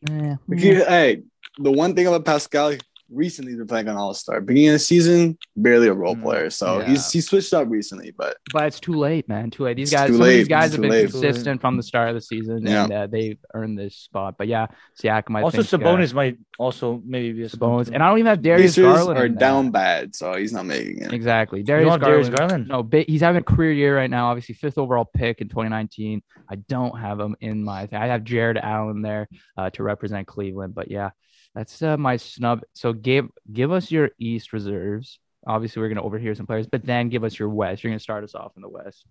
eh, 0.08 0.36
He- 0.56 0.74
Hey, 0.74 1.22
the 1.58 1.70
one 1.72 1.94
thing 1.94 2.06
about 2.06 2.24
Pascal 2.24 2.74
recently 3.12 3.52
he's 3.52 3.58
been 3.58 3.66
playing 3.66 3.88
on 3.88 3.96
All 3.96 4.14
Star. 4.14 4.40
Beginning 4.40 4.70
of 4.70 4.72
the 4.74 4.78
season, 4.80 5.38
barely 5.56 5.88
a 5.88 5.92
role 5.94 6.16
Mm, 6.16 6.22
player. 6.22 6.50
So 6.50 6.78
yeah. 6.80 6.86
he's 6.88 7.10
he 7.10 7.20
switched 7.20 7.52
up 7.54 7.68
recently, 7.68 8.12
but 8.16 8.36
but 8.52 8.64
it's 8.64 8.80
too 8.80 8.94
late, 8.94 9.28
man. 9.28 9.50
Too 9.50 9.64
late. 9.64 9.76
These 9.76 9.92
It's 9.92 10.00
guys, 10.00 10.06
too 10.08 10.14
some 10.14 10.22
of 10.22 10.28
these 10.28 10.48
guys 10.48 10.64
It's 10.66 10.74
have 10.74 10.82
been 10.82 10.90
late. 10.90 11.10
consistent 11.10 11.60
from 11.60 11.76
the 11.76 11.82
start 11.82 12.08
of 12.08 12.14
the 12.14 12.20
season, 12.20 12.66
Yeah. 12.66 12.84
and 12.84 12.92
uh, 12.92 13.06
they've 13.06 13.38
earned 13.54 13.78
this 13.78 13.96
spot. 13.96 14.36
But 14.38 14.48
yeah, 14.48 14.66
Siakam, 15.00 15.36
I 15.36 15.42
also, 15.42 15.62
think. 15.62 15.82
Sabonis 15.82 16.12
might 16.14 16.38
also 16.58 17.02
maybe 17.04 17.32
be 17.32 17.42
a 17.42 17.46
Uh, 17.46 17.48
Sabonis, 17.48 17.90
and 17.92 18.02
I 18.02 18.08
don't 18.08 18.18
even 18.18 18.28
have 18.28 18.42
Darius 18.42 18.72
Pacers 18.76 18.84
Garland. 18.96 19.18
are 19.18 19.26
in 19.26 19.32
there. 19.34 19.40
down 19.40 19.70
bad, 19.70 20.14
so 20.14 20.34
he's 20.34 20.52
not 20.52 20.66
making 20.66 21.02
it. 21.02 21.12
Exactly, 21.12 21.58
too. 21.60 21.60
You 21.62 21.66
Darius 21.66 21.86
Garland. 21.88 22.02
Darius 22.04 22.28
Garland. 22.30 22.68
No, 22.68 22.82
but 22.82 23.08
he's 23.08 23.20
having 23.20 23.40
a 23.40 23.44
career 23.44 23.72
year 23.72 23.96
right 23.96 24.10
now. 24.10 24.28
Obviously, 24.30 24.54
fifth 24.54 24.78
overall 24.78 25.04
pick 25.04 25.40
in 25.40 25.48
2019. 25.48 26.22
I 26.48 26.56
don't 26.56 26.98
have 26.98 27.18
him 27.18 27.36
in 27.40 27.64
my. 27.64 27.88
I 27.92 28.06
have 28.08 28.24
Jarrett 28.24 28.58
Allen 28.58 29.00
there 29.02 29.28
uh, 29.56 29.70
to 29.70 29.82
represent 29.82 30.26
Cleveland. 30.26 30.74
But 30.74 30.90
yeah, 30.90 31.10
that's 31.54 31.82
uh, 31.82 31.96
my 31.96 32.16
snub. 32.16 32.62
So 32.74 32.92
give 32.92 33.28
give 33.52 33.72
us 33.72 33.90
your 33.90 34.10
East 34.18 34.52
reserves. 34.52 35.18
Obviously, 35.46 35.82
we're 35.82 35.88
gonna 35.88 36.02
overhear 36.02 36.34
some 36.34 36.46
players, 36.46 36.66
but 36.66 36.84
then 36.84 37.08
give 37.08 37.24
us 37.24 37.38
your 37.38 37.48
West. 37.48 37.82
You're 37.82 37.90
gonna 37.90 38.00
start 38.00 38.24
us 38.24 38.34
off 38.34 38.52
in 38.56 38.62
the 38.62 38.68
West. 38.68 39.04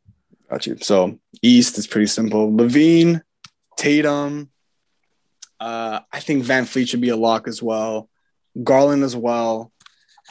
Got 0.49 0.65
you. 0.65 0.77
So 0.81 1.19
East 1.41 1.77
is 1.77 1.87
pretty 1.87 2.07
simple. 2.07 2.51
LaVine, 2.51 3.21
Tatum. 3.77 4.49
Uh, 5.59 5.99
I 6.11 6.19
think 6.19 6.43
VanVleet 6.43 6.89
should 6.89 7.01
be 7.01 7.09
a 7.09 7.15
lock 7.15 7.47
as 7.47 7.61
well. 7.61 8.09
Garland 8.63 9.03
as 9.03 9.15
well. 9.15 9.71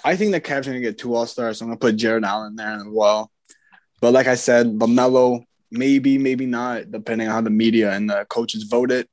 I 0.05 0.17
think 0.17 0.33
the 0.33 0.41
Cavs 0.41 0.67
are 0.67 0.71
gonna 0.71 0.81
get 0.81 0.99
two 0.99 1.15
All 1.15 1.27
Stars, 1.27 1.59
so 1.59 1.65
I'm 1.65 1.71
gonna 1.71 1.79
put 1.79 1.97
Jarrett 1.97 2.25
Allen 2.25 2.57
there 2.57 2.73
as 2.73 2.85
well. 2.87 3.31
But 4.01 4.13
like 4.13 4.27
I 4.27 4.35
said, 4.35 4.67
LaMelo, 4.67 5.45
maybe, 5.71 6.19
maybe 6.19 6.47
not, 6.47 6.91
depending 6.91 7.29
on 7.29 7.35
how 7.35 7.41
the 7.43 7.51
media 7.51 7.93
and 7.93 8.09
the 8.09 8.25
coaches 8.29 8.65
vote 8.65 8.91
it. 8.91 9.09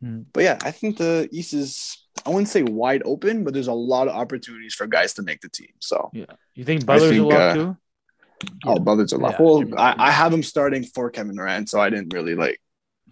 Hmm. 0.00 0.22
But 0.32 0.44
yeah, 0.44 0.58
I 0.62 0.70
think 0.70 0.96
the 0.96 1.28
East 1.30 1.52
is 1.52 2.01
I 2.24 2.30
wouldn't 2.30 2.48
say 2.48 2.62
wide 2.62 3.02
open, 3.04 3.44
but 3.44 3.52
there's 3.54 3.68
a 3.68 3.72
lot 3.72 4.08
of 4.08 4.14
opportunities 4.14 4.74
for 4.74 4.86
guys 4.86 5.14
to 5.14 5.22
make 5.22 5.40
the 5.40 5.48
team. 5.48 5.72
So 5.80 6.10
Yeah. 6.12 6.26
You 6.54 6.64
think 6.64 6.84
Butler's 6.86 7.10
a 7.10 7.14
think, 7.14 7.24
lock 7.32 7.40
uh, 7.40 7.54
too? 7.54 7.76
oh, 8.66 8.78
brothers 8.78 9.12
are 9.12 9.18
locked. 9.18 9.40
Yeah, 9.40 9.46
well, 9.46 9.58
Jimmy 9.60 9.76
I, 9.76 9.94
I 10.08 10.10
have 10.10 10.32
him 10.32 10.42
starting 10.42 10.84
for 10.84 11.10
Kevin 11.10 11.36
Durant, 11.36 11.68
so 11.68 11.80
I 11.80 11.90
didn't 11.90 12.12
really 12.12 12.34
like. 12.34 12.60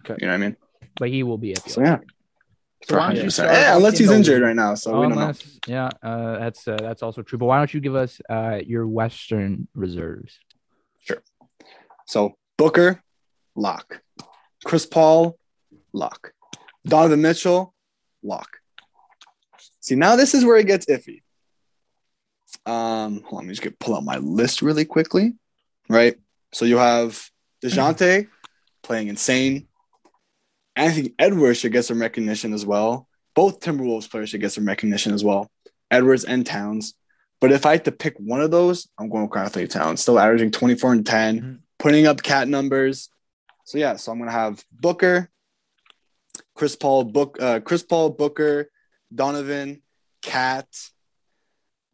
Okay. 0.05 0.15
You 0.19 0.27
know 0.27 0.33
what 0.33 0.43
I 0.43 0.45
mean? 0.47 0.57
But 0.99 1.09
he 1.09 1.23
will 1.23 1.37
be 1.37 1.51
at 1.53 1.63
the. 1.63 1.69
So 1.69 1.81
yeah. 1.81 1.99
So 2.87 2.97
why 2.97 3.13
don't 3.13 3.23
you 3.23 3.29
start 3.29 3.51
Yeah, 3.51 3.75
unless 3.77 3.97
he's 3.99 4.07
the- 4.09 4.15
injured 4.15 4.41
right 4.41 4.55
now, 4.55 4.73
so 4.75 4.95
we 4.99 5.01
don't 5.07 5.15
know. 5.15 5.21
Unless- 5.21 5.59
yeah, 5.67 5.89
uh, 6.01 6.39
that's 6.39 6.67
uh, 6.67 6.77
that's 6.81 7.03
also 7.03 7.21
true. 7.21 7.37
But 7.37 7.45
why 7.45 7.57
don't 7.59 7.71
you 7.73 7.79
give 7.79 7.95
us 7.95 8.19
uh, 8.29 8.59
your 8.65 8.87
Western 8.87 9.67
reserves? 9.75 10.39
Sure. 10.99 11.21
So 12.07 12.35
Booker, 12.57 13.01
lock. 13.55 14.01
Chris 14.63 14.85
Paul, 14.85 15.37
lock. 15.93 16.33
Donovan 16.85 17.21
Mitchell, 17.21 17.73
lock. 18.23 18.57
See, 19.79 19.95
now 19.95 20.15
this 20.15 20.33
is 20.33 20.45
where 20.45 20.57
it 20.57 20.67
gets 20.67 20.85
iffy. 20.87 21.21
Um, 22.65 23.21
hold 23.23 23.33
on, 23.33 23.37
let 23.37 23.43
me 23.45 23.49
just 23.51 23.61
get 23.61 23.79
pull 23.79 23.95
out 23.95 24.03
my 24.03 24.17
list 24.17 24.61
really 24.61 24.85
quickly. 24.85 25.33
Right. 25.89 26.17
So 26.53 26.65
you 26.65 26.77
have 26.77 27.29
Dejounte 27.63 28.27
playing 28.83 29.07
insane. 29.07 29.67
Anthony 30.75 31.13
Edwards 31.19 31.59
should 31.59 31.71
get 31.71 31.85
some 31.85 31.99
recognition 32.01 32.53
as 32.53 32.65
well. 32.65 33.07
Both 33.35 33.59
Timberwolves 33.61 34.09
players 34.09 34.29
should 34.29 34.41
get 34.41 34.51
some 34.51 34.65
recognition 34.65 35.13
as 35.13 35.23
well. 35.23 35.49
Edwards 35.89 36.23
and 36.25 36.45
Towns. 36.45 36.93
But 37.39 37.51
if 37.51 37.65
I 37.65 37.71
had 37.71 37.85
to 37.85 37.91
pick 37.91 38.15
one 38.19 38.41
of 38.41 38.51
those, 38.51 38.87
I'm 38.99 39.09
going 39.09 39.27
with 39.27 39.37
Anthony 39.37 39.67
Towns, 39.67 40.01
still 40.01 40.19
averaging 40.19 40.51
24 40.51 40.91
and 40.93 41.05
10, 41.05 41.41
Mhm. 41.41 41.59
putting 41.79 42.05
up 42.05 42.21
cat 42.21 42.47
numbers. 42.47 43.09
So 43.65 43.77
yeah, 43.77 43.95
so 43.95 44.11
I'm 44.11 44.19
gonna 44.19 44.31
have 44.31 44.63
Booker, 44.71 45.29
Chris 46.55 46.75
Paul, 46.75 47.05
Book, 47.05 47.37
uh, 47.41 47.59
Chris 47.61 47.83
Paul, 47.83 48.11
Booker, 48.11 48.69
Donovan, 49.13 49.81
Cat, 50.21 50.67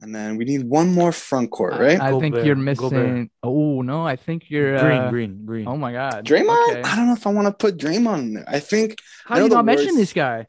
and 0.01 0.13
then 0.13 0.37
we 0.37 0.45
need 0.45 0.63
one 0.63 0.93
more 0.93 1.11
front 1.11 1.49
court, 1.51 1.73
right? 1.79 1.99
I 1.99 2.11
think 2.19 2.35
Gobert, 2.35 2.45
you're 2.45 2.55
Gobert. 2.75 2.91
missing. 2.91 3.29
Oh 3.43 3.81
no, 3.81 4.05
I 4.05 4.15
think 4.15 4.49
you're 4.49 4.77
green, 4.79 5.01
uh, 5.01 5.09
green, 5.09 5.45
green. 5.45 5.67
Oh 5.67 5.77
my 5.77 5.91
God, 5.91 6.25
Draymond. 6.25 6.69
Okay. 6.71 6.81
I 6.83 6.95
don't 6.95 7.07
know 7.07 7.13
if 7.13 7.25
I 7.25 7.31
want 7.31 7.47
to 7.47 7.53
put 7.53 7.77
Draymond 7.77 8.19
in 8.19 8.33
there. 8.35 8.45
I 8.47 8.59
think 8.59 8.97
How 9.25 9.35
I 9.35 9.37
do 9.39 9.43
you 9.45 9.49
not 9.49 9.57
the 9.57 9.63
mention 9.63 9.95
this 9.95 10.13
guy? 10.13 10.47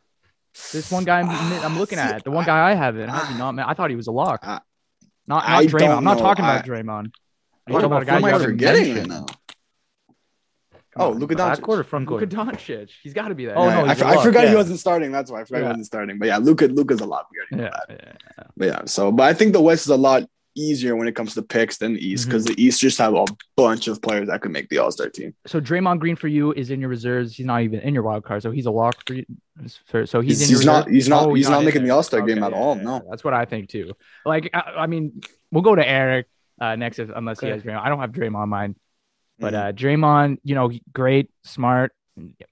This 0.72 0.90
one 0.90 1.04
guy 1.04 1.20
I'm, 1.20 1.64
I'm 1.64 1.78
looking 1.78 1.98
at, 1.98 2.24
the 2.24 2.30
one 2.30 2.44
guy 2.44 2.70
I 2.70 2.74
haven't. 2.74 3.08
How 3.08 3.26
do 3.26 3.32
you 3.32 3.38
not? 3.38 3.52
Man, 3.52 3.64
I 3.66 3.74
thought 3.74 3.90
he 3.90 3.96
was 3.96 4.08
a 4.08 4.12
lock. 4.12 4.40
I- 4.42 4.60
Not, 5.26 5.46
not 5.48 5.62
Draymond. 5.64 5.96
I'm 5.98 6.04
not 6.04 6.18
talking 6.18 6.44
about 6.44 6.64
I- 6.64 6.68
Draymond. 6.68 7.10
I'm 7.66 7.74
What 7.74 7.80
talking 7.82 7.84
about 7.92 8.02
a 8.02 8.06
guy 8.06 8.18
Who 8.18 8.26
am 8.26 8.34
you 8.34 8.40
I 8.40 8.44
forgetting 8.44 8.96
right 8.96 9.06
now? 9.06 9.26
Come 10.98 11.06
Oh, 11.06 11.10
on. 11.12 11.18
Luka 11.18 11.34
Doncic. 11.34 11.60
Backcourt 11.60 11.78
or 11.78 11.84
front 11.84 12.10
Luka? 12.10 12.26
Doncic. 12.26 12.90
He's 13.02 13.14
got 13.14 13.28
to 13.28 13.34
be 13.34 13.46
there. 13.46 13.56
Oh, 13.58 13.66
Yeah, 13.68 13.74
no, 13.80 13.84
I, 13.86 13.94
he's 13.94 14.02
a 14.02 14.06
I 14.06 14.14
lock, 14.14 14.24
forgot 14.24 14.48
he 14.48 14.54
wasn't 14.54 14.78
starting. 14.80 15.12
That's 15.12 15.30
why 15.30 15.40
I 15.40 15.44
forgot 15.44 15.58
Yeah. 15.58 15.64
he 15.64 15.68
wasn't 15.68 15.86
starting. 15.86 16.18
But 16.18 16.26
yeah, 16.28 16.38
Luka, 16.38 16.66
Luka's 16.66 17.00
a 17.00 17.06
lot. 17.06 17.26
We 17.32 17.56
already 17.56 17.70
Yeah, 17.70 17.80
that. 17.88 18.16
yeah. 18.38 18.44
But 18.56 18.66
yeah, 18.66 18.84
so 18.86 19.12
but 19.12 19.22
I 19.24 19.32
think 19.34 19.52
the 19.52 19.60
West 19.62 19.82
is 19.82 19.90
a 19.90 19.96
lot 19.96 20.24
easier 20.56 20.96
when 20.96 21.06
it 21.06 21.14
comes 21.14 21.34
to 21.34 21.42
picks 21.42 21.76
than 21.78 21.94
the 21.94 22.04
East 22.04 22.22
Mm-hmm. 22.24 22.30
because 22.30 22.44
the 22.46 22.60
East 22.60 22.80
just 22.80 22.98
have 22.98 23.14
a 23.14 23.24
bunch 23.56 23.86
of 23.86 24.02
players 24.02 24.26
that 24.26 24.40
could 24.40 24.50
make 24.50 24.68
the 24.70 24.78
All 24.78 24.90
Star 24.90 25.08
team. 25.08 25.34
So 25.46 25.60
Draymond 25.60 26.00
Green 26.00 26.16
for 26.16 26.26
you 26.26 26.52
is 26.52 26.70
in 26.72 26.80
your 26.80 26.88
reserves. 26.90 27.36
He's 27.36 27.46
not 27.46 27.62
even 27.62 27.78
in 27.80 27.94
your 27.94 28.02
wild 28.02 28.24
card, 28.24 28.42
so 28.42 28.50
he's 28.50 28.66
a 28.66 28.70
lock 28.72 28.96
for 29.06 29.14
you. 29.14 29.24
for- 29.86 30.04
So 30.06 30.20
he's, 30.20 30.40
He's, 30.40 30.50
in 30.50 30.56
he's 30.56 30.66
not. 30.66 30.88
He's 30.88 31.08
not. 31.08 31.26
Oh, 31.28 31.34
he's 31.34 31.48
not 31.48 31.60
in 31.60 31.64
making 31.66 31.84
the. 31.84 31.90
All 31.90 32.02
Star 32.02 32.22
game 32.22 32.42
at 32.42 32.50
yeah, 32.52 32.58
all. 32.58 32.76
yeah, 32.76 32.82
No. 32.82 33.06
that's 33.08 33.22
what 33.22 33.34
I 33.34 33.44
think 33.44 33.68
too. 33.68 33.92
Like, 34.26 34.50
I, 34.52 34.60
I 34.78 34.86
mean, 34.88 35.20
we'll 35.52 35.62
go 35.62 35.74
to 35.76 35.86
Eric 35.88 36.26
uh, 36.60 36.74
next, 36.74 36.98
if, 36.98 37.08
unless 37.14 37.38
he 37.38 37.46
has 37.48 37.62
Draymond. 37.62 37.80
I 37.80 37.88
don't 37.88 38.00
have 38.00 38.10
Draymond 38.10 38.34
on 38.36 38.48
mine, 38.48 38.74
but 39.38 39.54
Mhm. 39.54 39.56
uh, 39.68 39.72
Draymond, 39.72 40.38
you 40.44 40.54
know, 40.54 40.70
great, 40.92 41.30
smart, 41.44 41.92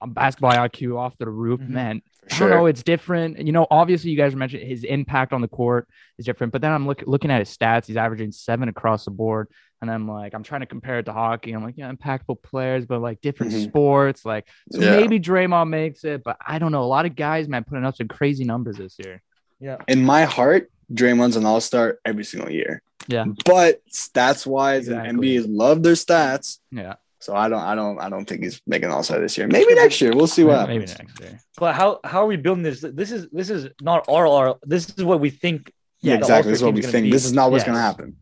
basketball 0.05 0.51
IQ 0.51 0.97
off 0.97 1.17
the 1.17 1.29
roof. 1.29 1.59
Mhm. 1.59 1.69
Man, 1.69 2.01
For 2.29 2.35
I 2.35 2.39
don't 2.39 2.49
know. 2.57 2.65
It's 2.67 2.83
different. 2.83 3.45
You 3.45 3.51
know, 3.53 3.67
obviously, 3.71 4.11
you 4.11 4.17
guys 4.17 4.35
mentioned 4.35 4.63
his 4.63 4.83
impact 4.83 5.31
on 5.33 5.41
the 5.41 5.47
court 5.47 5.87
is 6.17 6.25
different. 6.25 6.51
But 6.53 6.61
then 6.61 6.71
I'm 6.71 6.85
look, 6.87 7.03
looking 7.05 7.31
at 7.31 7.39
his 7.39 7.55
stats. 7.55 7.85
He's 7.87 7.95
averaging 7.97 8.31
seven 8.31 8.67
across 8.69 9.05
the 9.05 9.11
board. 9.11 9.47
And 9.81 9.91
I'm 9.91 10.07
like, 10.09 10.33
I'm 10.33 10.43
trying 10.43 10.61
to 10.61 10.65
compare 10.67 10.99
it 10.99 11.03
to 11.03 11.13
hockey. 11.13 11.51
I'm 11.53 11.63
like, 11.63 11.75
yeah, 11.77 11.91
impactful 11.91 12.41
players, 12.43 12.85
but 12.85 12.99
like 13.01 13.21
different 13.21 13.53
Mhm. 13.53 13.63
sports. 13.67 14.25
Like, 14.25 14.47
so 14.71 14.81
Yeah. 14.81 14.97
maybe 14.97 15.19
Draymond 15.19 15.69
makes 15.69 16.03
it, 16.03 16.23
but 16.23 16.35
I 16.45 16.59
don't 16.59 16.71
know. 16.71 16.83
A 16.83 16.85
lot 16.85 17.05
of 17.05 17.15
guys, 17.15 17.47
man, 17.47 17.63
putting 17.63 17.85
up 17.85 17.95
some 17.95 18.07
crazy 18.07 18.43
numbers 18.43 18.77
this 18.77 18.97
year. 19.03 19.21
Yeah. 19.59 19.77
In 19.87 20.03
my 20.03 20.23
heart, 20.23 20.69
Draymond's 20.93 21.35
an 21.35 21.45
All 21.45 21.61
Star 21.61 21.99
every 22.05 22.23
single 22.23 22.49
year. 22.51 22.81
Yeah. 23.07 23.25
But 23.45 23.81
stats 23.89 24.45
wise, 24.45 24.87
Exactly. 24.87 25.09
and 25.09 25.19
NBA's 25.19 25.47
love 25.47 25.83
their 25.83 25.93
stats. 25.93 26.59
Yeah. 26.71 26.95
So 27.19 27.35
I 27.35 27.49
don't. 27.49 27.61
I 27.61 27.75
don't. 27.75 27.99
I 27.99 28.09
don't 28.09 28.25
think 28.25 28.43
he's 28.43 28.61
making 28.67 28.89
All 28.91 29.03
Star 29.03 29.19
this 29.19 29.37
year. 29.37 29.47
Maybe 29.47 29.73
next 29.73 29.99
year. 30.01 30.13
We'll 30.15 30.27
see 30.27 30.43
what 30.43 30.67
maybe 30.67 30.87
happens. 30.87 30.99
next 30.99 31.19
year. 31.19 31.39
But 31.57 31.75
how 31.75 31.99
how 32.03 32.23
are 32.23 32.27
we 32.27 32.37
building 32.37 32.63
this? 32.63 32.79
This 32.81 33.11
is 33.11 33.27
this 33.31 33.49
is 33.49 33.67
not 33.81 34.05
our, 34.07 34.27
our 34.27 34.57
this 34.63 34.89
is 34.89 35.03
what 35.03 35.19
we 35.19 35.29
think. 35.29 35.71
Yeah, 36.01 36.13
the 36.13 36.19
exactly. 36.19 36.51
This 36.51 36.59
is 36.59 36.63
what 36.63 36.73
we 36.75 36.81
think. 36.83 37.05
be. 37.05 37.11
This 37.11 37.25
is 37.25 37.33
not 37.33 37.51
what's 37.51 37.61
Yes. 37.61 37.67
going 37.67 37.75
to 37.77 37.81
happen. 37.81 38.15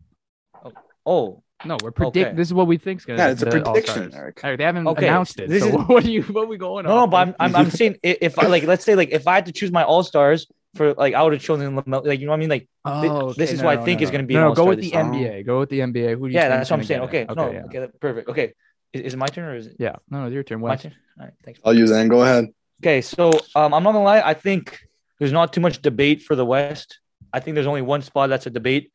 Oh. 0.64 0.72
oh, 1.04 1.42
No, 1.66 1.76
we're 1.82 1.90
predict. 1.90 2.28
Okay. 2.28 2.36
This 2.36 2.48
is 2.48 2.54
what 2.54 2.66
we 2.66 2.78
think's 2.78 3.04
gonna. 3.04 3.18
Yeah, 3.18 3.28
it's 3.30 3.42
a 3.42 3.46
prediction, 3.46 4.12
Eric. 4.14 4.40
Eric, 4.42 4.58
they 4.58 4.64
haven't 4.64 4.86
Okay, 4.88 5.08
announced 5.08 5.38
it. 5.40 5.50
this 5.50 5.62
so 5.62 5.68
is- 5.68 5.74
what 5.88 6.04
are 6.04 6.10
you? 6.10 6.22
What 6.22 6.44
are 6.44 6.46
we 6.48 6.56
going 6.56 6.86
no, 6.86 6.90
on? 6.92 6.96
no, 6.96 7.06
but 7.06 7.16
I'm 7.28 7.34
I'm, 7.38 7.54
I'm 7.56 7.70
saying 7.70 7.96
i- 8.02 8.16
if 8.22 8.38
I 8.38 8.46
like 8.46 8.64
let's 8.64 8.84
say 8.84 8.94
like 8.94 9.10
if 9.10 9.26
I 9.28 9.34
had 9.34 9.46
to 9.46 9.52
choose 9.52 9.70
my 9.70 9.84
all 9.84 10.02
stars 10.02 10.46
for 10.76 10.94
like 10.94 11.14
I 11.14 11.22
would 11.22 11.32
have 11.32 11.42
chosen 11.42 11.74
LaMelo- 11.76 12.04
like 12.06 12.20
you 12.20 12.26
know 12.26 12.32
what 12.32 12.36
I 12.36 12.40
mean 12.40 12.50
like 12.50 12.68
Oh, 12.84 13.32
this 13.32 13.48
okay, 13.48 13.54
is 13.54 13.60
no, 13.60 13.66
what 13.66 13.78
I 13.78 13.84
think 13.84 14.00
no, 14.00 14.04
is 14.04 14.10
gonna 14.10 14.22
be 14.24 14.34
No, 14.34 14.48
an 14.50 14.54
go 14.54 14.66
with 14.66 14.80
the 14.80 14.86
year. 14.86 15.04
NBA. 15.04 15.46
Go 15.46 15.58
with 15.60 15.70
the 15.70 15.80
NBA. 15.80 16.18
Who 16.18 16.28
do 16.28 16.32
you 16.32 16.38
yeah 16.38 16.48
that's 16.48 16.70
what 16.70 16.78
I'm 16.80 16.84
saying. 16.84 17.00
get 17.08 17.08
Okay, 17.30 17.34
no, 17.34 17.52
yeah. 17.52 17.62
okay, 17.64 17.88
perfect. 18.00 18.28
Okay, 18.28 18.52
is, 18.92 19.02
is 19.02 19.14
it 19.14 19.16
my 19.16 19.26
turn 19.26 19.44
or 19.44 19.56
is 19.56 19.66
it 19.66 19.76
Yeah, 19.78 19.96
no, 20.10 20.20
no, 20.20 20.26
it's 20.26 20.34
your 20.34 20.42
turn. 20.42 20.60
my 20.60 20.76
turn? 20.76 20.94
All 21.18 21.24
right, 21.26 21.34
thanks. 21.44 21.60
I'll 21.64 21.74
use 21.74 21.90
that. 21.90 22.08
Go 22.08 22.22
ahead. 22.22 22.46
Okay, 22.82 23.00
so 23.00 23.30
um, 23.54 23.72
I'm 23.74 23.82
not 23.82 23.92
gonna 23.92 24.04
lie. 24.04 24.20
I 24.20 24.34
think 24.34 24.78
there's 25.18 25.32
not 25.32 25.52
too 25.52 25.60
much 25.60 25.80
debate 25.82 26.22
for 26.22 26.36
the 26.36 26.44
West. 26.44 27.00
I 27.32 27.40
think 27.40 27.54
there's 27.54 27.66
only 27.66 27.82
one 27.82 28.02
spot 28.02 28.28
that's 28.28 28.46
a 28.46 28.50
debate. 28.50 28.92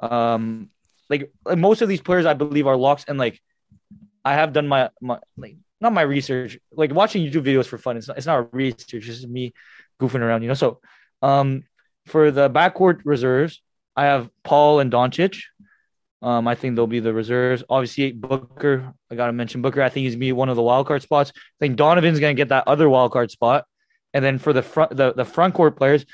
Um, 0.00 0.70
like, 1.08 1.32
like 1.44 1.58
most 1.58 1.82
of 1.82 1.88
these 1.88 2.00
players, 2.00 2.26
I 2.26 2.34
believe, 2.34 2.66
are 2.66 2.76
locks, 2.76 3.04
and 3.08 3.18
like 3.18 3.40
I 4.24 4.34
have 4.34 4.52
done 4.52 4.68
my 4.68 4.90
my 5.00 5.18
like 5.36 5.56
not 5.80 5.92
my 5.92 6.02
research, 6.02 6.58
like 6.72 6.92
watching 6.92 7.24
YouTube 7.24 7.44
videos 7.44 7.66
for 7.66 7.78
fun. 7.78 7.96
It's 7.96 8.08
not, 8.08 8.18
it's 8.18 8.26
not 8.26 8.52
research, 8.54 8.92
it's 8.94 9.06
just 9.06 9.26
me 9.28 9.54
goofing 10.00 10.20
around, 10.20 10.42
you 10.42 10.48
know. 10.48 10.54
So, 10.54 10.80
um, 11.22 11.64
for 12.06 12.30
the 12.30 12.48
backcourt 12.50 13.00
reserves, 13.04 13.60
I 13.96 14.04
have 14.06 14.30
Paul 14.42 14.80
and 14.80 14.90
Doncic. 14.90 15.42
Um, 16.22 16.46
I 16.46 16.54
think 16.54 16.76
they'll 16.76 16.86
be 16.86 17.00
the 17.00 17.14
reserves. 17.14 17.64
Obviously, 17.70 18.12
Booker. 18.12 18.92
I 19.10 19.14
gotta 19.14 19.32
mention 19.32 19.62
Booker. 19.62 19.82
I 19.82 19.88
think 19.88 20.04
he's 20.04 20.14
gonna 20.14 20.20
be 20.20 20.32
one 20.32 20.48
of 20.48 20.56
the 20.56 20.62
wild 20.62 20.86
card 20.86 21.02
spots. 21.02 21.32
I 21.34 21.40
think 21.60 21.76
Donovan's 21.76 22.20
gonna 22.20 22.34
get 22.34 22.48
that 22.50 22.64
other 22.66 22.88
wild 22.90 23.12
card 23.12 23.30
spot. 23.30 23.64
And 24.12 24.24
then 24.24 24.38
for 24.38 24.52
the 24.52 24.62
front 24.62 24.96
the, 24.96 25.14
the 25.14 25.24
front 25.24 25.54
court 25.54 25.76
players, 25.76 26.04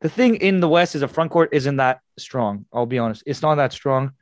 the 0.00 0.08
thing 0.08 0.36
in 0.36 0.60
the 0.60 0.68
West 0.68 0.94
is 0.94 1.02
the 1.02 1.08
front 1.08 1.30
court 1.30 1.50
isn't 1.52 1.76
that 1.76 2.00
strong. 2.18 2.64
I'll 2.72 2.86
be 2.86 2.98
honest. 2.98 3.24
It's 3.26 3.42
not 3.42 3.56
that 3.56 3.72
strong. 3.72 4.12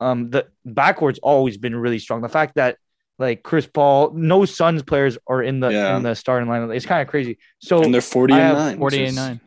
Um, 0.00 0.30
the 0.30 0.48
backcourt's 0.66 1.20
always 1.20 1.58
been 1.58 1.76
really 1.76 2.00
strong. 2.00 2.20
The 2.22 2.28
fact 2.28 2.56
that 2.56 2.76
like 3.18 3.44
Chris 3.44 3.66
Paul, 3.66 4.10
no 4.14 4.44
Suns 4.44 4.82
players 4.82 5.16
are 5.28 5.42
in 5.42 5.60
the 5.60 5.68
Yeah. 5.68 5.96
in 5.96 6.02
the 6.02 6.14
starting 6.14 6.48
lineup. 6.48 6.74
It's 6.74 6.86
kind 6.86 7.02
of 7.02 7.08
crazy. 7.08 7.38
So 7.60 7.82
And 7.84 7.94
they're 7.94 8.00
40 8.00 8.34
and 8.34 8.54
9. 8.54 8.78
40 8.78 9.04
and 9.04 9.16
9. 9.16 9.40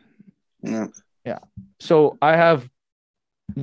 Yeah. 0.66 1.38
so 1.80 2.18
I 2.22 2.36
have 2.36 2.68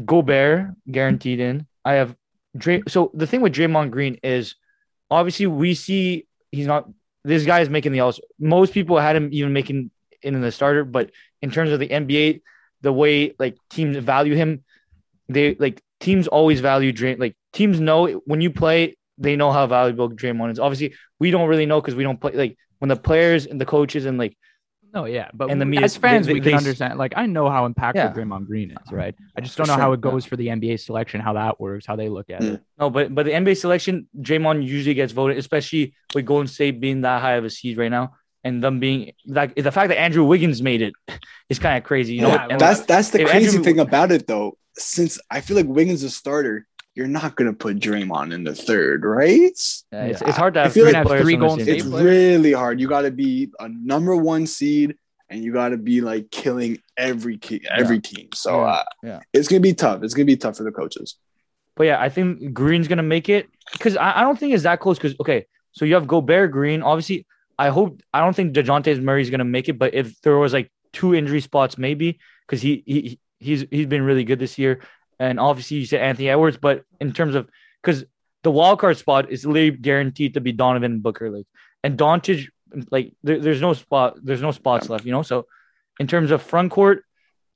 Gobert 0.06 0.72
guaranteed 0.90 1.40
in. 1.40 1.68
I 1.86 1.94
have 1.94 2.16
Dray. 2.58 2.84
So 2.88 3.12
the 3.14 3.28
thing 3.28 3.42
with 3.42 3.54
Draymond 3.54 3.92
Green 3.92 4.20
is 4.24 4.56
obviously 5.10 5.48
we 5.48 5.74
see 5.74 6.28
he's 6.52 6.68
not. 6.68 6.90
This 7.24 7.46
guy 7.46 7.62
is 7.62 7.70
making 7.70 7.94
the 7.94 8.02
all. 8.02 8.14
Most 8.40 8.74
people 8.74 9.00
had 9.00 9.16
him 9.16 9.30
even 9.32 9.54
making 9.54 9.92
in 10.22 10.40
the 10.40 10.52
starter, 10.52 10.84
but 10.84 11.12
in 11.42 11.52
terms 11.52 11.72
of 11.72 11.80
the 11.80 11.88
NBA, 11.88 12.42
the 12.82 12.94
way 12.94 13.34
like 13.40 13.58
teams 13.70 13.98
value 13.98 14.36
him, 14.36 14.64
they 15.30 15.56
like 15.56 15.82
teams 16.00 16.28
always 16.28 16.60
value 16.60 16.92
Draymond. 16.92 17.20
Like 17.20 17.36
teams 17.54 17.80
know 17.80 18.22
when 18.26 18.42
you 18.42 18.52
play, 18.52 18.98
they 19.18 19.36
know 19.36 19.52
how 19.52 19.68
valuable 19.68 20.10
Draymond 20.10 20.52
is. 20.52 20.60
Obviously, 20.60 20.96
we 21.20 21.32
don't 21.32 21.48
really 21.48 21.66
know 21.66 21.82
because 21.82 21.96
we 21.96 22.04
don't 22.04 22.20
play. 22.20 22.34
Like 22.34 22.58
when 22.80 22.90
the 22.90 22.96
players 22.96 23.46
and 23.46 23.60
the 23.60 23.66
coaches 23.66 24.06
and 24.06 24.18
like 24.18 24.38
No, 24.94 25.06
yeah, 25.06 25.30
but 25.34 25.50
And 25.50 25.60
the 25.60 25.66
media- 25.66 25.86
as 25.86 25.98
fans, 25.98 26.28
they- 26.28 26.34
we 26.34 26.40
they- 26.40 26.52
can 26.52 26.52
they- 26.52 26.58
understand. 26.58 27.00
Like, 27.00 27.14
I 27.16 27.26
know 27.26 27.50
how 27.50 27.68
impactful 27.68 27.96
Yeah. 27.96 28.14
Draymond 28.14 28.46
Green 28.46 28.70
is, 28.72 28.92
right? 28.92 29.16
I 29.36 29.42
just 29.42 29.58
don't 29.58 29.68
know 29.68 29.76
how 29.76 29.94
it 29.94 30.02
goes 30.02 30.24
for 30.26 30.36
the 30.36 30.50
NBA 30.50 30.78
selection, 30.80 31.20
how 31.20 31.34
that 31.34 31.60
works, 31.60 31.86
how 31.88 31.96
they 31.96 32.10
look 32.10 32.30
at 32.30 32.42
Mm. 32.42 32.54
it. 32.56 32.62
No, 32.80 32.90
but 32.92 33.14
but 33.16 33.26
the 33.26 33.34
NBA 33.34 33.56
selection, 33.56 34.08
Draymond 34.20 34.64
usually 34.68 34.94
gets 34.94 35.12
voted, 35.12 35.38
especially 35.38 35.94
with 36.14 36.26
Golden 36.26 36.48
State 36.48 36.80
being 36.80 37.02
that 37.02 37.22
high 37.22 37.34
of 37.34 37.44
a 37.46 37.50
seed 37.50 37.78
right 37.78 37.90
now, 37.90 38.14
and 38.44 38.64
them 38.64 38.80
being 38.80 39.14
like 39.26 39.56
the 39.56 39.72
fact 39.72 39.90
that 39.90 40.00
Andrew 40.00 40.24
Wiggins 40.26 40.62
made 40.62 40.82
it 40.84 40.94
is 41.50 41.58
kind 41.58 41.78
of 41.78 41.84
crazy. 41.84 42.14
You 42.16 42.22
know, 42.22 42.28
Yeah, 42.30 42.48
And 42.52 42.60
that's 42.62 42.82
that's 42.82 43.10
the 43.10 43.22
if 43.22 43.30
crazy 43.30 43.48
Andrew- 43.48 43.64
thing 43.64 43.80
about 43.80 44.12
it 44.12 44.28
though. 44.28 44.58
Since 44.76 45.20
I 45.30 45.42
feel 45.42 45.56
like 45.58 45.68
Wiggins 45.68 46.04
is 46.04 46.12
a 46.12 46.16
starter, 46.16 46.66
you're 46.96 47.08
not 47.08 47.36
gonna 47.36 47.54
put 47.54 47.78
Draymond 47.80 48.34
in 48.34 48.44
the 48.44 48.54
third, 48.56 49.04
right? 49.04 49.52
yeah, 49.92 50.06
it's, 50.06 50.22
it's 50.22 50.38
hard 50.38 50.54
to 50.56 50.62
I 50.62 50.64
have 50.64 50.74
feel 50.74 50.84
three 50.86 50.94
like 50.94 50.98
have 50.98 51.08
players 51.08 51.24
three 51.24 51.34
on 51.36 51.40
the 51.40 51.48
Golden 51.48 51.68
It's 51.70 51.84
team. 51.84 51.92
players. 51.92 52.06
really 52.06 52.52
hard. 52.54 52.80
You 52.80 52.88
got 52.88 53.02
to 53.02 53.12
be 53.12 53.50
a 53.60 53.68
number 53.70 54.16
one 54.16 54.46
seed, 54.48 54.96
and 55.30 55.44
you 55.44 55.52
got 55.54 55.70
to 55.70 55.78
be 55.78 56.02
like 56.02 56.30
killing 56.30 56.80
every 56.98 57.38
key, 57.38 57.62
every 57.70 58.00
team. 58.00 58.30
So 58.34 58.60
Yeah. 58.62 58.66
uh, 58.68 58.84
Yeah. 59.04 59.20
it's 59.34 59.48
gonna 59.48 59.60
be 59.62 59.74
tough. 59.74 60.04
It's 60.04 60.14
gonna 60.14 60.26
be 60.26 60.38
tough 60.38 60.58
for 60.58 60.64
the 60.64 60.72
coaches. 60.72 61.16
But 61.76 61.86
yeah, 61.86 62.00
I 62.00 62.10
think 62.10 62.54
Green's 62.54 62.88
gonna 62.88 63.02
make 63.02 63.30
it 63.30 63.48
because 63.72 63.98
I, 63.98 64.20
I 64.20 64.22
don't 64.22 64.38
think 64.38 64.54
it's 64.54 64.64
that 64.64 64.80
close. 64.80 64.98
Because 65.00 65.16
okay, 65.20 65.46
so 65.72 65.86
you 65.86 65.96
have 65.96 66.06
Gobert 66.08 66.52
Green. 66.52 66.84
Obviously, 66.84 67.26
I 67.58 67.70
hope 67.70 68.02
I 68.14 68.20
don't 68.20 68.36
think 68.36 68.54
Dejounte 68.54 69.02
Murray's 69.02 69.32
gonna 69.32 69.46
make 69.46 69.68
it. 69.70 69.80
But 69.80 69.96
if 69.96 70.22
there 70.22 70.38
was 70.38 70.54
like 70.54 70.72
two 70.92 71.16
injury 71.16 71.42
spots, 71.42 71.78
maybe 71.80 72.20
because 72.46 72.62
he 72.62 72.84
he 72.86 73.20
he's 73.40 73.66
he's 73.72 73.88
been 73.88 74.04
really 74.04 74.24
good 74.24 74.38
this 74.38 74.60
year. 74.60 74.82
And 75.20 75.40
obviously, 75.40 75.78
you 75.78 75.86
said 75.86 76.02
Anthony 76.02 76.30
Edwards, 76.30 76.58
but 76.58 76.84
in 77.00 77.14
terms 77.14 77.36
of 77.36 77.50
because 77.82 78.06
the 78.44 78.52
wild 78.52 78.80
card 78.80 78.98
spot 78.98 79.32
is 79.32 79.46
literally 79.46 79.72
guaranteed 79.72 80.34
to 80.36 80.42
be 80.42 80.52
Donovan 80.52 80.94
and 80.94 81.04
Booker, 81.04 81.30
like 81.30 81.46
and 81.84 81.98
Doncic, 81.98 82.48
like 82.92 83.14
there, 83.24 83.40
there's 83.40 83.62
no 83.62 83.74
spot, 83.74 84.18
there's 84.22 84.42
no 84.42 84.52
spots 84.52 84.90
left, 84.90 85.06
you 85.06 85.12
know. 85.12 85.22
So 85.22 85.46
in 86.00 86.08
terms 86.08 86.32
of 86.32 86.42
front 86.42 86.72
court, 86.72 87.04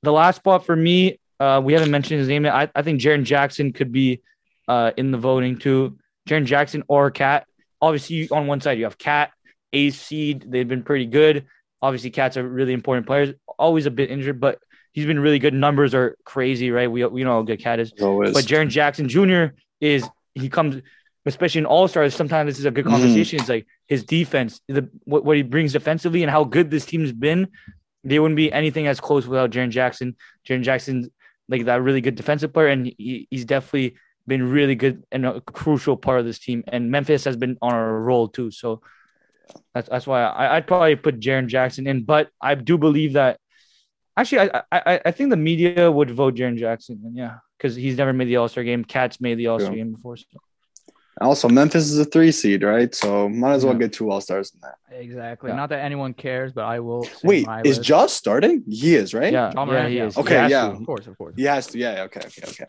the 0.02 0.12
last 0.12 0.36
spot 0.36 0.64
for 0.64 0.76
me, 0.76 1.20
uh, 1.40 1.60
we 1.62 1.72
haven't 1.72 1.90
mentioned 1.90 2.20
his 2.20 2.28
name. 2.28 2.44
yet. 2.44 2.54
I, 2.54 2.68
I 2.74 2.82
think 2.82 3.00
Jaren 3.00 3.24
Jackson 3.24 3.72
could 3.72 3.92
be 3.92 4.22
uh, 4.66 4.92
in 4.96 5.10
the 5.10 5.18
voting 5.18 5.58
too. 5.58 5.98
Jaren 6.28 6.44
Jackson 6.44 6.84
or 6.88 7.10
Cat. 7.10 7.46
Obviously, 7.80 8.28
on 8.30 8.46
one 8.46 8.60
side 8.60 8.78
you 8.78 8.84
have 8.84 8.98
Cat, 8.98 9.30
A 9.72 9.90
seed. 9.90 10.44
They've 10.48 10.68
been 10.68 10.82
pretty 10.82 11.06
good. 11.06 11.46
Obviously, 11.80 12.10
Cat's 12.10 12.36
are 12.36 12.46
really 12.46 12.72
important 12.72 13.06
players. 13.06 13.34
Always 13.58 13.86
a 13.86 13.90
bit 13.90 14.10
injured, 14.10 14.40
but 14.40 14.58
he's 14.98 15.06
been 15.06 15.20
really 15.20 15.38
good. 15.38 15.54
Numbers 15.54 15.94
are 15.94 16.16
crazy, 16.24 16.70
right? 16.70 16.90
We 16.90 17.04
we 17.06 17.22
know 17.24 17.34
how 17.34 17.42
good 17.42 17.60
Cat 17.60 17.78
is. 17.80 17.92
Always. 18.00 18.34
But 18.34 18.44
Jaren 18.44 18.68
Jackson 18.68 19.08
Jr. 19.08 19.54
is 19.80 20.08
he 20.34 20.48
comes, 20.48 20.82
especially 21.24 21.60
in 21.60 21.66
All 21.66 21.86
Stars. 21.88 22.14
Sometimes 22.14 22.48
this 22.50 22.58
is 22.58 22.64
a 22.64 22.70
good 22.70 22.84
Mhm. 22.84 22.90
conversation. 22.90 23.38
It's 23.40 23.48
like 23.48 23.66
his 23.86 24.04
defense, 24.04 24.60
the 24.68 24.88
what, 25.04 25.24
what 25.24 25.36
he 25.36 25.42
brings 25.42 25.72
defensively, 25.72 26.22
and 26.22 26.30
how 26.30 26.44
good 26.44 26.70
this 26.70 26.84
team's 26.86 27.12
been. 27.12 27.48
They 28.04 28.18
wouldn't 28.18 28.36
be 28.36 28.52
anything 28.52 28.86
as 28.86 28.98
close 29.00 29.26
without 29.26 29.50
Jaren 29.50 29.70
Jackson. 29.70 30.16
Jaren 30.46 30.62
Jackson's 30.62 31.08
like 31.48 31.64
that 31.66 31.82
really 31.82 32.00
good 32.00 32.14
defensive 32.16 32.52
player, 32.52 32.68
and 32.68 32.86
he, 32.86 33.26
he's 33.30 33.44
definitely 33.44 33.96
been 34.26 34.50
really 34.50 34.74
good 34.74 35.02
and 35.10 35.24
a 35.26 35.40
crucial 35.40 35.96
part 35.96 36.20
of 36.20 36.26
this 36.26 36.38
team. 36.38 36.62
And 36.68 36.90
Memphis 36.90 37.24
has 37.24 37.36
been 37.36 37.56
on 37.62 37.72
a 37.74 37.92
roll 38.08 38.28
too. 38.28 38.50
So 38.50 38.82
that's 39.74 39.88
that's 39.88 40.06
why 40.06 40.22
I, 40.22 40.56
I'd 40.56 40.66
probably 40.66 40.96
put 40.96 41.20
Jaren 41.20 41.46
Jackson 41.46 41.86
in. 41.86 42.04
But 42.04 42.28
I 42.40 42.54
do 42.54 42.76
believe 42.78 43.14
that 43.14 43.38
actually 44.18 44.50
I 44.50 44.62
I, 44.72 45.00
I 45.06 45.10
think 45.10 45.30
the 45.30 45.36
media 45.36 45.90
would 45.90 46.10
vote 46.10 46.34
Jaren 46.34 46.56
Jackson. 46.56 47.00
And 47.04 47.16
yeah, 47.16 47.36
because 47.56 47.74
he's 47.76 47.96
never 47.96 48.12
made 48.12 48.26
the 48.28 48.36
All 48.36 48.48
Star 48.48 48.64
game. 48.64 48.84
Cat's 48.84 49.20
made 49.20 49.36
the 49.38 49.46
All 49.48 49.58
Star 49.58 49.72
Yeah. 49.72 49.78
game 49.84 49.92
before. 49.92 50.16
So. 50.16 50.26
also, 51.20 51.48
Memphis 51.48 51.90
is 51.90 51.98
a 51.98 52.04
three 52.04 52.30
seed, 52.30 52.62
right? 52.62 52.94
So 52.94 53.28
might 53.28 53.54
as 53.54 53.64
well 53.64 53.74
Yeah. 53.74 53.80
get 53.80 53.92
two 53.92 54.10
All 54.10 54.20
Stars 54.20 54.52
in 54.54 54.60
that. 54.60 54.76
Exactly. 55.04 55.50
Yeah. 55.50 55.56
Not 55.56 55.68
that 55.70 55.80
anyone 55.84 56.12
cares, 56.14 56.52
but 56.52 56.64
I 56.64 56.80
will. 56.80 57.06
Wait, 57.24 57.46
is 57.64 57.78
list. 57.78 57.82
Josh 57.82 58.12
starting? 58.12 58.62
He 58.68 58.94
is, 58.94 59.14
right? 59.14 59.32
Yeah, 59.32 59.50
John 59.54 59.68
yeah, 59.68 59.88
he 59.88 59.98
is. 59.98 60.16
Okay, 60.16 60.44
He 60.44 60.50
yeah. 60.50 60.68
to. 60.68 60.74
Of 60.76 60.86
course, 60.86 61.06
of 61.06 61.16
course. 61.18 61.34
He 61.36 61.44
has 61.44 61.66
to. 61.68 61.78
Yeah. 61.78 62.02
Okay. 62.06 62.20
Okay. 62.20 62.42
Okay. 62.48 62.66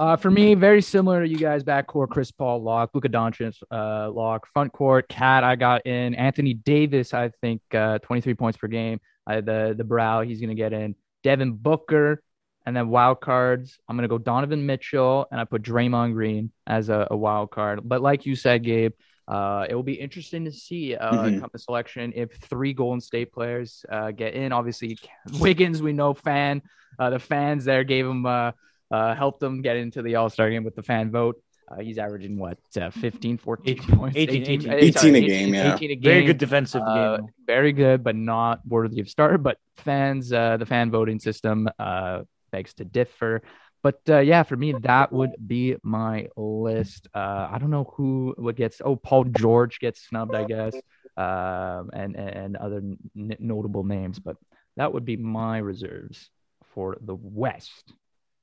Uh, 0.00 0.16
for 0.16 0.30
me, 0.30 0.54
very 0.54 0.80
similar 0.80 1.24
to 1.24 1.28
you 1.28 1.36
guys. 1.38 1.64
Back 1.64 1.88
Backcourt, 1.88 2.08
Chris 2.10 2.30
Paul, 2.30 2.62
lock. 2.62 2.90
Luka 2.94 3.08
Doncic, 3.08 3.56
uh, 3.72 4.08
lock. 4.12 4.46
Front 4.52 4.72
court, 4.72 5.08
Cat. 5.08 5.42
I 5.42 5.56
got 5.56 5.84
in 5.86 6.14
Anthony 6.14 6.54
Davis. 6.54 7.12
I 7.12 7.30
think 7.40 7.60
uh, 7.74 7.98
23 7.98 8.34
points 8.34 8.56
per 8.58 8.68
game. 8.68 9.00
I 9.28 9.40
the 9.42 9.74
the 9.76 9.84
brow. 9.84 10.22
He's 10.22 10.40
gonna 10.40 10.54
get 10.54 10.72
in. 10.72 10.94
Devin 11.22 11.52
Booker, 11.52 12.22
and 12.66 12.74
then 12.76 12.88
wild 12.88 13.20
cards. 13.20 13.78
I'm 13.88 13.96
gonna 13.96 14.08
go 14.08 14.18
Donovan 14.18 14.64
Mitchell, 14.66 15.26
and 15.30 15.40
I 15.40 15.44
put 15.44 15.62
Draymond 15.62 16.14
Green 16.14 16.50
as 16.66 16.88
a, 16.88 17.06
a 17.10 17.16
wild 17.16 17.50
card. 17.50 17.80
But 17.84 18.00
like 18.02 18.24
you 18.26 18.34
said, 18.34 18.64
Gabe, 18.64 18.92
uh, 19.26 19.66
it 19.68 19.74
will 19.74 19.82
be 19.82 19.94
interesting 19.94 20.44
to 20.46 20.52
see 20.52 20.94
uh, 20.96 21.12
Mhm. 21.24 21.40
come 21.40 21.50
the 21.52 21.58
selection 21.58 22.12
if 22.16 22.32
three 22.50 22.72
Golden 22.72 23.00
State 23.00 23.32
players 23.32 23.84
uh, 23.90 24.10
get 24.12 24.32
in. 24.34 24.52
Obviously, 24.52 24.98
Wiggins, 25.40 25.82
we 25.82 25.92
know 25.92 26.14
fan. 26.14 26.62
Uh, 26.98 27.10
the 27.10 27.18
fans 27.18 27.64
there 27.64 27.84
gave 27.84 28.06
him 28.06 28.24
uh, 28.26 28.52
uh, 28.90 29.14
helped 29.14 29.42
him 29.42 29.60
get 29.60 29.76
into 29.76 30.00
the 30.02 30.14
All 30.16 30.30
Star 30.30 30.48
game 30.50 30.64
with 30.64 30.74
the 30.74 30.82
fan 30.82 31.10
vote. 31.10 31.36
Uh, 31.70 31.80
he's 31.80 31.98
averaging 31.98 32.38
what 32.38 32.58
uh, 32.80 32.90
15, 32.90 33.36
14 33.38 33.76
points, 33.96 34.16
18, 34.16 34.42
18. 34.42 34.70
uh, 34.70 34.74
18 34.76 34.92
sorry, 34.92 35.08
a 35.18 35.20
game, 35.28 35.54
yeah. 35.54 35.74
18 35.74 35.90
a 35.90 35.94
game. 35.96 36.02
Very 36.02 36.24
good 36.24 36.38
defensive 36.38 36.82
Uh, 36.84 37.16
game. 37.18 37.26
very 37.46 37.72
good, 37.72 38.02
but 38.02 38.16
not 38.16 38.60
worthy 38.66 39.00
of 39.00 39.08
starter. 39.08 39.36
But 39.38 39.58
fans, 39.76 40.32
uh, 40.32 40.56
the 40.56 40.66
fan 40.66 40.90
voting 40.90 41.18
system 41.18 41.68
uh, 41.78 42.22
begs 42.52 42.72
to 42.74 42.84
differ. 42.84 43.42
But 43.82 44.00
uh, 44.08 44.18
yeah, 44.20 44.42
for 44.42 44.56
me, 44.56 44.72
that 44.82 45.12
would 45.12 45.34
be 45.46 45.76
my 45.82 46.28
list. 46.36 47.06
Uh, 47.14 47.48
I 47.52 47.58
don't 47.60 47.70
know 47.70 47.92
who 47.96 48.34
would 48.38 48.56
get. 48.56 48.74
Oh, 48.84 48.96
Paul 48.96 49.24
George 49.24 49.78
gets 49.78 50.00
snubbed, 50.08 50.34
I 50.34 50.44
guess, 50.44 50.74
um, 51.16 51.90
and 51.92 52.16
and 52.16 52.56
other 52.56 52.78
n- 52.78 53.36
notable 53.38 53.84
names. 53.84 54.18
But 54.18 54.36
that 54.76 54.92
would 54.92 55.04
be 55.04 55.16
my 55.16 55.58
reserves 55.58 56.30
for 56.74 56.96
the 57.00 57.14
West. 57.14 57.92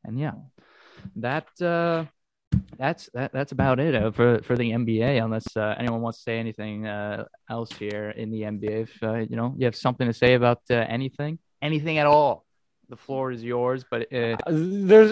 And 0.06 0.18
yeah, 0.18 0.34
that 1.18 1.48
uh, 1.62 2.06
that's 2.78 3.10
that, 3.14 3.32
that's 3.34 3.52
about 3.52 3.80
it 3.80 3.96
uh, 3.96 4.12
for 4.12 4.40
for 4.44 4.56
the 4.56 4.72
NBA. 4.72 5.18
Unless 5.24 5.56
uh, 5.58 5.76
anyone 5.78 6.02
wants 6.02 6.20
to 6.20 6.24
say 6.24 6.40
anything 6.40 6.86
uh, 6.88 7.26
else 7.50 7.72
here 7.76 8.10
in 8.12 8.32
the 8.32 8.44
NBA, 8.44 8.82
if 8.82 9.04
uh, 9.04 9.16
you 9.30 9.36
know 9.36 9.54
you 9.58 9.66
have 9.66 9.76
something 9.76 10.08
to 10.08 10.14
say 10.14 10.34
about 10.34 10.62
uh, 10.70 10.76
anything, 10.88 11.40
anything 11.62 11.98
at 11.98 12.08
all, 12.08 12.46
the 12.90 12.98
floor 12.98 13.32
is 13.32 13.44
yours. 13.44 13.86
But 13.90 14.12
uh, 14.14 14.38
Uh, 14.46 14.52
There's 14.90 15.12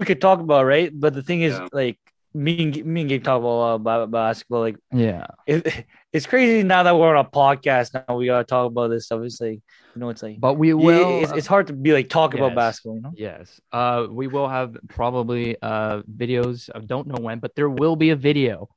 we 0.00 0.06
could 0.06 0.20
talk 0.20 0.40
about 0.40 0.64
right, 0.66 0.90
but 0.94 1.14
the 1.14 1.22
thing 1.22 1.42
is, 1.42 1.54
Yeah. 1.54 1.66
like 1.72 1.98
me 2.38 2.62
and 2.62 2.84
me 2.84 3.00
and 3.02 3.10
Gabe 3.10 3.24
talk 3.24 3.40
about 3.40 3.74
about 3.74 4.10
basketball. 4.10 4.60
Like 4.60 4.76
yeah, 4.92 5.26
it, 5.46 5.84
it's 6.12 6.26
crazy 6.26 6.62
now 6.62 6.84
that 6.84 6.96
we're 6.96 7.14
on 7.14 7.24
a 7.24 7.28
podcast. 7.28 7.94
Now 7.94 8.16
we 8.16 8.26
gotta 8.26 8.44
talk 8.44 8.66
about 8.66 8.88
this 8.88 9.06
stuff. 9.06 9.22
It's 9.24 9.40
like 9.40 9.60
you 9.94 10.00
know, 10.00 10.08
it's 10.10 10.22
like 10.22 10.40
but 10.40 10.54
we 10.54 10.68
yeah, 10.68 10.74
will. 10.74 11.22
it's, 11.24 11.32
it's 11.32 11.46
hard 11.46 11.66
to 11.66 11.72
be 11.72 11.92
like 11.92 12.08
talk 12.08 12.34
about 12.34 12.54
basketball. 12.54 12.96
You 12.96 13.02
know, 13.02 13.12
Yes. 13.14 13.60
Uh, 13.72 14.06
we 14.08 14.28
will 14.28 14.48
have 14.48 14.76
probably 14.88 15.56
uh 15.60 16.02
videos. 16.02 16.70
I 16.74 16.78
don't 16.80 17.08
know 17.08 17.20
when, 17.20 17.40
but 17.40 17.54
there 17.56 17.68
will 17.68 17.96
be 17.96 18.10
a 18.10 18.16
video 18.16 18.68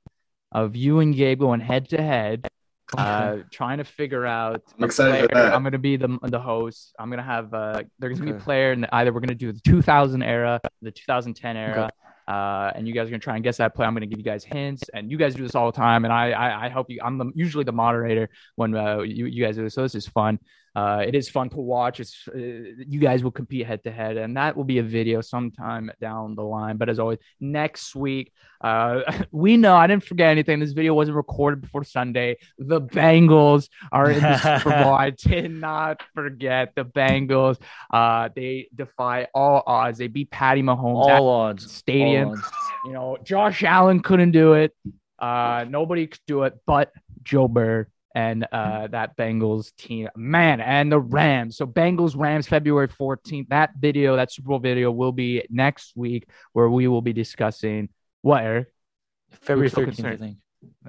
of 0.52 0.76
you 0.76 1.00
and 1.00 1.16
Gabe 1.16 1.40
going 1.40 1.62
head 1.62 1.90
to 1.90 2.02
head, 2.02 2.48
uh, 2.98 3.38
trying 3.52 3.78
to 3.78 3.86
figure 3.86 4.26
out. 4.26 4.64
I'm 4.76 4.84
a 4.84 4.86
excited 4.88 5.22
for 5.22 5.30
player. 5.30 5.46
that. 5.46 5.54
I'm 5.54 5.64
gonna 5.64 5.78
be 5.78 5.98
the 5.98 6.18
the 6.24 6.40
host. 6.40 6.94
I'm 6.98 7.10
gonna 7.10 7.22
have 7.24 7.54
uh, 7.54 7.84
there's 8.00 8.20
gonna 8.20 8.32
be 8.34 8.38
a 8.38 8.42
player, 8.42 8.72
and 8.72 8.88
either 8.92 9.14
we're 9.14 9.22
gonna 9.22 9.36
do 9.36 9.52
the 9.52 9.62
2000 9.62 10.24
era, 10.24 10.60
the 10.82 10.92
2010 10.92 11.56
era. 11.56 11.84
Okay. 11.84 11.90
Uh, 12.32 12.72
and 12.76 12.88
you 12.88 12.94
guys 12.94 13.08
are 13.08 13.10
gonna 13.10 13.20
try 13.20 13.36
and 13.36 13.44
guess 13.44 13.58
that 13.58 13.76
play. 13.76 13.86
I'm 13.86 13.94
gonna 13.94 14.06
give 14.06 14.20
you 14.20 14.24
guys 14.24 14.44
hints, 14.44 14.84
and 14.94 15.12
you 15.12 15.18
guys 15.18 15.36
do 15.36 15.44
this 15.44 15.56
all 15.56 15.70
the 15.70 15.76
time. 15.76 16.06
And 16.06 16.14
I, 16.14 16.32
I, 16.32 16.66
I 16.66 16.70
help 16.70 16.90
you. 16.90 17.00
I'm 17.04 17.18
the, 17.18 17.30
usually 17.36 17.66
the 17.66 17.74
moderator 17.74 18.30
when 18.56 18.74
uh, 18.74 19.00
you, 19.00 19.26
you 19.26 19.44
guys 19.44 19.56
do 19.58 19.64
this. 19.64 19.74
So 19.74 19.82
this 19.82 19.96
is 19.96 20.08
fun. 20.08 20.40
Uh, 20.74 21.04
it 21.06 21.16
is 21.16 21.30
fun 21.30 21.50
to 21.50 21.58
watch. 21.58 22.00
It's 22.00 22.28
uh, 22.34 22.38
you 22.38 23.00
guys 23.00 23.24
will 23.24 23.32
compete 23.32 23.66
head 23.68 23.84
to 23.84 23.92
head, 23.92 24.18
and 24.18 24.38
that 24.38 24.56
will 24.56 24.64
be 24.64 24.78
a 24.78 24.84
video 24.84 25.22
sometime 25.22 25.92
down 26.00 26.36
the 26.36 26.44
line. 26.44 26.78
But 26.78 26.90
as 26.90 26.98
always, 26.98 27.20
next 27.40 27.96
week, 27.96 28.32
uh, 28.62 29.02
we 29.32 29.58
know 29.58 29.76
I 29.76 29.88
didn't 29.88 30.06
forget 30.06 30.30
anything. 30.30 30.60
This 30.60 30.72
video 30.72 30.94
wasn't 30.94 31.18
recorded 31.18 31.62
before 31.62 31.84
Sunday. 31.84 32.38
The 32.58 32.82
Bengals 32.82 33.68
are 33.92 34.12
in 34.12 34.22
the 34.22 34.38
Super 34.38 34.70
Bowl. 34.84 34.94
I 34.94 35.10
did 35.10 35.52
not 35.52 36.02
forget 36.16 36.74
the 36.76 36.86
Bengals. 36.86 37.58
Uh, 37.92 38.30
they 38.34 38.70
defy 38.74 39.28
all 39.34 39.64
odds. 39.68 39.98
They 39.98 40.08
beat 40.08 40.32
Patty 40.32 40.64
Mahomes 40.64 41.10
at 41.10 41.20
all 41.20 41.28
odds. 41.28 41.70
stadium. 41.72 42.30
All 42.30 42.36
odds. 42.36 42.50
You 42.86 42.94
know, 42.94 43.18
Josh 43.24 43.64
Allen 43.64 44.02
couldn't 44.02 44.32
do 44.32 44.54
it. 44.54 44.74
Uh, 45.20 45.66
nobody 45.70 46.08
could 46.08 46.20
do 46.26 46.44
it 46.44 46.56
but 46.66 46.92
Joe 47.22 47.48
Burr 47.48 47.88
and 48.14 48.46
uh, 48.52 48.88
that 48.88 49.16
Bengals 49.18 49.76
team. 49.76 50.10
Man, 50.16 50.60
and 50.62 50.92
the 50.92 51.00
Rams. 51.00 51.58
So 51.58 51.66
Bengals 51.66 52.16
Rams 52.18 52.48
February 52.48 52.88
14th. 52.88 53.48
That 53.50 53.72
video, 53.80 54.16
that 54.18 54.32
Super 54.32 54.50
Bowl 54.50 54.60
video 54.60 54.92
will 54.92 55.12
be 55.14 55.46
next 55.50 55.94
week 55.96 56.28
where 56.54 56.70
we 56.70 56.88
will 56.88 57.02
be 57.02 57.14
discussing 57.14 57.90
what 58.22 58.44
Eric? 58.44 58.68
February 59.32 59.70
13th, 59.72 60.06
I 60.06 60.18
think. 60.18 60.38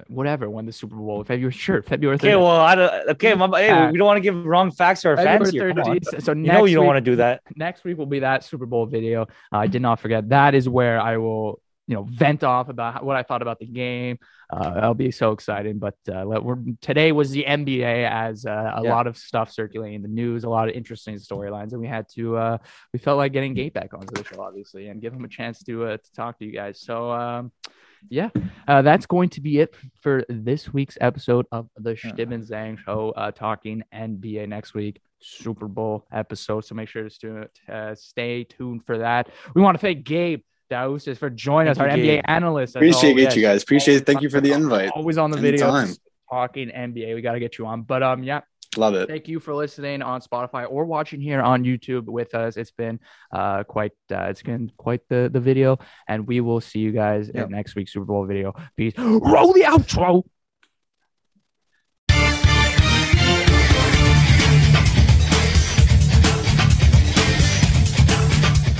whatever 0.09 0.51
when 0.51 0.67
the 0.67 0.73
Super 0.73 0.97
Bowl. 0.97 1.23
February 1.25 1.53
sure, 1.53 1.81
February 1.83 2.19
13th. 2.19 2.25
Okay, 2.25 2.35
well, 2.37 2.49
I 2.61 2.75
don't, 2.75 3.09
okay, 3.11 3.35
my, 3.35 3.47
hey, 3.61 3.71
Uh, 3.71 3.91
we 3.93 3.99
don't 3.99 4.07
want 4.07 4.17
to 4.19 4.21
give 4.21 4.45
wrong 4.45 4.71
facts 4.73 5.03
to 5.03 5.11
our 5.11 5.17
fans 5.17 5.47
February 5.51 5.73
here. 5.75 5.81
On. 5.83 5.97
13th. 5.99 6.23
So 6.25 6.33
You 6.33 6.39
know 6.43 6.65
you 6.65 6.75
don't 6.75 6.85
week- 6.85 6.89
want 6.89 6.97
to 7.05 7.11
do 7.13 7.17
that. 7.17 7.41
next 7.57 7.85
week 7.85 7.97
will 7.97 8.07
be 8.07 8.19
that 8.19 8.43
Super 8.45 8.67
Bowl 8.67 8.85
video. 8.87 9.23
Uh, 9.53 9.59
I 9.59 9.69
did 9.69 9.81
not 9.81 10.01
forget. 10.01 10.29
That 10.31 10.55
is 10.57 10.69
where 10.69 11.01
I 11.01 11.17
will, 11.19 11.62
you 11.87 11.97
know, 11.97 12.05
vent 12.05 12.45
off 12.45 12.69
about 12.69 13.05
what 13.05 13.17
I 13.17 13.23
thought 13.23 13.43
about 13.43 13.59
the 13.59 13.67
game. 13.67 14.19
Uh, 14.51 14.75
that'll 14.75 14.95
be 14.95 15.11
so 15.11 15.33
exciting. 15.33 15.79
But 15.79 15.95
uh, 16.09 16.25
we're, 16.27 16.57
today 16.81 17.11
was 17.13 17.31
the 17.31 17.45
NBA, 17.45 18.09
as 18.09 18.47
uh, 18.47 18.73
a 18.77 18.83
Yeah. 18.85 18.95
lot 18.95 19.07
of 19.07 19.17
stuff 19.17 19.51
circulating 19.53 19.97
in 19.97 20.03
the 20.03 20.09
news, 20.09 20.45
a 20.45 20.49
lot 20.49 20.69
of 20.69 20.75
interesting 20.75 21.17
storylines, 21.17 21.73
and 21.73 21.81
we 21.81 21.89
had 21.89 22.07
to. 22.15 22.37
Uh, 22.37 22.59
we 22.93 22.99
felt 22.99 23.19
like 23.19 23.33
getting 23.33 23.55
Gabe 23.55 23.73
back 23.73 23.95
onto 23.95 24.15
the 24.15 24.25
show, 24.25 24.41
obviously, 24.43 24.89
and 24.89 25.01
give 25.01 25.13
him 25.13 25.25
a 25.25 25.29
chance 25.29 25.63
to 25.65 25.85
uh, 25.87 25.97
to 25.97 26.13
talk 26.15 26.39
to 26.39 26.45
you 26.45 26.53
guys. 26.53 26.81
So. 26.81 27.11
Um, 27.11 27.53
yeah, 28.11 28.31
uh, 28.67 28.83
that's 28.83 29.07
going 29.07 29.29
to 29.29 29.41
be 29.41 29.61
it 29.61 29.77
for 30.01 30.25
this 30.29 30.73
week's 30.73 30.99
episode 31.01 31.47
of 31.53 31.69
the 31.77 31.91
and 32.03 32.43
Zhang 32.43 32.77
Show. 32.77 33.13
Uh, 33.17 33.31
talking 33.31 33.85
NBA 33.95 34.49
next 34.49 34.75
week, 34.75 35.01
Super 35.21 35.69
Bowl 35.69 36.07
episode. 36.13 36.65
So 36.65 36.75
make 36.75 36.89
sure 36.89 37.09
to 37.09 37.49
uh, 37.73 37.95
stay 37.95 38.43
tuned 38.43 38.85
for 38.87 38.99
that. 38.99 39.29
We 39.55 39.63
want 39.63 39.77
to 39.77 39.81
thank 39.81 40.05
Gabe 40.05 40.43
Daoustas 40.73 41.19
for 41.19 41.31
joining 41.31 41.71
us, 41.71 41.79
our 41.79 41.89
you, 41.97 42.05
NBA 42.05 42.23
analyst. 42.27 42.77
Appreciate 42.77 43.11
always. 43.11 43.37
you 43.37 43.43
guys. 43.43 43.63
Appreciate 43.63 43.97
it. 43.97 44.07
Thank 44.07 44.23
you 44.23 44.31
for 44.31 44.41
the 44.41 44.53
invite. 44.53 44.91
Always 44.95 45.19
on 45.19 45.31
the 45.31 45.37
video 45.39 45.75
Anytime. 45.75 45.95
talking 46.31 46.69
NBA. 46.71 47.15
We 47.15 47.21
got 47.23 47.33
to 47.33 47.41
get 47.41 47.59
you 47.59 47.67
on. 47.67 47.83
But 47.83 48.03
um, 48.03 48.23
yeah, 48.23 48.41
Love 48.77 48.95
it. 48.95 49.07
thank 49.09 49.29
you 49.29 49.39
for 49.39 49.55
listening 49.55 50.01
on 50.01 50.23
Spotify 50.23 50.65
or 50.71 50.87
watching 50.87 51.21
here 51.21 51.43
on 51.43 51.63
YouTube 51.63 52.07
with 52.07 52.35
us. 52.35 52.57
It's 52.57 52.71
been 52.71 52.99
uh 53.31 53.65
quite 53.65 53.93
uh, 54.11 54.29
it's 54.33 54.43
been 54.43 54.73
quite 54.79 55.01
the 55.11 55.29
the 55.31 55.41
video, 55.41 55.79
and 56.09 56.27
we 56.27 56.41
will 56.41 56.61
see 56.61 56.79
you 56.79 56.91
guys 56.93 57.31
Yep. 57.35 57.47
in 57.47 57.53
next 57.53 57.75
week's 57.77 57.93
Super 57.93 58.07
Bowl 58.07 58.25
video. 58.25 58.55
Peace. 58.77 58.95
Roll 58.99 59.53
the 59.53 59.65
outro. 59.75 60.23